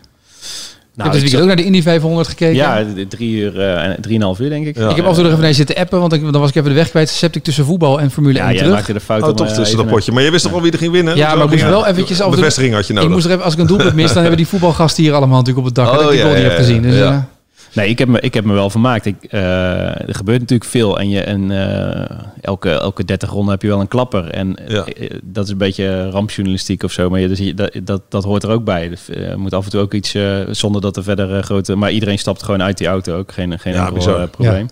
Dit 0.95 1.15
ik 1.15 1.21
weekend 1.21 1.41
ook 1.41 1.47
naar 1.47 1.57
de 1.57 1.65
Indy 1.65 1.83
500 1.83 2.29
gekeken. 2.29 2.55
Ja, 2.55 2.85
drie 3.09 3.31
uur 3.35 3.61
eh, 3.61 3.83
en 3.85 3.97
drieënhalf 4.01 4.39
uur 4.41 4.49
denk 4.49 4.67
ik. 4.67 4.77
Ja. 4.77 4.89
ik 4.89 4.97
heb 4.97 5.05
af 5.05 5.11
en 5.17 5.23
toe 5.23 5.31
nog 5.31 5.41
even 5.41 5.55
zitten 5.55 5.77
appen, 5.77 6.01
want 6.01 6.13
ik, 6.13 6.23
dan 6.33 6.41
was 6.41 6.49
ik 6.51 6.57
even 6.57 6.69
de 6.69 6.75
weg 6.75 6.91
kwijt. 6.91 7.09
Septic 7.09 7.43
tussen 7.43 7.65
voetbal 7.65 8.01
en 8.01 8.11
Formule 8.11 8.35
Ja, 8.39 8.45
1 8.45 8.51
jij 8.53 8.59
terug. 8.59 8.75
maakte 8.75 8.93
de 8.93 9.01
fout 9.01 9.23
Oh, 9.23 9.29
toch 9.29 9.47
eh, 9.49 9.55
tussen 9.55 9.77
dat 9.77 9.87
potje. 9.87 10.13
Maar 10.13 10.23
je 10.23 10.31
wist 10.31 10.43
toch 10.43 10.53
wel 10.53 10.63
wie 10.63 10.73
er 10.73 10.79
ging 10.79 10.93
winnen? 10.93 11.17
Ja, 11.17 11.35
maar 11.35 11.45
ik 11.45 11.51
moest 11.51 11.63
wel 11.63 11.87
eventjes 11.87 12.17
af 12.19 12.19
en 12.19 12.25
Een 12.25 12.31
toe- 12.31 12.41
bevestiging 12.41 12.75
had 12.75 12.87
je 12.87 12.93
Ik 12.93 12.99
nodig. 12.99 13.13
moest 13.15 13.25
er 13.27 13.31
even, 13.33 13.45
als 13.45 13.53
ik 13.55 13.59
een 13.61 13.67
doelpunt 13.67 13.95
mis, 13.95 14.07
dan 14.13 14.19
hebben 14.21 14.37
die 14.37 14.47
voetbalgasten 14.49 15.03
hier 15.03 15.13
allemaal 15.13 15.39
natuurlijk 15.39 15.67
op 15.67 15.75
het 15.77 15.85
dak. 15.85 15.87
Oh, 15.93 15.99
dat 15.99 16.03
ik 16.05 16.09
die 16.11 16.19
ja, 16.19 16.25
goal 16.25 16.35
niet 16.35 16.45
ja, 16.45 16.49
heb 16.51 16.59
gezien. 16.59 16.83
Dus, 16.83 16.97
ja. 16.97 17.29
Nee, 17.75 17.89
ik 17.89 17.99
heb 17.99 18.09
me, 18.09 18.21
ik 18.21 18.35
heb 18.35 18.45
me 18.45 18.53
wel 18.53 18.71
vermaakt. 18.71 19.07
Ik, 19.07 19.17
eh, 19.29 20.09
er 20.09 20.15
gebeurt 20.15 20.41
natuurlijk 20.41 20.71
veel. 20.71 20.99
En, 20.99 21.09
je, 21.09 21.21
en 21.21 21.51
eh, 21.51 22.19
elke, 22.41 22.71
elke 22.71 23.05
30 23.05 23.31
ronden 23.31 23.51
heb 23.51 23.63
je 23.63 23.69
wel 23.69 23.81
een 23.81 23.89
klapper. 23.89 24.31
En 24.31 24.57
eh, 24.57 24.69
Ja. 24.75 24.85
dat 25.23 25.45
is 25.45 25.51
een 25.51 25.59
beetje 25.59 26.11
rampjournalistiek 26.11 26.83
of 26.83 26.93
zo. 26.93 27.11
Maar 27.11 27.21
je, 27.21 27.29
dus 27.29 27.39
je- 27.39 27.55
dat, 27.55 27.71
dat, 27.85 28.03
dat 28.09 28.25
hoort 28.25 28.43
er 28.43 28.51
ook 28.51 28.65
bij. 28.65 28.89
Dus, 28.89 29.09
Er 29.09 29.39
moet 29.39 29.55
af 29.55 29.65
en 29.65 29.71
toe 29.71 29.81
ook 29.81 29.95
iets, 29.95 30.15
eh, 30.15 30.39
zonder 30.51 30.81
dat 30.81 30.97
er 30.97 31.03
verder 31.03 31.43
grote... 31.43 31.75
Maar 31.77 31.91
iedereen 31.91 32.19
stapt 32.19 32.43
gewoon 32.43 32.63
uit 32.63 32.79
die 32.79 32.87
auto 32.87 33.17
ook. 33.19 33.33
Geen, 33.33 33.59
geen 33.59 33.73
Ja, 33.73 33.87
enkel 33.89 34.29
probleem. 34.29 34.69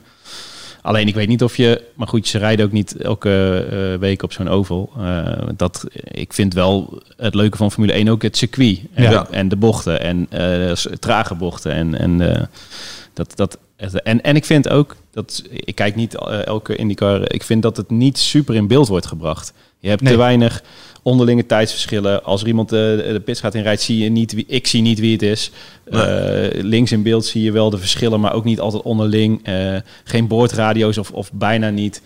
Alleen 0.83 1.09
ik 1.09 1.15
weet 1.15 1.29
niet 1.29 1.43
of 1.43 1.57
je... 1.57 1.83
Maar 1.95 2.09
goed, 2.09 2.27
ze 2.27 2.39
rijden 2.39 2.67
ook 2.67 2.73
niet 2.73 2.97
elke 2.97 3.67
eh, 3.71 4.01
week 4.01 4.23
op 4.23 4.33
zo'n 4.33 4.49
oval. 4.49 4.93
Eh, 4.99 5.49
dat, 5.57 5.87
ik 6.05 6.33
vind 6.33 6.55
wel 6.55 7.03
het 7.17 7.35
leuke 7.35 7.57
van 7.57 7.73
Formule 7.73 7.93
1 7.93 8.09
ook 8.09 8.23
het 8.23 8.37
circuit. 8.37 8.81
En, 8.95 9.11
Ja. 9.11 9.27
en 9.31 9.49
de 9.49 9.57
bochten. 9.57 10.01
En 10.01 10.27
eh, 10.31 10.73
trage 10.99 11.35
bochten. 11.35 11.73
En, 11.73 11.99
en 11.99 12.49
dat, 13.13 13.37
dat, 13.37 13.59
en, 14.03 14.23
en 14.23 14.37
ik 14.37 14.45
vind 14.45 14.69
ook, 14.69 14.97
dat 15.11 15.43
ik 15.51 15.75
kijk 15.75 15.95
niet 15.95 16.15
elke 16.45 16.77
IndyCar, 16.77 17.33
ik 17.33 17.43
vind 17.43 17.63
dat 17.63 17.77
het 17.77 17.91
niet 17.91 18.19
super 18.19 18.55
in 18.55 18.67
beeld 18.67 18.89
wordt 18.89 19.07
gebracht. 19.07 19.53
Je 19.83 19.89
hebt 19.89 20.03
Nee. 20.03 20.13
te 20.13 20.19
weinig 20.19 20.63
onderlinge 21.03 21.47
tijdsverschillen. 21.47 22.25
Als 22.25 22.41
er 22.41 22.47
iemand 22.47 22.69
de, 22.69 23.09
de 23.13 23.21
pits 23.21 23.41
gaat 23.41 23.55
inrijdt, 23.55 23.81
zie 23.83 23.99
je 24.03 24.11
niet 24.11 24.33
wie, 24.33 24.45
ik 24.49 24.67
zie 24.67 24.83
niet 24.83 24.99
wie 25.01 25.13
het 25.13 25.23
is. 25.23 25.51
Eh, 25.91 26.01
links 26.53 26.93
in 26.93 27.03
beeld 27.03 27.25
zie 27.25 27.43
je 27.43 27.53
wel 27.53 27.71
de 27.71 27.79
verschillen, 27.79 28.21
maar 28.21 28.33
ook 28.33 28.45
niet 28.45 28.61
altijd 28.61 28.83
onderling. 28.83 29.41
Eh, 29.45 29.55
geen 30.05 30.27
boordradio's 30.27 30.99
of, 30.99 31.11
of 31.11 31.31
bijna 31.33 31.71
niet. 31.71 32.03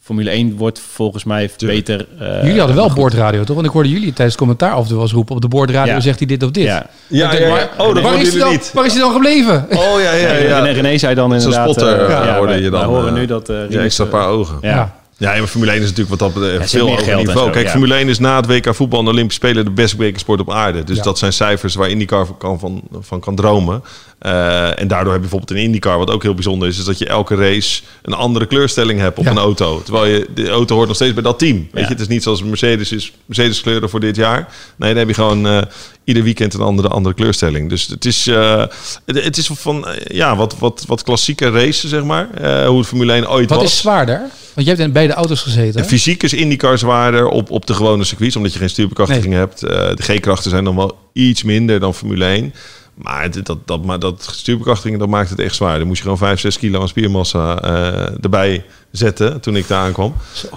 Formule 0.00 0.30
1 0.30 0.56
wordt 0.56 0.78
volgens 0.80 1.24
mij 1.24 1.48
Tuurlijk. 1.56 1.84
beter. 1.84 2.06
eh, 2.20 2.42
jullie 2.42 2.58
hadden 2.58 2.76
wel 2.76 2.90
boordradio, 2.94 3.44
toch? 3.44 3.54
Want 3.54 3.66
ik 3.66 3.72
hoorde 3.72 3.88
jullie 3.88 4.04
tijdens 4.06 4.26
het 4.26 4.36
commentaar 4.36 4.72
af 4.72 4.82
en 4.82 4.88
toe 4.88 5.00
eens 5.00 5.12
roepen. 5.12 5.34
Op 5.34 5.40
de 5.40 5.48
boordradio 5.48 5.92
Ja. 5.94 6.00
zegt 6.00 6.18
hij 6.18 6.26
dit 6.28 6.42
of 6.42 6.50
dit. 6.50 6.64
Ja. 6.64 6.86
Ja, 7.06 7.32
ja, 7.32 7.46
ja. 7.46 7.68
Oh, 7.78 7.94
dat 7.94 8.02
waar, 8.02 8.12
is 8.12 8.18
hij 8.18 8.24
jullie 8.24 8.38
dan, 8.38 8.50
niet. 8.50 8.70
waar 8.74 8.84
is 8.86 8.92
hij 8.92 9.00
dan 9.02 9.12
gebleven? 9.12 9.66
Oh 9.70 10.00
ja, 10.02 10.12
ja, 10.12 10.26
En 10.28 10.46
ja. 10.48 10.58
René 10.64 10.98
zei 10.98 11.14
dan 11.14 11.30
Zo'n 11.30 11.38
inderdaad... 11.40 11.70
spotter, 11.70 12.00
eh, 12.02 12.08
ja, 12.08 12.36
hoorde 12.36 12.52
wij- 12.52 12.62
je 12.62 12.70
dan, 12.70 12.80
wij 12.80 12.88
horen 12.88 13.08
eh, 13.08 13.14
nu 13.14 13.26
dat... 13.26 13.48
eh, 13.48 13.56
Ja, 13.56 13.62
Rinus, 13.66 13.84
extra 13.84 14.04
eh, 14.04 14.10
paar 14.10 14.26
ogen. 14.28 14.58
Ja. 14.60 15.02
Ja, 15.16 15.34
en 15.34 15.48
Formule 15.48 15.70
1 15.72 15.80
is 15.82 15.88
natuurlijk 15.88 16.20
wat 16.20 16.32
dat 16.32 16.42
betreft 16.42 16.70
Ja, 16.70 16.78
veel 16.78 16.88
hoger 16.88 17.16
niveau. 17.16 17.38
zo, 17.46 17.50
Kijk, 17.50 17.64
ja. 17.64 17.70
Formule 17.70 17.94
1 17.94 18.08
is 18.08 18.18
na 18.18 18.36
het 18.36 18.46
WK 18.46 18.74
voetbal 18.74 18.98
en 18.98 19.04
de 19.04 19.10
Olympische 19.10 19.40
Spelen 19.46 19.64
de 19.64 19.70
beste 19.70 19.96
wekensport 19.96 20.40
op 20.40 20.50
aarde. 20.52 20.84
Dus 20.84 20.96
Ja. 20.96 21.02
dat 21.02 21.18
zijn 21.18 21.32
cijfers 21.32 21.74
waar 21.74 21.88
IndyCar 21.90 22.26
van 22.26 22.36
kan, 22.38 22.58
van, 22.58 22.82
van 23.00 23.20
kan 23.20 23.34
dromen. 23.34 23.82
Eh, 24.24 24.80
en 24.80 24.88
daardoor 24.88 25.12
heb 25.12 25.22
je 25.22 25.28
bijvoorbeeld 25.28 25.58
in 25.58 25.64
IndyCar, 25.64 25.98
wat 25.98 26.10
ook 26.10 26.22
heel 26.22 26.34
bijzonder 26.34 26.68
is, 26.68 26.78
is 26.78 26.84
dat 26.84 26.98
je 26.98 27.06
elke 27.06 27.34
race 27.34 27.82
een 28.02 28.12
andere 28.12 28.46
kleurstelling 28.46 29.00
hebt 29.00 29.18
op 29.18 29.24
Ja. 29.24 29.30
een 29.30 29.38
auto. 29.38 29.82
Terwijl 29.82 30.06
je, 30.06 30.26
de 30.34 30.48
auto 30.48 30.74
hoort 30.74 30.86
nog 30.86 30.96
steeds 30.96 31.14
bij 31.14 31.22
dat 31.22 31.38
team. 31.38 31.56
Weet 31.56 31.68
Ja. 31.72 31.80
je, 31.80 31.86
het 31.86 32.00
is 32.00 32.06
niet 32.08 32.22
zoals 32.22 32.42
Mercedes 32.42 32.92
is, 32.92 33.12
Mercedes 33.26 33.60
kleuren 33.60 33.90
voor 33.90 34.00
dit 34.00 34.16
jaar. 34.16 34.48
Nee, 34.76 34.88
dan 34.88 34.98
heb 34.98 35.08
je 35.08 35.14
gewoon 35.14 35.46
eh, 35.46 35.60
ieder 36.04 36.22
weekend 36.22 36.54
een 36.54 36.60
andere, 36.60 36.88
andere 36.88 37.14
kleurstelling. 37.14 37.68
Dus 37.68 37.86
het 37.86 38.04
is, 38.04 38.26
eh, 38.26 38.64
het, 39.06 39.24
het 39.24 39.36
is 39.36 39.50
van, 39.52 39.86
ja, 40.04 40.36
wat, 40.36 40.58
wat, 40.58 40.84
wat 40.86 41.02
klassieke 41.02 41.50
racen, 41.50 41.88
zeg 41.88 42.02
maar. 42.04 42.28
Hoe 42.66 42.78
het 42.78 42.86
Formule 42.86 43.12
1 43.12 43.30
ooit 43.30 43.48
Wat 43.50 43.58
was. 43.60 43.72
is 43.72 43.78
zwaarder? 43.78 44.18
Want 44.54 44.66
je 44.66 44.72
hebt 44.72 44.80
in 44.80 44.92
beide 44.92 45.12
auto's 45.12 45.40
gezeten. 45.40 45.80
En 45.80 45.86
fysiek 45.88 46.22
is 46.22 46.32
IndyCar 46.32 46.78
zwaarder 46.78 47.28
op, 47.28 47.50
op 47.50 47.66
de 47.66 47.74
gewone 47.74 48.04
circuits, 48.04 48.36
omdat 48.36 48.52
je 48.52 48.58
geen 48.58 48.70
stuurbekrachtiging 48.70 49.34
hebt. 49.34 49.60
De 49.60 49.94
G-krachten 50.02 50.50
zijn 50.50 50.64
dan 50.64 50.76
wel 50.76 50.98
iets 51.12 51.42
minder 51.42 51.80
dan 51.80 51.94
Formule 51.94 52.24
1. 52.24 52.54
Maar 52.94 53.22
het- 53.22 53.46
dat, 53.46 53.66
dat, 53.66 53.84
maar 53.84 53.98
dat 53.98 54.28
stuurbekrachtiging, 54.32 54.98
dat 54.98 55.08
maakt 55.08 55.30
het 55.30 55.38
echt 55.40 55.54
zwaar. 55.54 55.78
Dan 55.78 55.86
moest 55.86 55.96
je 55.98 56.02
gewoon 56.02 56.18
5, 56.18 56.40
6 56.40 56.58
kilo 56.58 56.80
aan 56.80 56.88
spiermassa 56.88 57.60
eh, 57.60 58.24
erbij 58.24 58.64
zetten 58.90 59.40
toen 59.40 59.56
ik 59.56 59.68
daar 59.68 59.80
aankwam. 59.84 60.14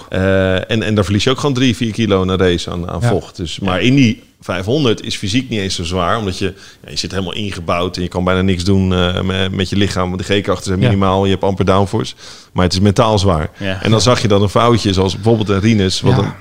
Eh, 0.08 0.70
en, 0.70 0.82
en 0.82 0.94
daar 0.94 1.04
verlies 1.04 1.24
je 1.24 1.30
ook 1.30 1.38
gewoon 1.38 1.54
3, 1.54 1.76
4 1.76 1.92
kilo 1.92 2.24
na 2.24 2.36
race 2.36 2.70
aan, 2.70 2.88
aan 2.90 3.00
Ja. 3.00 3.08
vocht. 3.08 3.36
Dus, 3.36 3.58
maar 3.58 3.80
in 3.80 3.94
die 3.94 4.22
500 4.40 5.02
is 5.04 5.16
fysiek 5.16 5.48
niet 5.48 5.60
eens 5.60 5.74
zo 5.74 5.84
zwaar. 5.84 6.18
Omdat 6.18 6.38
je, 6.38 6.54
ja, 6.84 6.90
je 6.90 6.96
zit 6.96 7.10
helemaal 7.10 7.34
ingebouwd 7.34 7.96
en 7.96 8.02
je 8.02 8.08
kan 8.08 8.24
bijna 8.24 8.40
niks 8.42 8.64
doen 8.64 8.92
eh, 8.94 9.20
met, 9.20 9.52
met 9.54 9.68
je 9.68 9.76
lichaam. 9.76 10.10
Want 10.10 10.26
de 10.26 10.34
G-krachten 10.34 10.64
zijn 10.64 10.80
Ja. 10.80 10.84
minimaal. 10.88 11.24
Je 11.24 11.30
hebt 11.30 11.42
amper 11.44 11.64
downforce. 11.64 12.14
Maar 12.52 12.64
het 12.64 12.72
is 12.72 12.80
mentaal 12.80 13.18
zwaar. 13.18 13.50
Ja. 13.58 13.82
En 13.82 13.90
dan 13.90 14.00
zag 14.00 14.22
je 14.22 14.28
dan 14.28 14.42
een 14.42 14.48
foutje, 14.48 14.92
zoals 14.92 15.14
bijvoorbeeld 15.14 15.48
een 15.48 15.60
Rinus. 15.60 16.00
Wat 16.00 16.18
een 16.18 16.32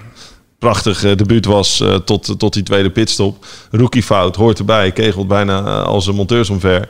prachtig 0.59 1.03
eh, 1.03 1.15
debuut 1.15 1.45
was 1.45 1.79
eh, 1.81 1.95
tot, 1.95 2.39
tot 2.39 2.53
die 2.53 2.63
tweede 2.63 2.89
pitstop. 2.89 3.45
Rookie 3.71 4.03
fout, 4.03 4.35
hoort 4.35 4.59
erbij. 4.59 4.91
Kegelt 4.91 5.27
bijna 5.27 5.65
eh, 5.65 5.83
als 5.83 6.07
een 6.07 6.15
monteurs 6.15 6.49
omver. 6.49 6.87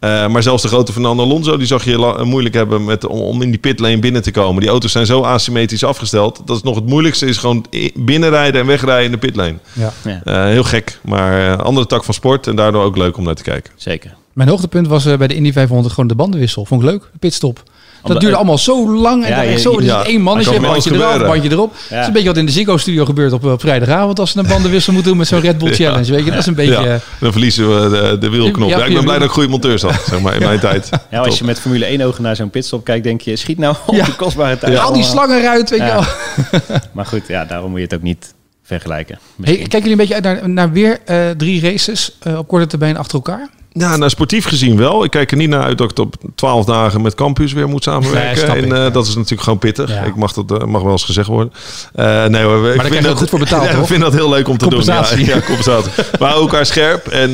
Eh, 0.00 0.26
maar 0.28 0.42
zelfs 0.42 0.62
de 0.62 0.68
grote 0.68 0.92
Fernando 0.92 1.22
Alonso, 1.22 1.56
die 1.56 1.66
zag 1.66 1.84
je 1.84 2.20
moeilijk 2.24 2.54
hebben 2.54 2.84
met, 2.84 3.06
om, 3.06 3.18
om 3.20 3.42
in 3.42 3.50
die 3.50 3.58
pitlane 3.58 3.98
binnen 3.98 4.22
te 4.22 4.30
komen. 4.30 4.60
Die 4.60 4.70
auto's 4.70 4.92
zijn 4.92 5.06
zo 5.06 5.22
asymmetrisch 5.22 5.84
afgesteld. 5.84 6.42
Dat 6.44 6.56
is 6.56 6.62
nog 6.62 6.74
het 6.74 6.86
moeilijkste, 6.86 7.26
is 7.26 7.36
gewoon 7.38 7.66
binnenrijden 7.94 8.60
en 8.60 8.66
wegrijden 8.66 9.04
in 9.04 9.10
de 9.10 9.18
pitlane. 9.18 9.54
Ja. 9.72 9.92
Ja, 10.04 10.20
Eh, 10.24 10.44
heel 10.44 10.64
gek, 10.64 10.98
maar 11.04 11.52
eh, 11.52 11.58
andere 11.58 11.86
tak 11.86 12.04
van 12.04 12.14
sport 12.14 12.46
en 12.46 12.56
daardoor 12.56 12.84
ook 12.84 12.96
leuk 12.96 13.16
om 13.16 13.24
naar 13.24 13.34
te 13.34 13.42
kijken. 13.42 13.72
zeker. 13.76 14.14
Mijn 14.32 14.48
hoogtepunt 14.48 14.86
was 14.86 15.06
eh, 15.06 15.18
bij 15.18 15.26
de 15.28 15.34
Indy 15.34 15.52
500 15.52 15.94
gewoon 15.94 16.08
de 16.08 16.14
bandenwissel. 16.14 16.64
Vond 16.64 16.82
ik 16.82 16.88
leuk, 16.88 17.02
de 17.12 17.18
pitstop. 17.18 17.62
Dat 18.02 18.20
duurde 18.20 18.36
allemaal 18.36 18.58
zo 18.58 18.92
lang. 18.96 19.24
En 19.24 19.50
Ja, 19.50 19.58
zo, 19.58 19.76
is 19.76 19.84
ja, 19.84 20.04
één 20.04 20.20
mannetje, 20.20 20.60
bandje 20.60 20.90
gebeuren. 20.90 21.26
bandje 21.26 21.50
erop. 21.50 21.74
Dat 21.90 21.98
is 22.00 22.06
een 22.06 22.12
beetje 22.12 22.28
wat 22.28 22.36
in 22.36 22.46
de 22.46 22.52
Ziggo-studio 22.52 23.04
gebeurt 23.04 23.32
op, 23.32 23.44
op 23.44 23.60
vrijdagavond 23.60 24.18
als 24.18 24.30
ze 24.30 24.38
een 24.38 24.46
bandenwissel 24.46 24.92
moeten 24.92 25.10
doen 25.10 25.18
met 25.20 25.28
zo'n 25.28 25.40
Red 25.40 25.58
Bull 25.58 25.72
Challenge. 25.74 26.12
Weet 26.12 26.24
je, 26.24 26.30
dat 26.30 26.40
is 26.40 26.46
een 26.46 26.54
beetje... 26.54 26.82
Ja, 26.82 26.98
dan 27.20 27.32
verliezen 27.32 27.82
we 27.82 27.88
de, 27.90 28.18
de 28.18 28.28
wielknop. 28.30 28.68
Ja, 28.68 28.78
Ja, 28.78 28.84
ik 28.84 28.94
ben 28.94 29.04
blij 29.04 29.18
dat 29.18 29.26
ik 29.26 29.32
goede 29.32 29.48
monteurs 29.48 29.82
had, 29.82 30.02
zeg 30.08 30.20
maar, 30.20 30.34
in 30.34 30.42
mijn 30.42 30.58
tijd. 30.60 30.90
Ja, 31.10 31.20
als 31.20 31.38
je 31.38 31.44
met 31.44 31.60
Formule 31.60 31.84
1 31.84 32.00
ogen 32.00 32.22
naar 32.22 32.36
zo'n 32.36 32.50
pitstop 32.50 32.84
kijkt, 32.84 33.04
denk 33.04 33.20
je, 33.20 33.36
schiet 33.36 33.58
nou 33.58 33.76
op 33.86 33.94
Ja. 33.94 34.04
de 34.04 34.14
kostbare 34.16 34.58
tijd. 34.58 34.78
al 34.78 34.92
die 34.92 35.04
slangen 35.04 35.38
eruit, 35.38 35.70
weet 35.70 35.80
je 35.80 35.86
wel. 35.86 36.04
Maar 36.92 37.06
goed, 37.06 37.22
ja, 37.28 37.44
daarom 37.44 37.70
moet 37.70 37.78
je 37.78 37.84
het 37.84 37.94
ook 37.94 38.02
niet 38.02 38.34
vergelijken. 38.62 39.18
Hey, 39.42 39.54
kijken 39.56 39.70
jullie 39.78 39.90
een 39.90 39.96
beetje 39.96 40.14
uit 40.14 40.24
naar, 40.24 40.48
naar 40.48 40.72
weer 40.72 40.98
eh, 41.04 41.30
drie 41.36 41.60
races 41.60 42.16
eh, 42.22 42.38
op 42.38 42.48
korte 42.48 42.66
termijn 42.66 42.96
achter 42.96 43.14
elkaar? 43.14 43.48
Ja, 43.78 43.96
nou, 43.96 44.10
sportief 44.10 44.46
gezien 44.46 44.76
wel. 44.76 45.04
Ik 45.04 45.10
kijk 45.10 45.30
er 45.30 45.36
niet 45.36 45.48
naar 45.48 45.62
uit 45.62 45.78
dat 45.78 45.90
ik 45.90 45.98
op 45.98 46.14
12 46.34 46.64
dagen 46.64 47.02
met 47.02 47.14
Campus 47.14 47.52
weer 47.52 47.68
moet 47.68 47.82
samenwerken. 47.82 48.48
en 48.48 48.84
eh, 48.84 48.92
dat 48.92 49.06
is 49.06 49.14
natuurlijk 49.14 49.42
gewoon 49.42 49.58
pittig. 49.58 49.90
Ja. 49.90 50.02
Ik 50.02 50.16
mag 50.16 50.32
dat 50.32 50.60
eh, 50.60 50.66
mag 50.66 50.82
wel 50.82 50.92
eens 50.92 51.04
gezegd 51.04 51.28
worden. 51.28 51.52
Eh, 51.94 52.24
nee 52.24 52.42
hoor, 52.42 52.74
ik 52.74 52.82
vind 52.82 53.04
dat 53.04 53.18
goed 53.18 53.28
voor 53.28 53.38
betaald? 53.38 53.64
Ik 53.86 53.86
vind 53.86 54.00
dat 54.00 54.12
heel 54.12 54.28
leuk 54.28 54.48
om 54.48 54.58
te 54.58 54.68
doen. 54.68 54.84
Ja, 54.84 55.06
ja 55.16 55.40
compensatie. 55.40 55.90
maar 56.20 56.34
ook 56.34 56.40
elkaar 56.40 56.66
scherp. 56.66 57.06
En 57.06 57.30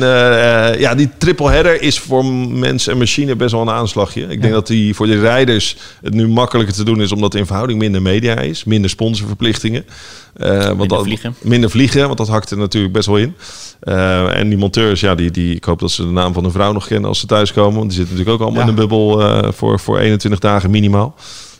ja, 0.79 0.95
die 0.95 1.09
triple 1.17 1.49
header 1.49 1.81
is 1.81 1.99
voor 1.99 2.25
mens 2.25 2.87
en 2.87 2.97
machine 2.97 3.35
best 3.35 3.51
wel 3.51 3.61
een 3.61 3.69
aanslagje. 3.69 4.21
Ik 4.21 4.41
denk 4.41 4.53
dat 4.53 4.67
die 4.67 4.95
voor 4.95 5.07
de 5.07 5.19
rijders 5.19 5.77
het 6.01 6.13
nu 6.13 6.27
makkelijker 6.27 6.75
te 6.75 6.83
doen 6.83 7.01
is, 7.01 7.11
omdat 7.11 7.35
in 7.35 7.45
verhouding 7.45 7.79
minder 7.79 8.01
media 8.01 8.39
is, 8.39 8.63
minder 8.63 8.89
sponsorverplichtingen. 8.89 9.85
Eh, 10.33 10.79
dat, 10.87 11.03
vliegen. 11.03 11.35
Minder 11.41 11.69
vliegen, 11.69 12.05
want 12.05 12.17
dat 12.17 12.27
hakt 12.27 12.51
er 12.51 12.57
natuurlijk 12.57 12.93
best 12.93 13.07
wel 13.07 13.17
in. 13.17 13.35
Eh, 13.79 14.37
en 14.39 14.49
die 14.49 14.57
monteurs, 14.57 14.99
ja, 14.99 15.15
die, 15.15 15.31
die, 15.31 15.55
ik 15.55 15.63
hoop 15.63 15.79
dat 15.79 15.91
ze 15.91 16.01
de 16.01 16.11
naam 16.11 16.33
van 16.33 16.43
hun 16.43 16.51
vrouw 16.51 16.71
nog 16.71 16.87
kennen 16.87 17.09
als 17.09 17.19
ze 17.19 17.25
thuiskomen. 17.25 17.77
Want 17.77 17.89
die 17.89 17.97
zitten 17.97 18.15
natuurlijk 18.15 18.41
ook 18.41 18.47
allemaal 18.47 18.65
Ja. 18.67 18.73
in 18.73 18.79
een 18.79 18.87
bubbel 18.87 19.21
eh, 19.21 19.51
voor, 19.51 19.79
voor 19.79 19.99
21 19.99 20.39
dagen 20.39 20.69
minimaal. 20.71 21.15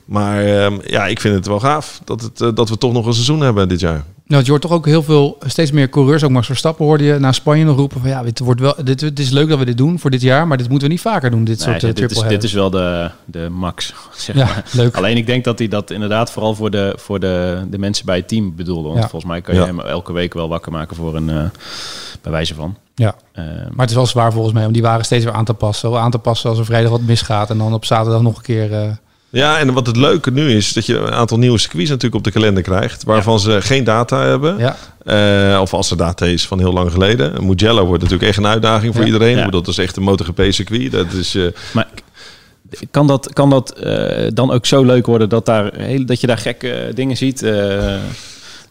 Maar 0.05 0.45
ehm, 0.45 0.77
ja, 0.85 1.05
ik 1.07 1.19
vind 1.19 1.35
het 1.35 1.47
wel 1.47 1.59
gaaf 1.59 2.01
dat, 2.03 2.21
het, 2.21 2.41
eh, 2.41 2.49
dat 2.53 2.69
we 2.69 2.77
toch 2.77 2.93
nog 2.93 3.05
een 3.05 3.13
seizoen 3.13 3.39
hebben 3.41 3.67
dit 3.69 3.79
jaar. 3.79 4.03
Nou, 4.27 4.43
je 4.43 4.49
hoort 4.49 4.61
toch 4.61 4.71
ook 4.71 4.85
heel 4.85 5.03
veel, 5.03 5.37
steeds 5.45 5.71
meer 5.71 5.89
coureurs, 5.89 6.23
ook 6.23 6.29
Max 6.29 6.45
Verstappen 6.45 6.85
hoorde 6.85 7.03
je 7.03 7.19
naar 7.19 7.33
Spanje 7.33 7.63
nog 7.63 7.77
roepen 7.77 7.99
van 8.01 8.09
ja, 8.09 8.23
dit 8.23 8.39
wordt 8.39 8.61
wel, 8.61 8.75
dit, 8.83 9.01
het 9.01 9.19
is 9.19 9.29
leuk 9.29 9.49
dat 9.49 9.59
we 9.59 9.65
dit 9.65 9.77
doen 9.77 9.99
voor 9.99 10.09
dit 10.09 10.21
jaar, 10.21 10.47
maar 10.47 10.57
dit 10.57 10.69
moeten 10.69 10.87
we 10.87 10.93
niet 10.93 11.03
vaker 11.03 11.31
doen, 11.31 11.43
dit 11.43 11.57
Nee, 11.57 11.65
soort 11.67 11.75
eh, 11.75 11.81
dit, 11.81 11.95
triple 11.95 12.23
is, 12.23 12.29
dit 12.29 12.43
is 12.43 12.53
wel 12.53 12.69
de, 12.69 13.11
de 13.25 13.49
max, 13.51 13.93
zeg 14.15 14.35
Ja, 14.35 14.45
maar. 14.45 14.63
leuk. 14.71 14.95
Alleen 14.95 15.17
ik 15.17 15.25
denk 15.25 15.43
dat 15.43 15.59
hij 15.59 15.67
dat 15.67 15.91
inderdaad 15.91 16.31
vooral 16.31 16.55
voor 16.55 16.71
de, 16.71 16.93
voor 16.97 17.19
de, 17.19 17.63
de 17.69 17.77
mensen 17.77 18.05
bij 18.05 18.17
het 18.17 18.27
team 18.27 18.55
bedoelde. 18.55 18.87
Want 18.87 19.01
Ja. 19.01 19.07
volgens 19.09 19.31
mij 19.31 19.41
kan 19.41 19.53
je 19.55 19.59
Ja. 19.59 19.65
hem 19.67 19.79
elke 19.79 20.13
week 20.13 20.33
wel 20.33 20.47
wakker 20.49 20.71
maken 20.71 20.95
voor 20.95 21.15
een, 21.15 21.29
eh 21.29 21.43
bij 22.21 22.31
wijze 22.31 22.55
van. 22.55 22.77
Ja, 22.95 23.15
Eh, 23.31 23.43
maar 23.45 23.79
het 23.79 23.89
is 23.89 23.95
wel 23.95 24.05
zwaar 24.05 24.31
volgens 24.33 24.53
mij 24.53 24.65
om 24.65 24.71
die 24.73 24.81
waren 24.81 25.05
steeds 25.05 25.23
weer 25.25 25.33
aan 25.33 25.45
te 25.45 25.53
passen. 25.53 25.99
Aan 25.99 26.11
te 26.11 26.17
passen 26.19 26.49
als 26.49 26.59
er 26.59 26.65
vrijdag 26.65 26.91
wat 26.91 27.01
misgaat 27.01 27.49
en 27.49 27.57
dan 27.57 27.73
op 27.73 27.85
zaterdag 27.85 28.21
nog 28.21 28.35
een 28.37 28.43
keer. 28.43 28.73
eh, 28.73 28.89
Ja, 29.35 29.59
en 29.59 29.73
wat 29.73 29.87
het 29.87 29.95
leuke 29.97 30.31
nu 30.31 30.49
is, 30.55 30.73
dat 30.73 30.85
je 30.85 30.97
een 30.97 31.11
aantal 31.13 31.37
nieuwe 31.37 31.57
circuits 31.57 31.89
natuurlijk 31.89 32.15
op 32.15 32.23
de 32.23 32.31
kalender 32.31 32.63
krijgt, 32.63 33.03
waarvan 33.03 33.39
ze 33.39 33.61
geen 33.61 33.83
data 33.83 34.21
hebben. 34.25 34.57
ja. 34.57 34.75
Eh, 35.05 35.61
of 35.61 35.73
als 35.73 35.91
er 35.91 35.97
data 35.97 36.25
is 36.25 36.47
van 36.47 36.59
heel 36.59 36.73
lang 36.73 36.91
geleden. 36.91 37.45
Mugello 37.45 37.85
wordt 37.85 38.01
natuurlijk 38.03 38.29
echt 38.29 38.37
een 38.37 38.47
uitdaging 38.47 38.93
voor 38.93 39.05
Ja. 39.05 39.11
iedereen. 39.11 39.37
Ja. 39.37 39.47
Dat 39.47 39.67
is 39.67 39.77
echt 39.77 39.95
een 39.97 40.03
MotoGP-circuit. 40.03 40.91
Dat 40.91 41.11
is, 41.13 41.35
eh, 41.35 41.43
maar 41.73 41.87
kan 42.91 43.07
dat, 43.07 43.33
kan 43.33 43.49
dat 43.49 43.71
eh, 43.71 44.27
dan 44.33 44.51
ook 44.51 44.65
zo 44.65 44.83
leuk 44.83 45.05
worden 45.05 45.29
dat, 45.29 45.45
daar, 45.45 45.71
heel, 45.75 46.05
dat 46.05 46.21
je 46.21 46.27
daar 46.27 46.37
gekke 46.37 46.91
dingen 46.93 47.17
ziet? 47.17 47.41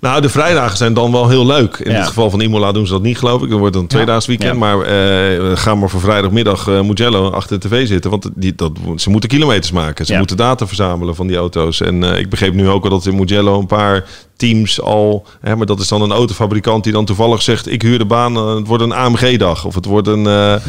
Nou, 0.02 0.20
de 0.20 0.28
vrijdagen 0.28 0.76
zijn 0.76 0.94
dan 0.94 1.12
wel 1.12 1.28
heel 1.28 1.46
leuk. 1.46 1.76
In 1.76 1.90
Ja. 1.90 1.96
het 1.98 2.06
geval 2.06 2.30
van 2.30 2.40
Imola 2.40 2.72
doen 2.72 2.86
ze 2.86 2.92
dat 2.92 3.02
niet, 3.02 3.18
geloof 3.18 3.42
ik. 3.42 3.48
Dan 3.50 3.58
wordt 3.58 3.74
het 3.74 3.82
een 3.82 3.88
tweedaags 3.88 4.26
weekend. 4.26 4.52
Ja. 4.52 4.58
Maar 4.58 4.80
eh 4.80 5.56
ga 5.56 5.74
maar 5.74 5.90
voor 5.90 6.00
vrijdagmiddag 6.00 6.68
eh 6.68 6.80
Mugello 6.80 7.30
achter 7.30 7.60
de 7.60 7.68
tv 7.68 7.86
zitten. 7.86 8.10
Want 8.10 8.30
die, 8.34 8.54
dat, 8.54 8.72
ze 8.96 9.10
moeten 9.10 9.28
kilometers 9.30 9.72
maken. 9.72 10.06
Ze 10.06 10.12
Ja. 10.12 10.18
moeten 10.18 10.36
data 10.36 10.66
verzamelen 10.66 11.14
van 11.14 11.26
die 11.26 11.36
auto's. 11.36 11.80
En 11.80 12.04
eh, 12.04 12.18
ik 12.18 12.28
begreep 12.30 12.54
nu 12.54 12.68
ook 12.68 12.82
wel 12.82 12.90
dat 12.90 13.06
in 13.06 13.16
Mugello 13.16 13.58
een 13.58 13.66
paar 13.66 14.04
teams 14.36 14.80
al... 14.80 15.26
Hè, 15.40 15.56
maar 15.56 15.66
dat 15.66 15.80
is 15.80 15.88
dan 15.88 16.02
een 16.02 16.12
autofabrikant 16.12 16.84
die 16.84 16.92
dan 16.92 17.04
toevallig 17.04 17.42
zegt... 17.42 17.70
ik 17.72 17.82
huur 17.82 17.98
de 17.98 18.04
baan, 18.04 18.36
eh, 18.36 18.54
het 18.54 18.66
wordt 18.66 18.82
een 18.82 18.92
AMG-dag. 18.92 19.64
Of 19.64 19.74
het 19.74 19.84
wordt 19.84 20.08
een 20.08 20.26
eh, 20.26 20.54
eh, 20.54 20.60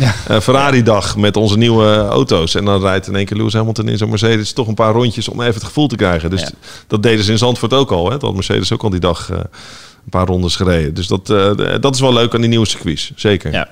Ferrari-dag 0.42 1.18
met 1.18 1.38
onze 1.38 1.58
nieuwe 1.58 1.96
auto's. 1.98 2.56
En 2.56 2.66
dan 2.66 2.82
rijdt 2.82 3.08
in 3.08 3.16
één 3.16 3.26
keer 3.26 3.38
Lewis 3.38 3.54
Hamilton 3.54 3.88
in 3.88 3.98
zo'n 3.98 4.10
Mercedes... 4.10 4.54
toch 4.54 4.68
een 4.68 4.74
paar 4.74 4.94
rondjes 4.94 5.28
om 5.30 5.42
even 5.42 5.54
het 5.54 5.64
gevoel 5.64 5.88
te 5.88 5.96
krijgen. 5.96 6.30
Dus 6.30 6.42
Ja. 6.42 6.50
dat 6.88 7.04
deden 7.04 7.26
ze 7.26 7.32
in 7.32 7.38
Zandvoort 7.38 7.74
ook 7.74 7.92
al. 7.92 8.06
Hè? 8.06 8.12
Dat 8.12 8.22
had 8.22 8.34
Mercedes 8.34 8.72
ook 8.72 8.84
al 8.84 8.90
die 8.90 9.00
dag 9.00 9.30
eh, 9.30 9.38
een 9.38 10.10
paar 10.10 10.26
rondes 10.26 10.56
gereden. 10.56 10.94
Dus 10.94 11.08
dat, 11.08 11.30
eh, 11.30 11.52
dat 11.82 11.96
is 11.96 12.02
wel 12.02 12.14
leuk 12.14 12.34
aan 12.34 12.42
die 12.42 12.50
nieuwe 12.50 12.68
circuits. 12.68 13.12
Zeker. 13.16 13.52
ja. 13.52 13.68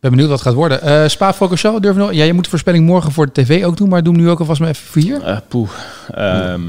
ben 0.00 0.10
benieuwd 0.10 0.28
wat 0.28 0.38
het 0.38 0.46
gaat 0.48 0.56
worden. 0.56 0.82
Eh 0.82 1.08
Spa 1.08 1.32
Francorchamps, 1.34 1.80
durf 1.80 1.94
je 1.94 2.00
nog? 2.00 2.12
Ja, 2.12 2.24
je 2.24 2.32
moet 2.32 2.44
de 2.44 2.50
voorspelling 2.50 2.86
morgen 2.86 3.12
voor 3.12 3.26
de 3.26 3.32
tv 3.42 3.64
ook 3.64 3.76
doen, 3.76 3.88
maar 3.88 4.02
doe 4.02 4.14
hem 4.14 4.22
nu 4.22 4.30
ook 4.30 4.38
alvast 4.40 4.60
maar 4.60 4.68
even 4.68 4.86
voor 4.86 5.02
hier. 5.02 5.22
Eh, 5.22 5.36
poeh. 5.48 5.68
Ehm, 6.14 6.60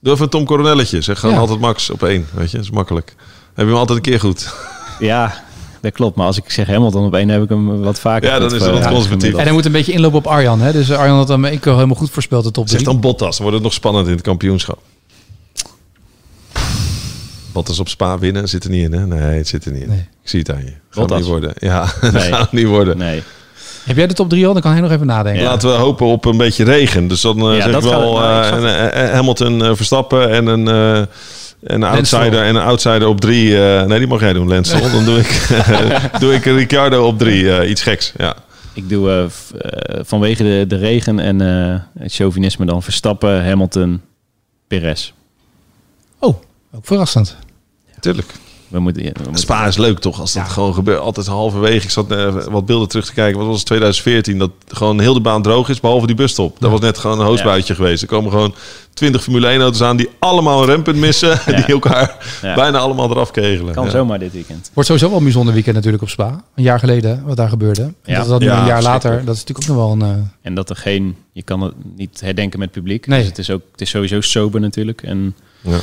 Doe 0.00 0.12
even 0.12 0.24
een 0.24 0.30
Tom 0.30 0.44
Coronelletje. 0.44 1.00
Zeg 1.00 1.18
gewoon 1.18 1.34
Ja. 1.34 1.40
altijd 1.40 1.60
Max 1.60 1.90
op 1.90 2.02
één. 2.02 2.26
Weet 2.34 2.50
je, 2.50 2.56
dat 2.56 2.66
is 2.66 2.72
makkelijk. 2.72 3.14
Heb 3.54 3.64
je 3.66 3.70
hem 3.70 3.74
altijd 3.80 3.96
een 3.98 4.04
keer 4.04 4.20
goed. 4.20 4.54
ja, 4.98 5.44
dat 5.80 5.92
klopt. 5.92 6.16
Maar 6.16 6.26
als 6.26 6.36
ik 6.36 6.50
zeg 6.50 6.66
Hamilton 6.66 7.04
op 7.06 7.14
één, 7.14 7.28
heb 7.28 7.42
ik 7.42 7.48
hem 7.48 7.80
wat 7.80 7.98
vaker. 8.00 8.28
Ja, 8.28 8.38
dan 8.38 8.46
is 8.46 8.52
het 8.52 8.62
eh, 8.62 8.72
wat 8.72 8.88
conservatief. 8.88 9.34
En 9.34 9.42
hij 9.42 9.52
moet 9.52 9.64
een 9.64 9.72
beetje 9.72 9.92
inlopen 9.92 10.18
op 10.18 10.26
Arjan. 10.26 10.60
Hè? 10.60 10.72
Dus 10.72 10.90
Arjan 10.92 11.16
had 11.16 11.28
hem 11.28 11.44
ik 11.44 11.64
helemaal 11.64 11.96
goed 11.96 12.10
voorspeld 12.10 12.44
de 12.44 12.50
top 12.50 12.68
Zeg 12.68 12.80
3. 12.80 12.92
dan 12.92 13.00
Bottas. 13.00 13.30
Dan 13.30 13.38
wordt 13.40 13.54
het 13.54 13.62
nog 13.64 13.72
spannend 13.74 14.06
in 14.06 14.12
het 14.12 14.22
kampioenschap. 14.22 14.78
Bottas 17.52 17.78
op 17.78 17.88
Spa 17.88 18.18
winnen 18.18 18.48
zit 18.48 18.64
er 18.64 18.70
niet 18.70 18.84
in, 18.84 18.92
hè? 18.92 19.06
Nee, 19.06 19.36
het 19.38 19.48
zit 19.48 19.64
er 19.64 19.72
niet 19.72 19.82
in. 19.82 19.88
Nee. 19.88 19.98
Ik 19.98 20.28
zie 20.28 20.38
het 20.38 20.50
aan 20.50 20.58
je. 20.64 20.70
Gaat 20.70 20.76
Bottas? 20.90 21.18
niet 21.18 21.26
worden. 21.26 21.52
Ja, 21.58 21.92
Nee. 22.00 22.10
dat 22.12 22.22
gaat 22.22 22.52
niet 22.52 22.66
worden. 22.66 22.98
Nee. 22.98 23.22
Heb 23.84 23.96
jij 23.96 24.06
de 24.06 24.14
top 24.14 24.28
3 24.28 24.46
al? 24.46 24.52
Dan 24.52 24.62
kan 24.62 24.72
hij 24.72 24.80
nog 24.80 24.90
even 24.90 25.06
nadenken. 25.06 25.42
Ja. 25.42 25.48
Laten 25.48 25.68
we 25.68 25.74
hopen 25.74 26.06
op 26.06 26.24
een 26.24 26.36
beetje 26.36 26.64
regen. 26.64 27.08
Dus 27.08 27.20
dan 27.20 27.38
eh, 27.50 27.56
Ja, 27.56 27.62
zeg 27.62 27.74
ik 27.76 27.80
wel 27.80 28.12
nou, 28.18 28.42
eh, 28.44 28.58
een, 28.58 28.90
eh, 28.90 29.10
Hamilton 29.12 29.76
Verstappen 29.76 30.30
en 30.30 30.46
een, 30.46 30.68
eh, 30.68 31.06
een 31.62 31.82
outsider 31.82 32.42
en 32.42 32.54
een 32.56 32.62
outsider 32.62 33.08
op 33.08 33.20
drie. 33.20 33.64
eh, 33.64 33.84
nee, 33.86 33.98
die 33.98 34.08
mag 34.08 34.20
jij 34.20 34.32
doen, 34.32 34.64
Stroll. 34.64 34.90
Dan 34.96 35.04
doe 35.04 35.18
ik, 35.18 35.48
doe 36.20 36.34
ik 36.34 36.44
Ricciardo 36.44 37.06
op 37.06 37.18
drie. 37.18 37.56
eh, 37.56 37.70
iets 37.70 37.82
geks. 37.82 38.12
Ja. 38.16 38.34
Ik 38.74 38.88
doe 38.88 39.26
vanwege 40.02 40.42
de, 40.42 40.64
de 40.68 40.76
regen 40.76 41.18
en 41.18 41.40
eh, 41.40 41.80
het 42.02 42.14
chauvinisme 42.14 42.66
dan 42.66 42.82
Verstappen, 42.82 43.44
Hamilton, 43.44 44.00
Perez. 44.68 45.12
Oh, 46.18 46.36
ook 46.74 46.86
verrassend. 46.86 47.36
Tuurlijk. 48.00 48.32
We 48.70 48.80
moeten, 48.80 49.02
ja, 49.02 49.08
we 49.12 49.20
moeten- 49.22 49.40
Spa 49.40 49.66
is 49.66 49.76
leuk 49.76 49.98
toch, 49.98 50.20
als 50.20 50.32
dat 50.32 50.48
gewoon 50.48 50.74
gebeurt. 50.74 51.00
Altijd 51.00 51.26
halverwege. 51.26 51.84
Ik 51.84 51.90
zat 51.90 52.10
eh, 52.10 52.44
wat 52.44 52.66
beelden 52.66 52.88
terug 52.88 53.06
te 53.06 53.12
kijken. 53.12 53.38
Wat 53.38 53.46
was 53.48 53.56
het 53.56 53.66
2014? 53.66 54.38
Dat 54.38 54.50
gewoon 54.68 55.00
heel 55.00 55.14
de 55.14 55.20
baan 55.20 55.42
droog 55.42 55.68
is, 55.68 55.80
behalve 55.80 56.06
die 56.06 56.16
busstop. 56.16 56.56
Dat 56.60 56.70
was 56.70 56.80
net 56.80 56.98
gewoon 56.98 57.20
een 57.20 57.26
hoosbuitje 57.26 57.74
geweest. 57.74 58.02
Er 58.02 58.08
komen 58.08 58.30
gewoon 58.30 58.54
20 58.94 59.22
Formule 59.22 59.46
1 59.48 59.60
auto's 59.60 59.82
aan 59.82 59.96
die 59.96 60.08
allemaal 60.18 60.60
een 60.60 60.66
rempunt 60.66 60.96
missen. 60.98 61.28
Ja. 61.46 61.56
Die 61.56 61.64
elkaar 61.64 62.16
Ja. 62.42 62.54
bijna 62.54 62.78
allemaal 62.78 63.10
eraf 63.10 63.30
kegelen. 63.30 63.74
kan 63.74 63.84
Ja. 63.84 63.90
zomaar 63.90 64.18
dit 64.18 64.32
weekend. 64.32 64.70
Wordt 64.74 64.88
sowieso 64.88 65.08
wel 65.08 65.18
een 65.18 65.24
bijzonder 65.24 65.54
weekend 65.54 65.74
natuurlijk 65.74 66.02
op 66.02 66.08
Spa. 66.08 66.44
Een 66.54 66.62
jaar 66.62 66.78
geleden, 66.78 67.22
wat 67.24 67.36
daar 67.36 67.48
gebeurde. 67.48 67.82
En 67.82 67.94
Ja. 68.04 68.18
Dat 68.18 68.28
dat 68.28 68.40
nu 68.40 68.46
Ja, 68.46 68.60
een 68.60 68.66
jaar 68.66 68.82
later, 68.82 69.10
dat 69.24 69.34
is 69.36 69.40
natuurlijk 69.44 69.70
ook 69.70 69.76
nog 69.76 69.84
wel 69.86 69.92
een... 70.08 70.16
eh, 70.16 70.22
En 70.42 70.54
dat 70.54 70.70
er 70.70 70.76
geen, 70.76 71.16
je 71.32 71.42
kan 71.42 71.60
het 71.60 71.74
niet 71.96 72.20
herdenken 72.20 72.58
met 72.58 72.70
publiek. 72.70 73.06
Nee. 73.06 73.18
Dus 73.18 73.28
het 73.28 73.38
is 73.38 73.50
ook, 73.50 73.62
het 73.72 73.80
is 73.80 73.90
sowieso 73.90 74.20
sober 74.20 74.60
natuurlijk. 74.60 75.02
En 75.02 75.34
Ja. 75.60 75.78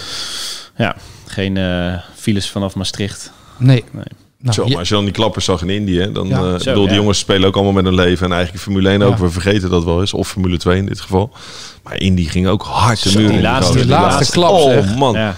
Ja, 0.78 0.96
geen 1.26 1.58
eh, 1.58 1.94
files 2.16 2.50
vanaf 2.50 2.76
Maastricht. 2.76 3.32
nee. 3.58 3.84
Nee. 3.92 4.04
Nou, 4.42 4.54
Zo, 4.54 4.68
maar 4.68 4.78
als 4.78 4.88
je 4.88 4.94
dan 4.94 5.04
die 5.04 5.14
klappers 5.14 5.46
zag 5.46 5.62
in 5.62 5.70
Indië, 5.70 6.10
dan 6.14 6.28
Ja. 6.28 6.36
eh, 6.38 6.42
Zo, 6.42 6.52
bedoel, 6.58 6.82
die 6.84 6.90
ja. 6.90 6.96
jongens 6.96 7.20
spelen 7.20 7.48
ook 7.48 7.56
allemaal 7.56 7.74
met 7.74 7.86
hun 7.86 7.94
leven 7.96 8.26
en 8.26 8.32
eigenlijk 8.32 8.64
Formule 8.64 8.90
1 8.90 9.02
ook. 9.02 9.18
We 9.18 9.30
vergeten 9.30 9.70
dat 9.70 9.84
wel 9.84 10.00
eens, 10.00 10.14
of 10.14 10.28
Formule 10.28 10.58
2 10.58 10.78
in 10.78 10.86
dit 10.86 11.00
geval. 11.02 11.32
Maar 11.84 11.98
Indy 12.00 12.24
ging 12.26 12.48
ook 12.48 12.62
hard 12.64 13.04
de 13.04 13.18
muur 13.20 13.28
die 13.28 13.38
in. 13.38 13.44
laatste- 13.44 13.78
die 13.78 13.86
laatste 13.88 14.32
klap, 14.32 14.52
Oh 14.52 14.64
zeg. 14.72 14.96
man, 14.96 15.14
Ja, 15.14 15.38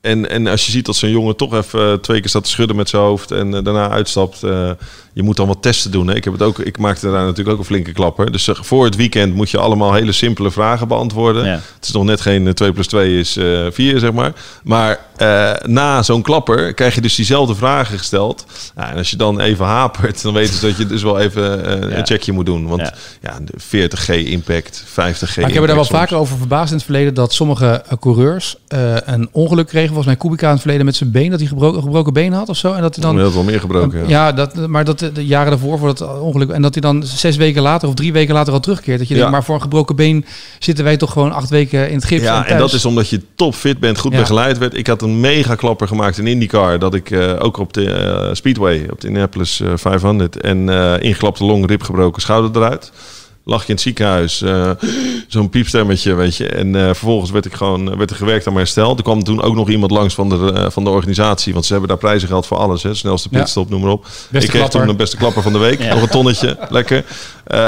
En, 0.00 0.30
en 0.30 0.46
als 0.46 0.66
je 0.66 0.72
ziet 0.72 0.86
dat 0.86 0.96
zo'n 0.96 1.10
jongen 1.10 1.36
toch 1.36 1.54
even 1.54 1.92
eh, 1.92 1.98
twee 1.98 2.20
keer 2.20 2.28
staat 2.28 2.44
te 2.44 2.50
schudden 2.50 2.76
met 2.76 2.88
zijn 2.88 3.02
hoofd 3.02 3.30
en 3.30 3.50
daarna 3.50 3.88
uitstapt, 3.90 4.42
eh, 4.42 4.70
je 5.18 5.24
moet 5.24 5.36
dan 5.36 5.46
wat 5.46 5.62
testen 5.62 5.90
doen. 5.90 6.08
Hè? 6.08 6.14
Ik, 6.14 6.24
heb 6.24 6.32
het 6.32 6.42
ook, 6.42 6.58
ik 6.58 6.78
maakte 6.78 7.10
daar 7.10 7.22
natuurlijk 7.24 7.48
ook 7.48 7.58
een 7.58 7.64
flinke 7.64 7.92
klapper. 7.92 8.32
Dus 8.32 8.48
eh, 8.48 8.54
voor 8.60 8.84
het 8.84 8.96
weekend 8.96 9.34
moet 9.34 9.50
je 9.50 9.58
allemaal 9.58 9.92
hele 9.94 10.12
simpele 10.12 10.50
vragen 10.50 10.88
beantwoorden. 10.88 11.44
Ja. 11.44 11.50
Het 11.52 11.84
is 11.86 11.90
nog 11.92 12.04
net 12.04 12.20
geen 12.20 12.46
eh, 12.46 12.52
2 12.52 12.72
plus 12.72 12.86
2 12.86 13.18
is 13.18 13.36
eh 13.36 13.66
4, 13.70 13.98
zeg 13.98 14.12
maar. 14.12 14.32
Maar 14.62 14.98
eh, 15.16 15.52
na 15.64 16.02
zo'n 16.02 16.22
klapper 16.22 16.74
krijg 16.74 16.94
je 16.94 17.00
dus 17.00 17.14
diezelfde 17.14 17.54
vragen 17.54 17.98
gesteld. 17.98 18.46
Ja, 18.76 18.90
en 18.90 18.96
als 18.96 19.10
je 19.10 19.16
dan 19.16 19.40
even 19.40 19.64
hapert, 19.64 20.22
dan 20.22 20.32
weten 20.34 20.54
ze 20.54 20.66
dat 20.66 20.76
je 20.76 20.86
dus 20.86 21.02
wel 21.02 21.18
even 21.18 21.64
eh, 21.82 21.90
Ja. 21.90 21.96
een 21.98 22.06
checkje 22.06 22.32
moet 22.32 22.46
doen. 22.46 22.66
Want 22.66 22.80
Ja. 22.80 22.92
ja, 23.20 23.38
de 23.44 23.52
40G 23.58 24.08
impact, 24.26 24.84
50G 24.86 25.36
Maar 25.36 25.48
ik 25.48 25.52
heb 25.54 25.62
er 25.62 25.66
daar 25.66 25.76
wel 25.76 25.84
soms. 25.84 25.98
vaker 25.98 26.16
over 26.16 26.38
verbaasd 26.38 26.70
in 26.70 26.76
het 26.76 26.84
verleden 26.84 27.14
dat 27.14 27.32
sommige 27.32 27.66
eh, 27.88 27.98
coureurs 28.00 28.56
eh, 28.68 28.94
een 29.04 29.28
ongeluk 29.32 29.66
kregen. 29.66 29.88
Volgens 29.88 30.06
mij 30.06 30.16
Kubica 30.16 30.46
in 30.46 30.52
het 30.52 30.60
verleden 30.60 30.84
met 30.86 30.96
zijn 30.96 31.10
been, 31.10 31.30
dat 31.30 31.38
hij 31.38 31.48
gebroken, 31.48 31.82
gebroken 31.82 32.12
been 32.12 32.32
had 32.32 32.48
of 32.48 32.56
zo. 32.56 32.72
En 32.72 32.82
dat 32.82 32.94
hij 32.94 33.04
Dan 33.04 33.20
had 33.20 33.34
wel 33.34 33.42
meer 33.42 33.60
gebroken. 33.60 33.98
ja. 33.98 34.06
Ja, 34.08 34.32
dat, 34.32 34.54
maar 34.66 34.84
dat 34.84 35.07
de 35.12 35.26
jaren 35.26 35.50
daarvoor 35.50 35.78
voor 35.78 35.94
dat 35.94 36.20
ongeluk. 36.20 36.50
En 36.50 36.62
dat 36.62 36.72
hij 36.74 36.82
dan 36.82 37.02
zes 37.02 37.36
weken 37.36 37.62
later 37.62 37.88
of 37.88 37.94
drie 37.94 38.12
weken 38.12 38.34
later 38.34 38.52
al 38.52 38.60
terugkeert. 38.60 38.98
Dat 38.98 39.08
je 39.08 39.14
Ja. 39.14 39.20
denkt, 39.20 39.34
maar 39.34 39.44
voor 39.44 39.54
een 39.54 39.60
gebroken 39.62 39.96
been 39.96 40.24
zitten 40.58 40.84
wij 40.84 40.96
toch 40.96 41.12
gewoon 41.12 41.32
acht 41.32 41.50
weken 41.50 41.88
in 41.88 41.94
het 41.94 42.04
gips. 42.04 42.22
Ja, 42.22 42.46
en 42.46 42.58
dat 42.58 42.72
is 42.72 42.84
omdat 42.84 43.08
je 43.08 43.20
topfit 43.34 43.78
bent, 43.78 43.98
goed 43.98 44.12
Ja. 44.12 44.18
begeleid 44.18 44.58
werd. 44.58 44.76
Ik 44.76 44.86
had 44.86 45.02
een 45.02 45.20
mega 45.20 45.54
klapper 45.54 45.88
gemaakt 45.88 46.18
in 46.18 46.26
IndyCar. 46.26 46.78
Dat 46.78 46.94
ik 46.94 47.10
eh, 47.10 47.34
ook 47.38 47.56
op 47.56 47.72
de 47.72 47.90
eh, 47.92 48.34
Speedway, 48.34 48.86
op 48.90 49.00
de 49.00 49.06
Indianapolis 49.06 49.60
eh, 49.60 49.72
500... 49.74 50.40
en 50.40 50.68
eh 50.68 50.94
ingelapte 51.02 51.44
long, 51.44 51.66
rib 51.66 51.82
gebroken, 51.82 52.22
schouder 52.22 52.62
eruit. 52.62 52.92
Lag 53.48 53.60
je 53.62 53.68
in 53.68 53.74
het 53.74 53.82
ziekenhuis, 53.82 54.42
eh, 54.42 54.70
zo'n 55.28 55.48
piepstemmetje, 55.48 56.14
weet 56.14 56.36
je. 56.36 56.46
En 56.48 56.76
eh, 56.76 56.82
vervolgens 56.84 57.30
werd, 57.30 57.44
ik 57.44 57.54
gewoon, 57.54 57.96
werd 57.96 58.10
er 58.10 58.16
gewerkt 58.16 58.46
aan 58.46 58.52
mijn 58.52 58.64
herstel. 58.64 58.96
Er 58.96 59.02
kwam 59.02 59.24
toen 59.24 59.42
ook 59.42 59.54
nog 59.54 59.68
iemand 59.68 59.90
langs 59.90 60.14
van 60.14 60.28
de, 60.28 60.52
eh, 60.54 60.70
van 60.70 60.84
de 60.84 60.90
organisatie. 60.90 61.52
Want 61.52 61.64
ze 61.64 61.70
hebben 61.72 61.88
daar 61.88 61.98
prijzen 61.98 62.28
gehad 62.28 62.46
voor 62.46 62.56
alles. 62.56 62.82
Hè. 62.82 62.94
Snelste 62.94 63.28
Ja. 63.30 63.38
pitstop, 63.38 63.70
noem 63.70 63.80
maar 63.80 63.90
op. 63.90 64.02
Beste 64.04 64.26
ik 64.32 64.40
kreeg 64.40 64.50
klapper. 64.50 64.78
toen 64.80 64.88
de 64.88 64.94
beste 64.94 65.16
klapper 65.16 65.42
van 65.42 65.52
de 65.52 65.58
week. 65.58 65.82
Ja. 65.82 65.94
Nog 65.94 66.02
een 66.02 66.08
tonnetje, 66.08 66.56
lekker. 66.68 67.04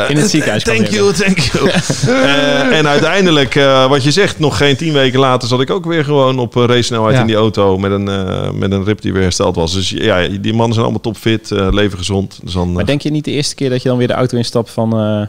In 0.08 0.16
het 0.16 0.30
ziekenhuis 0.30 0.62
Thank 0.62 0.86
you, 0.86 1.12
thank 1.12 1.38
you. 1.52 1.70
En 2.72 2.88
uiteindelijk, 2.88 3.54
wat 3.88 4.02
je 4.04 4.10
zegt, 4.10 4.38
nog 4.38 4.56
geen 4.56 4.76
tien 4.76 4.92
weken 4.92 5.20
later 5.20 5.48
zat 5.48 5.60
ik 5.60 5.70
ook 5.70 5.84
weer 5.84 6.04
gewoon 6.04 6.38
op 6.38 6.54
race 6.54 6.82
snelheid 6.82 7.14
Ja. 7.14 7.20
in 7.20 7.26
die 7.26 7.36
auto 7.36 7.78
met 7.78 7.90
een, 7.90 8.04
met 8.58 8.72
een 8.72 8.84
rib 8.84 9.00
die 9.00 9.12
weer 9.12 9.22
hersteld 9.22 9.56
was. 9.56 9.72
Dus 9.72 9.90
ja, 9.90 10.28
die 10.28 10.52
mannen 10.52 10.72
zijn 10.72 10.84
allemaal 10.84 11.00
topfit, 11.00 11.50
leven 11.50 11.98
gezond. 11.98 12.38
Dus 12.42 12.52
dan, 12.52 12.72
Maar 12.72 12.86
denk 12.86 13.02
je 13.02 13.10
niet 13.10 13.24
de 13.24 13.30
eerste 13.30 13.54
keer 13.54 13.70
dat 13.70 13.82
je 13.82 13.88
dan 13.88 13.98
weer 13.98 14.06
de 14.08 14.14
auto 14.14 14.36
instapt 14.36 14.70
van... 14.70 15.28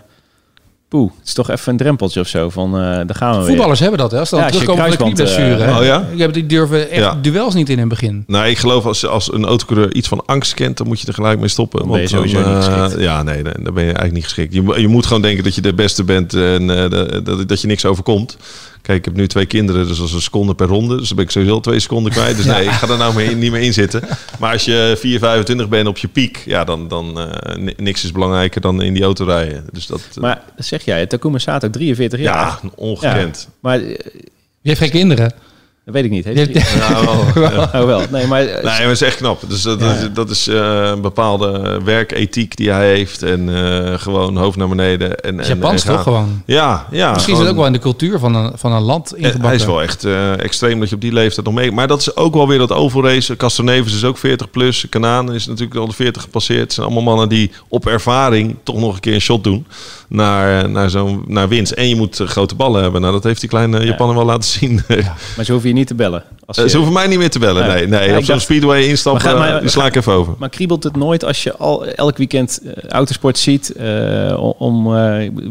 eh 0.92 0.98
poeh, 1.00 1.12
het 1.20 1.28
is 1.28 1.34
toch 1.34 1.50
even 1.50 1.72
een 1.72 1.78
drempeltje 1.78 2.20
of 2.20 2.28
zo 2.28 2.50
van... 2.50 2.76
eh 2.76 2.82
daar 2.82 3.16
gaan 3.16 3.32
we 3.32 3.38
weer. 3.38 3.48
Voetballers 3.48 3.80
hebben 3.80 4.00
dat, 4.00 4.12
hè? 4.12 4.20
Als 4.20 4.30
ze 4.30 4.36
dan 4.36 4.44
Ja, 4.44 4.50
terugkomen 4.52 4.82
van 4.84 4.92
de 4.92 4.98
knieblessure. 4.98 5.62
hè. 5.64 5.78
oh 5.80 5.86
ja? 5.86 6.08
Ik 6.12 6.20
heb 6.20 6.34
die 6.34 6.46
durven 6.46 6.90
echt 6.90 7.02
Ja. 7.02 7.18
duels 7.22 7.54
niet 7.54 7.68
in 7.70 7.74
in 7.74 7.80
het 7.80 7.90
begin. 7.90 8.24
Nou, 8.28 8.48
ik 8.48 8.58
geloof 8.58 8.86
als, 8.86 9.06
als 9.08 9.34
een 9.34 9.46
autocoureur 9.46 9.94
iets 9.94 10.08
van 10.08 10.24
angst 10.26 10.54
kent, 10.54 10.78
dan 10.78 10.88
moet 10.88 11.00
je 11.00 11.08
er 11.08 11.14
gelijk 11.14 11.40
mee 11.40 11.48
stoppen. 11.48 11.80
Dan 11.80 11.90
ben 11.92 12.02
je 12.02 12.16
Want 12.16 12.34
eh, 12.34 12.56
geschikt. 12.56 13.02
Ja, 13.02 13.24
nee, 13.24 13.42
nee, 13.44 13.54
dan 13.54 13.74
ben 13.74 13.84
je 13.84 13.94
eigenlijk 13.94 14.14
niet 14.14 14.24
geschikt. 14.24 14.54
Je, 14.54 14.74
je 14.82 14.88
moet 14.88 15.06
gewoon 15.06 15.22
denken 15.22 15.44
dat 15.44 15.56
je 15.56 15.62
de 15.62 15.74
beste 15.74 16.04
bent 16.04 16.34
en 16.34 16.70
eh, 16.84 16.90
dat, 17.24 17.48
dat 17.50 17.62
je 17.62 17.68
niks 17.68 17.86
overkomt. 17.86 18.38
Kijk, 18.82 18.98
ik 19.00 19.06
heb 19.06 19.14
nu 19.16 19.28
twee 19.28 19.46
kinderen, 19.46 19.88
dus 19.88 20.00
als 20.02 20.14
een 20.14 20.22
seconde 20.22 20.56
per 20.56 20.68
ronde. 20.68 20.98
Dus 20.98 21.08
dan 21.08 21.16
ben 21.16 21.26
ik 21.26 21.32
sowieso 21.32 21.60
twee 21.60 21.80
seconden 21.80 22.12
kwijt. 22.12 22.36
Dus 22.38 22.46
nee, 22.46 22.64
ik 22.66 22.72
ga 22.72 22.88
er 22.90 22.98
nou 22.98 23.16
mee, 23.16 23.36
niet 23.36 23.52
meer 23.52 23.62
in 23.62 23.74
zitten. 23.74 24.02
Maar 24.40 24.52
als 24.52 24.66
je 24.66 24.96
4, 25.00 25.20
25 25.20 25.70
bent 25.70 25.88
op 25.88 25.98
je 25.98 26.08
piek, 26.08 26.44
ja, 26.46 26.64
dan, 26.64 26.88
dan 26.88 27.20
eh, 27.20 27.56
ni- 27.56 27.74
niks 27.78 28.04
is 28.04 28.12
belangrijker 28.12 28.62
dan 28.62 28.82
in 28.82 28.94
die 28.94 29.04
auto 29.04 29.26
rijden. 29.26 29.66
Dus 29.72 29.86
dat, 29.88 30.02
eh, 30.16 30.22
Maar 30.22 30.42
dat 30.56 30.66
zeg 30.66 30.86
jij, 30.86 31.06
Takuma 31.08 31.38
Sato, 31.38 31.70
43 31.70 32.20
jaar. 32.20 32.60
ja, 32.64 32.70
ongekend. 32.76 33.48
Maar 33.60 33.80
Je 33.80 34.00
heeft 34.62 34.80
geen 34.80 34.90
kinderen. 34.92 35.34
Dat 35.86 35.94
weet 35.94 36.04
ik 36.04 36.12
niet. 36.12 36.26
Heeft 36.26 36.52
wel, 37.34 37.50
ja. 37.52 37.70
Oh 37.74 37.86
wel. 37.86 38.02
Nee, 38.12 38.28
maar... 38.28 38.42
eh, 38.42 38.54
Nee, 38.54 38.64
maar 38.64 38.82
het 38.82 38.90
is 38.92 39.02
echt 39.02 39.16
knap. 39.16 39.42
Dus 39.48 39.62
dat, 39.62 39.80
Ja. 39.80 39.86
dat 39.88 39.98
is, 40.02 40.10
dat 40.14 40.30
is 40.30 40.48
eh, 40.48 40.82
een 40.94 41.02
bepaalde 41.02 41.80
werkethiek 41.84 42.56
die 42.56 42.70
hij 42.70 42.88
heeft. 42.88 43.24
En 43.24 43.56
eh, 43.56 44.00
gewoon 44.00 44.38
hoofd 44.38 44.58
naar 44.58 44.68
beneden. 44.68 45.20
En, 45.20 45.40
is 45.40 45.48
en, 45.50 45.56
Japans 45.56 45.86
en 45.86 45.94
toch 45.94 46.04
gewoon? 46.04 46.42
Ja, 46.46 46.88
ja. 46.92 47.12
Misschien 47.12 47.34
is 47.34 47.40
het 47.40 47.50
ook 47.50 47.56
wel 47.56 47.66
in 47.66 47.74
de 47.74 47.80
cultuur 47.80 48.20
van 48.20 48.36
een, 48.36 48.52
van 48.56 48.72
een 48.72 48.82
land 48.82 49.12
Eh, 49.12 49.18
ingebakken. 49.18 49.48
Hij 49.48 49.56
is 49.56 49.66
wel 49.66 49.82
echt 49.82 50.04
eh, 50.04 50.40
extreem 50.40 50.80
dat 50.80 50.90
je 50.90 50.96
op 50.96 51.02
die 51.02 51.14
leeftijd 51.14 51.46
nog 51.46 51.56
mee... 51.56 51.72
Maar 51.72 51.88
dat 51.88 52.00
is 52.00 52.16
ook 52.16 52.34
wel 52.34 52.48
weer 52.48 52.58
dat 52.58 52.72
ovalrace. 52.72 53.36
Castroneves 53.36 53.94
is 53.96 54.04
ook 54.04 54.18
40 54.18 54.50
plus. 54.52 54.86
Kanaan 54.90 55.34
is 55.34 55.48
natuurlijk 55.48 55.80
al 55.80 55.88
de 55.88 55.94
40 55.94 56.22
gepasseerd. 56.22 56.60
Het 56.62 56.74
zijn 56.74 56.86
allemaal 56.86 57.04
mannen 57.04 57.30
die 57.30 57.52
op 57.68 57.88
ervaring 57.88 58.56
toch 58.64 58.76
nog 58.80 58.94
een 58.94 59.00
keer 59.00 59.14
een 59.14 59.22
shot 59.22 59.44
doen. 59.44 59.66
Naar, 60.16 60.70
naar, 60.70 60.90
zo'n, 60.90 61.24
naar 61.28 61.48
winst. 61.48 61.72
En 61.72 61.88
je 61.90 61.96
moet 61.96 62.20
eh, 62.20 62.28
grote 62.28 62.56
ballen 62.56 62.82
hebben. 62.82 63.02
Nou, 63.02 63.14
dat 63.14 63.24
heeft 63.24 63.40
die 63.40 63.50
kleine 63.50 63.86
Japaner 63.86 64.16
wel 64.16 64.26
laten 64.26 64.50
zien. 64.50 64.82
Maar 65.36 65.46
ze 65.46 65.52
hoeven 65.52 65.70
je 65.70 65.76
niet 65.76 65.88
te 65.88 65.96
bellen. 65.96 66.24
Als 66.46 66.58
Eh, 66.58 66.64
je- 66.64 66.70
Ze 66.70 66.76
hoeven 66.78 66.94
mij 66.96 67.08
niet 67.08 67.18
meer 67.18 67.30
te 67.30 67.40
bellen. 67.40 67.68
Nee. 67.68 67.88
Nee, 67.88 68.00
nee. 68.00 68.10
Ja, 68.10 68.18
op 68.18 68.24
zo'n 68.24 68.40
speedway 68.40 68.84
instappen, 68.84 69.24
Maar 69.24 69.34
ga- 69.34 69.40
maar- 69.52 69.62
eh, 69.64 69.68
sla 69.68 69.86
ik 69.86 69.96
even 69.96 70.14
over. 70.14 70.34
Maar 70.38 70.50
kriebelt 70.50 70.84
het 70.84 70.96
nooit 70.96 71.26
als 71.26 71.44
je 71.44 71.58
al 71.58 71.86
elk 71.86 72.18
weekend 72.18 72.62
autosport 72.90 73.38
ziet? 73.38 73.74
om, 74.58 74.96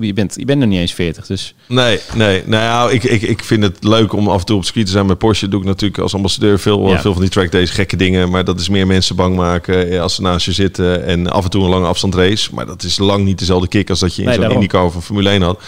je, 0.01 0.13
bent, 0.15 0.35
je 0.37 0.45
bent 0.45 0.59
nog 0.61 0.69
niet 0.69 0.79
eens 0.79 0.93
40, 0.93 1.27
dus... 1.27 1.55
Nee, 1.69 1.99
nee. 2.15 2.43
Nou 2.47 2.63
ja, 2.63 2.89
ik, 2.95 3.05
ik, 3.05 3.23
ik 3.23 3.45
vind 3.45 3.63
het 3.63 3.77
leuk 3.85 4.13
om 4.13 4.29
af 4.29 4.41
en 4.41 4.47
toe 4.47 4.57
op 4.57 4.65
circuit 4.65 4.87
te 4.87 4.93
zijn. 4.93 5.07
Met 5.07 5.19
Porsche 5.19 5.49
doe 5.49 5.61
ik 5.61 5.67
natuurlijk 5.67 6.01
als 6.03 6.15
ambassadeur 6.15 6.59
veel, 6.59 6.89
Ja. 6.89 7.01
veel 7.01 7.13
van 7.13 7.21
die 7.23 7.31
track 7.31 7.53
days, 7.53 7.71
gekke 7.71 7.97
dingen. 7.97 8.31
Maar 8.31 8.45
dat 8.45 8.61
is 8.61 8.69
meer 8.69 8.87
mensen 8.87 9.17
bang 9.17 9.37
maken 9.37 10.01
als 10.01 10.15
ze 10.15 10.23
naast 10.23 10.47
je 10.47 10.53
zitten. 10.53 11.05
En 11.07 11.31
af 11.31 11.45
en 11.45 11.51
toe 11.51 11.65
een 11.65 11.71
lange 11.71 11.87
afstand 11.87 12.15
race. 12.15 12.49
Maar 12.55 12.67
dat 12.67 12.83
is 12.83 12.99
lang 12.99 13.25
niet 13.25 13.39
dezelfde 13.39 13.69
kick 13.69 13.91
als 13.91 13.99
dat 14.01 14.15
je 14.15 14.23
in 14.23 14.29
Nee, 14.29 14.37
zo'n 14.37 14.50
of 14.73 14.95
een 14.95 15.03
Formule 15.03 15.31
1 15.31 15.43
had. 15.43 15.63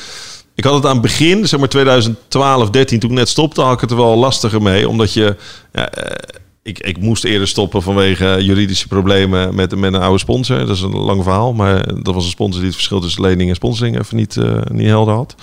Ik 0.55 0.65
had 0.65 0.75
het 0.75 0.87
aan 0.87 0.93
het 0.93 1.03
begin, 1.03 1.49
zeg 1.49 1.61
maar 1.61 1.69
2012, 1.69 2.71
13, 2.71 2.99
toen 2.99 3.11
ik 3.11 3.17
net 3.17 3.29
stopte, 3.29 3.61
had 3.61 3.75
ik 3.75 3.81
het 3.81 3.91
er 3.91 3.97
wel 3.97 4.17
lastiger 4.17 4.63
mee. 4.63 4.89
Omdat 4.89 5.13
je... 5.13 5.37
Ja, 5.73 5.91
eh, 5.91 6.39
ik, 6.63 6.79
ik 6.79 6.99
moest 6.99 7.25
eerder 7.25 7.49
stoppen 7.49 7.83
vanwege 7.83 8.39
juridische 8.41 8.89
problemen 8.89 9.55
met, 9.55 9.77
met 9.77 9.95
een 9.95 10.01
oude 10.01 10.19
sponsor. 10.19 10.59
Dat 10.59 10.77
is 10.77 10.81
een 10.81 10.97
lang 10.97 11.23
verhaal, 11.23 11.53
maar 11.53 12.03
dat 12.03 12.15
was 12.15 12.25
een 12.25 12.31
sponsor 12.31 12.59
die 12.59 12.67
het 12.67 12.75
verschil 12.75 13.01
tussen 13.01 13.23
lening 13.23 13.49
en 13.49 13.55
sponsoring 13.55 13.99
even 13.99 14.17
niet, 14.17 14.37
eh, 14.37 14.61
niet 14.71 14.87
helder 14.87 15.15
had. 15.15 15.35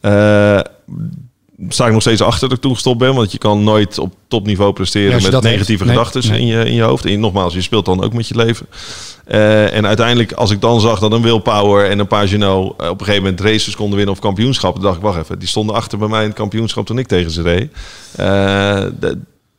Eh, 0.00 0.60
sta 1.68 1.86
ik 1.86 1.92
nog 1.92 2.00
steeds 2.00 2.20
achter 2.20 2.48
dat 2.48 2.56
ik 2.56 2.62
toen 2.62 2.74
gestopt 2.74 2.98
ben. 2.98 3.14
Want 3.14 3.32
je 3.32 3.38
kan 3.38 3.64
nooit 3.64 3.98
op 3.98 4.14
topniveau 4.28 4.72
presteren 4.72 5.20
Ja, 5.20 5.30
met 5.30 5.42
negatieve. 5.42 5.84
Nee, 5.84 5.94
gedachten 5.94 6.30
nee. 6.30 6.40
in, 6.40 6.46
je, 6.46 6.64
in 6.64 6.74
je 6.74 6.82
hoofd. 6.82 7.04
En 7.04 7.20
nogmaals, 7.20 7.54
je 7.54 7.60
speelt 7.62 7.84
dan 7.84 8.04
ook 8.04 8.12
met 8.12 8.28
je 8.28 8.36
leven. 8.36 8.66
Eh, 9.24 9.74
en 9.74 9.86
uiteindelijk, 9.86 10.32
als 10.32 10.50
ik 10.50 10.60
dan 10.60 10.80
zag 10.80 10.98
dat 10.98 11.12
een 11.12 11.22
Willpower 11.22 11.90
en 11.90 11.98
een 11.98 12.06
Pagino 12.06 12.74
eh, 12.78 12.88
op 12.88 13.00
een 13.00 13.06
gegeven 13.06 13.22
moment 13.22 13.40
races 13.40 13.76
konden 13.76 13.96
winnen 13.96 14.14
of 14.14 14.20
kampioenschap, 14.20 14.74
dan 14.74 14.82
dacht 14.82 14.96
ik, 14.96 15.02
wacht 15.02 15.18
even, 15.18 15.38
die 15.38 15.48
stonden 15.48 15.74
achter 15.74 15.98
bij 15.98 16.08
mij 16.08 16.20
in 16.20 16.28
het 16.28 16.36
kampioenschap 16.36 16.86
toen 16.86 16.98
ik 16.98 17.06
tegen 17.06 17.30
ze 17.30 17.42
reed. 17.42 17.72
Eh, 18.16 18.26
de- 19.00 19.18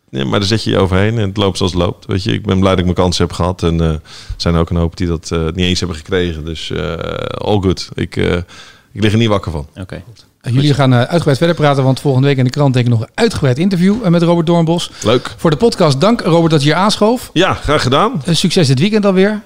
ja, 0.09 0.25
maar 0.25 0.39
daar 0.39 0.47
zet 0.47 0.63
je 0.63 0.69
je 0.69 0.77
overheen 0.77 1.17
en 1.17 1.27
het 1.27 1.37
loopt 1.37 1.57
zoals 1.57 1.73
het 1.73 1.81
loopt. 1.81 2.05
Weet 2.05 2.23
je, 2.23 2.33
ik 2.33 2.45
ben 2.45 2.59
blij 2.59 2.69
dat 2.69 2.79
ik 2.79 2.85
mijn 2.85 2.95
kansen 2.97 3.25
heb 3.25 3.33
gehad. 3.35 3.63
En 3.63 3.81
er 3.81 4.01
zijn 4.37 4.55
ook 4.55 4.69
een 4.69 4.75
hoop 4.75 4.97
die 4.97 5.07
dat 5.07 5.29
niet 5.29 5.65
eens 5.65 5.79
hebben 5.79 5.97
gekregen. 5.97 6.45
Dus 6.45 6.71
all 7.37 7.59
good. 7.61 7.89
Ik, 7.93 8.43
ik 8.93 9.01
lig 9.01 9.11
er 9.11 9.17
niet 9.17 9.27
wakker 9.27 9.51
van. 9.51 9.67
Oké. 9.81 10.01
Uh, 10.47 10.53
Jullie 10.53 10.73
gaan 10.73 10.93
eh, 10.93 10.99
uitgebreid 10.99 11.37
verder 11.37 11.55
praten, 11.55 11.83
want 11.83 11.99
volgende 11.99 12.27
week 12.27 12.37
in 12.37 12.43
de 12.43 12.49
krant 12.49 12.73
denk 12.73 12.85
ik 12.85 12.91
nog 12.91 13.01
een 13.01 13.09
uitgebreid 13.13 13.57
interview 13.57 13.95
eh, 14.03 14.09
met 14.09 14.21
Robert 14.21 14.47
Doornbos. 14.47 14.91
Leuk. 15.03 15.35
Voor 15.37 15.49
de 15.49 15.55
podcast, 15.57 16.01
dank 16.01 16.21
Robert 16.21 16.51
dat 16.51 16.61
je 16.63 16.67
hier 16.67 16.77
aanschoof. 16.77 17.29
Ja, 17.33 17.53
graag 17.53 17.81
gedaan. 17.81 18.21
Uh, 18.27 18.35
succes 18.35 18.67
dit 18.67 18.79
weekend 18.79 19.05
alweer. 19.05 19.41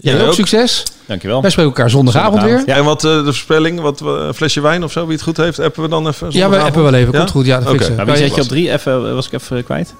Jij 0.00 0.12
Jij 0.12 0.22
ook 0.22 0.28
ook. 0.28 0.34
succes. 0.34 0.82
Dankjewel. 1.06 1.40
Wij 1.40 1.50
spreken 1.50 1.72
elkaar 1.72 1.90
zondagavond, 1.90 2.32
Zondagavond, 2.34 2.66
weer. 2.66 2.74
Ja, 2.74 2.80
en 2.80 2.86
wat 2.86 3.04
eh, 3.04 3.10
de 3.10 3.24
voorspelling, 3.24 3.80
wat 3.80 4.00
een 4.00 4.34
flesje 4.34 4.60
wijn 4.60 4.84
of 4.84 4.92
zo, 4.92 5.04
wie 5.04 5.12
het 5.14 5.22
goed 5.22 5.36
heeft, 5.36 5.58
appen 5.60 5.82
we 5.82 5.88
dan 5.88 6.06
even. 6.08 6.28
Ja, 6.30 6.48
we 6.48 6.58
appen 6.58 6.82
wel 6.82 6.94
even. 6.94 7.12
Ja? 7.12 7.18
Komt 7.18 7.30
goed. 7.30 7.46
Ja, 7.46 7.58
dat 7.58 7.62
Oké. 7.66 7.72
fixen. 7.76 7.96
Maar 7.96 8.04
Kan 8.04 8.14
wie 8.14 8.22
je- 8.22 8.28
zet 8.28 8.36
je 8.38 8.42
op 8.42 8.48
drie? 8.48 8.72
Even, 8.72 9.14
was 9.14 9.26
ik 9.26 9.32
even 9.32 9.64
kwijt? 9.64 9.94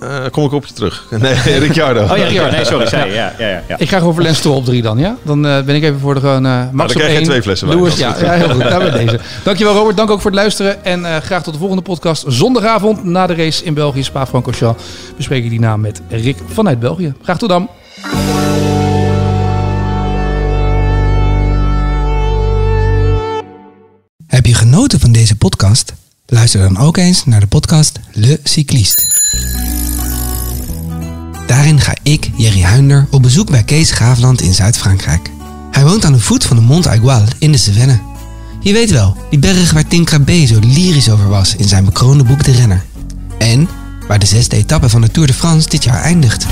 Eh, 0.00 0.24
kom 0.30 0.44
ik 0.44 0.52
op 0.52 0.66
je 0.66 0.72
terug. 0.72 1.06
Nee, 1.20 1.58
Ricciardo. 1.58 2.02
Oh 2.02 2.16
ja, 2.16 2.50
nee, 2.50 2.64
sorry. 2.64 2.86
Zei, 2.94 3.12
ja, 3.12 3.32
ja, 3.38 3.48
ja, 3.48 3.62
ja. 3.68 3.78
Ik 3.78 3.88
ga 3.88 3.98
gewoon 3.98 4.14
voor 4.14 4.22
Lens 4.22 4.38
Stroll 4.38 4.56
op 4.56 4.64
drie 4.64 4.82
dan, 4.82 4.98
ja? 4.98 5.16
Dan 5.22 5.46
eh, 5.46 5.62
ben 5.62 5.74
ik 5.74 5.82
even 5.82 6.00
voor 6.00 6.14
de 6.14 6.20
gewoon 6.20 6.46
eh 6.46 6.52
Max 6.52 6.70
dan 6.72 6.80
op 6.82 6.92
krijg 6.92 7.10
je 7.10 7.16
één. 7.16 7.24
twee 7.24 7.42
flessen 7.42 7.68
wijn. 7.68 7.78
Lewis, 7.80 7.98
ja, 7.98 8.12
heel 8.14 8.48
goed. 8.48 8.62
Nou, 8.74 8.90
bij 8.90 9.04
deze. 9.04 9.20
Dankjewel 9.42 9.74
Robert, 9.74 9.96
dank 9.96 10.10
ook 10.10 10.20
voor 10.20 10.30
het 10.30 10.40
luisteren. 10.40 10.84
En 10.84 11.04
eh, 11.04 11.16
graag 11.16 11.42
tot 11.42 11.52
de 11.52 11.58
volgende 11.58 11.82
podcast. 11.82 12.24
Zondagavond 12.26 13.04
na 13.04 13.26
de 13.26 13.34
race 13.34 13.64
in 13.64 13.74
België, 13.74 14.02
Spa-Francorchamps, 14.02 14.82
bespreek 15.16 15.44
ik 15.44 15.50
die 15.50 15.60
naam 15.60 15.80
met 15.80 16.00
Rick 16.08 16.36
vanuit 16.46 16.80
België. 16.80 17.14
Graag 17.22 17.38
tot 17.38 17.48
dan. 17.48 17.68
Heb 24.26 24.46
je 24.46 24.54
genoten 24.54 25.00
van 25.00 25.12
deze 25.12 25.36
podcast? 25.36 26.03
Luister 26.26 26.60
dan 26.60 26.78
ook 26.78 26.96
eens 26.96 27.24
naar 27.24 27.40
de 27.40 27.46
podcast 27.46 28.00
Le 28.12 28.40
Cycliste. 28.44 29.02
Daarin 31.46 31.80
ga 31.80 31.94
ik, 32.02 32.30
Jerry 32.36 32.60
Huinder, 32.62 33.06
op 33.10 33.22
bezoek 33.22 33.50
bij 33.50 33.62
Kees 33.62 33.90
Graafland 33.90 34.40
in 34.40 34.54
Zuid-Frankrijk. 34.54 35.30
Hij 35.70 35.84
woont 35.84 36.04
aan 36.04 36.12
de 36.12 36.20
voet 36.20 36.44
van 36.44 36.56
de 36.56 36.62
Mont 36.62 36.86
Aigual 36.86 37.22
in 37.38 37.52
de 37.52 37.58
Cevennes. 37.58 37.98
Je 38.60 38.72
weet 38.72 38.90
wel, 38.90 39.16
die 39.30 39.38
berg 39.38 39.72
waar 39.72 39.86
Tim 39.86 40.04
Krabbe 40.04 40.46
zo 40.46 40.58
lyrisch 40.58 41.10
over 41.10 41.28
was 41.28 41.56
in 41.56 41.68
zijn 41.68 41.84
bekroonde 41.84 42.24
boek 42.24 42.44
De 42.44 42.52
Renner. 42.52 42.84
En 43.38 43.68
waar 44.08 44.18
de 44.18 44.26
zesde 44.26 44.56
etappe 44.56 44.88
van 44.88 45.00
de 45.00 45.10
Tour 45.10 45.28
de 45.28 45.34
France 45.34 45.68
dit 45.68 45.84
jaar 45.84 46.02
eindigt. 46.02 46.46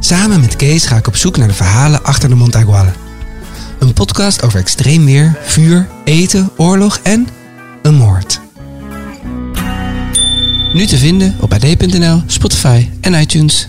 Samen 0.00 0.40
met 0.40 0.56
Kees 0.56 0.86
ga 0.86 0.96
ik 0.96 1.06
op 1.06 1.16
zoek 1.16 1.36
naar 1.36 1.48
de 1.48 1.54
verhalen 1.54 2.04
achter 2.04 2.28
de 2.28 2.34
Mont 2.34 2.54
Aigual. 2.54 2.86
Een 3.78 3.92
podcast 3.92 4.42
over 4.42 4.58
extreem 4.58 5.04
weer, 5.04 5.38
vuur, 5.44 5.88
eten, 6.04 6.50
oorlog 6.56 7.00
en 7.02 7.28
een 7.86 7.94
moord. 7.94 8.40
Nu 10.72 10.86
te 10.86 10.96
vinden 10.96 11.34
op 11.40 11.52
ad.nl, 11.52 12.22
Spotify 12.26 12.88
en 13.00 13.14
iTunes. 13.14 13.68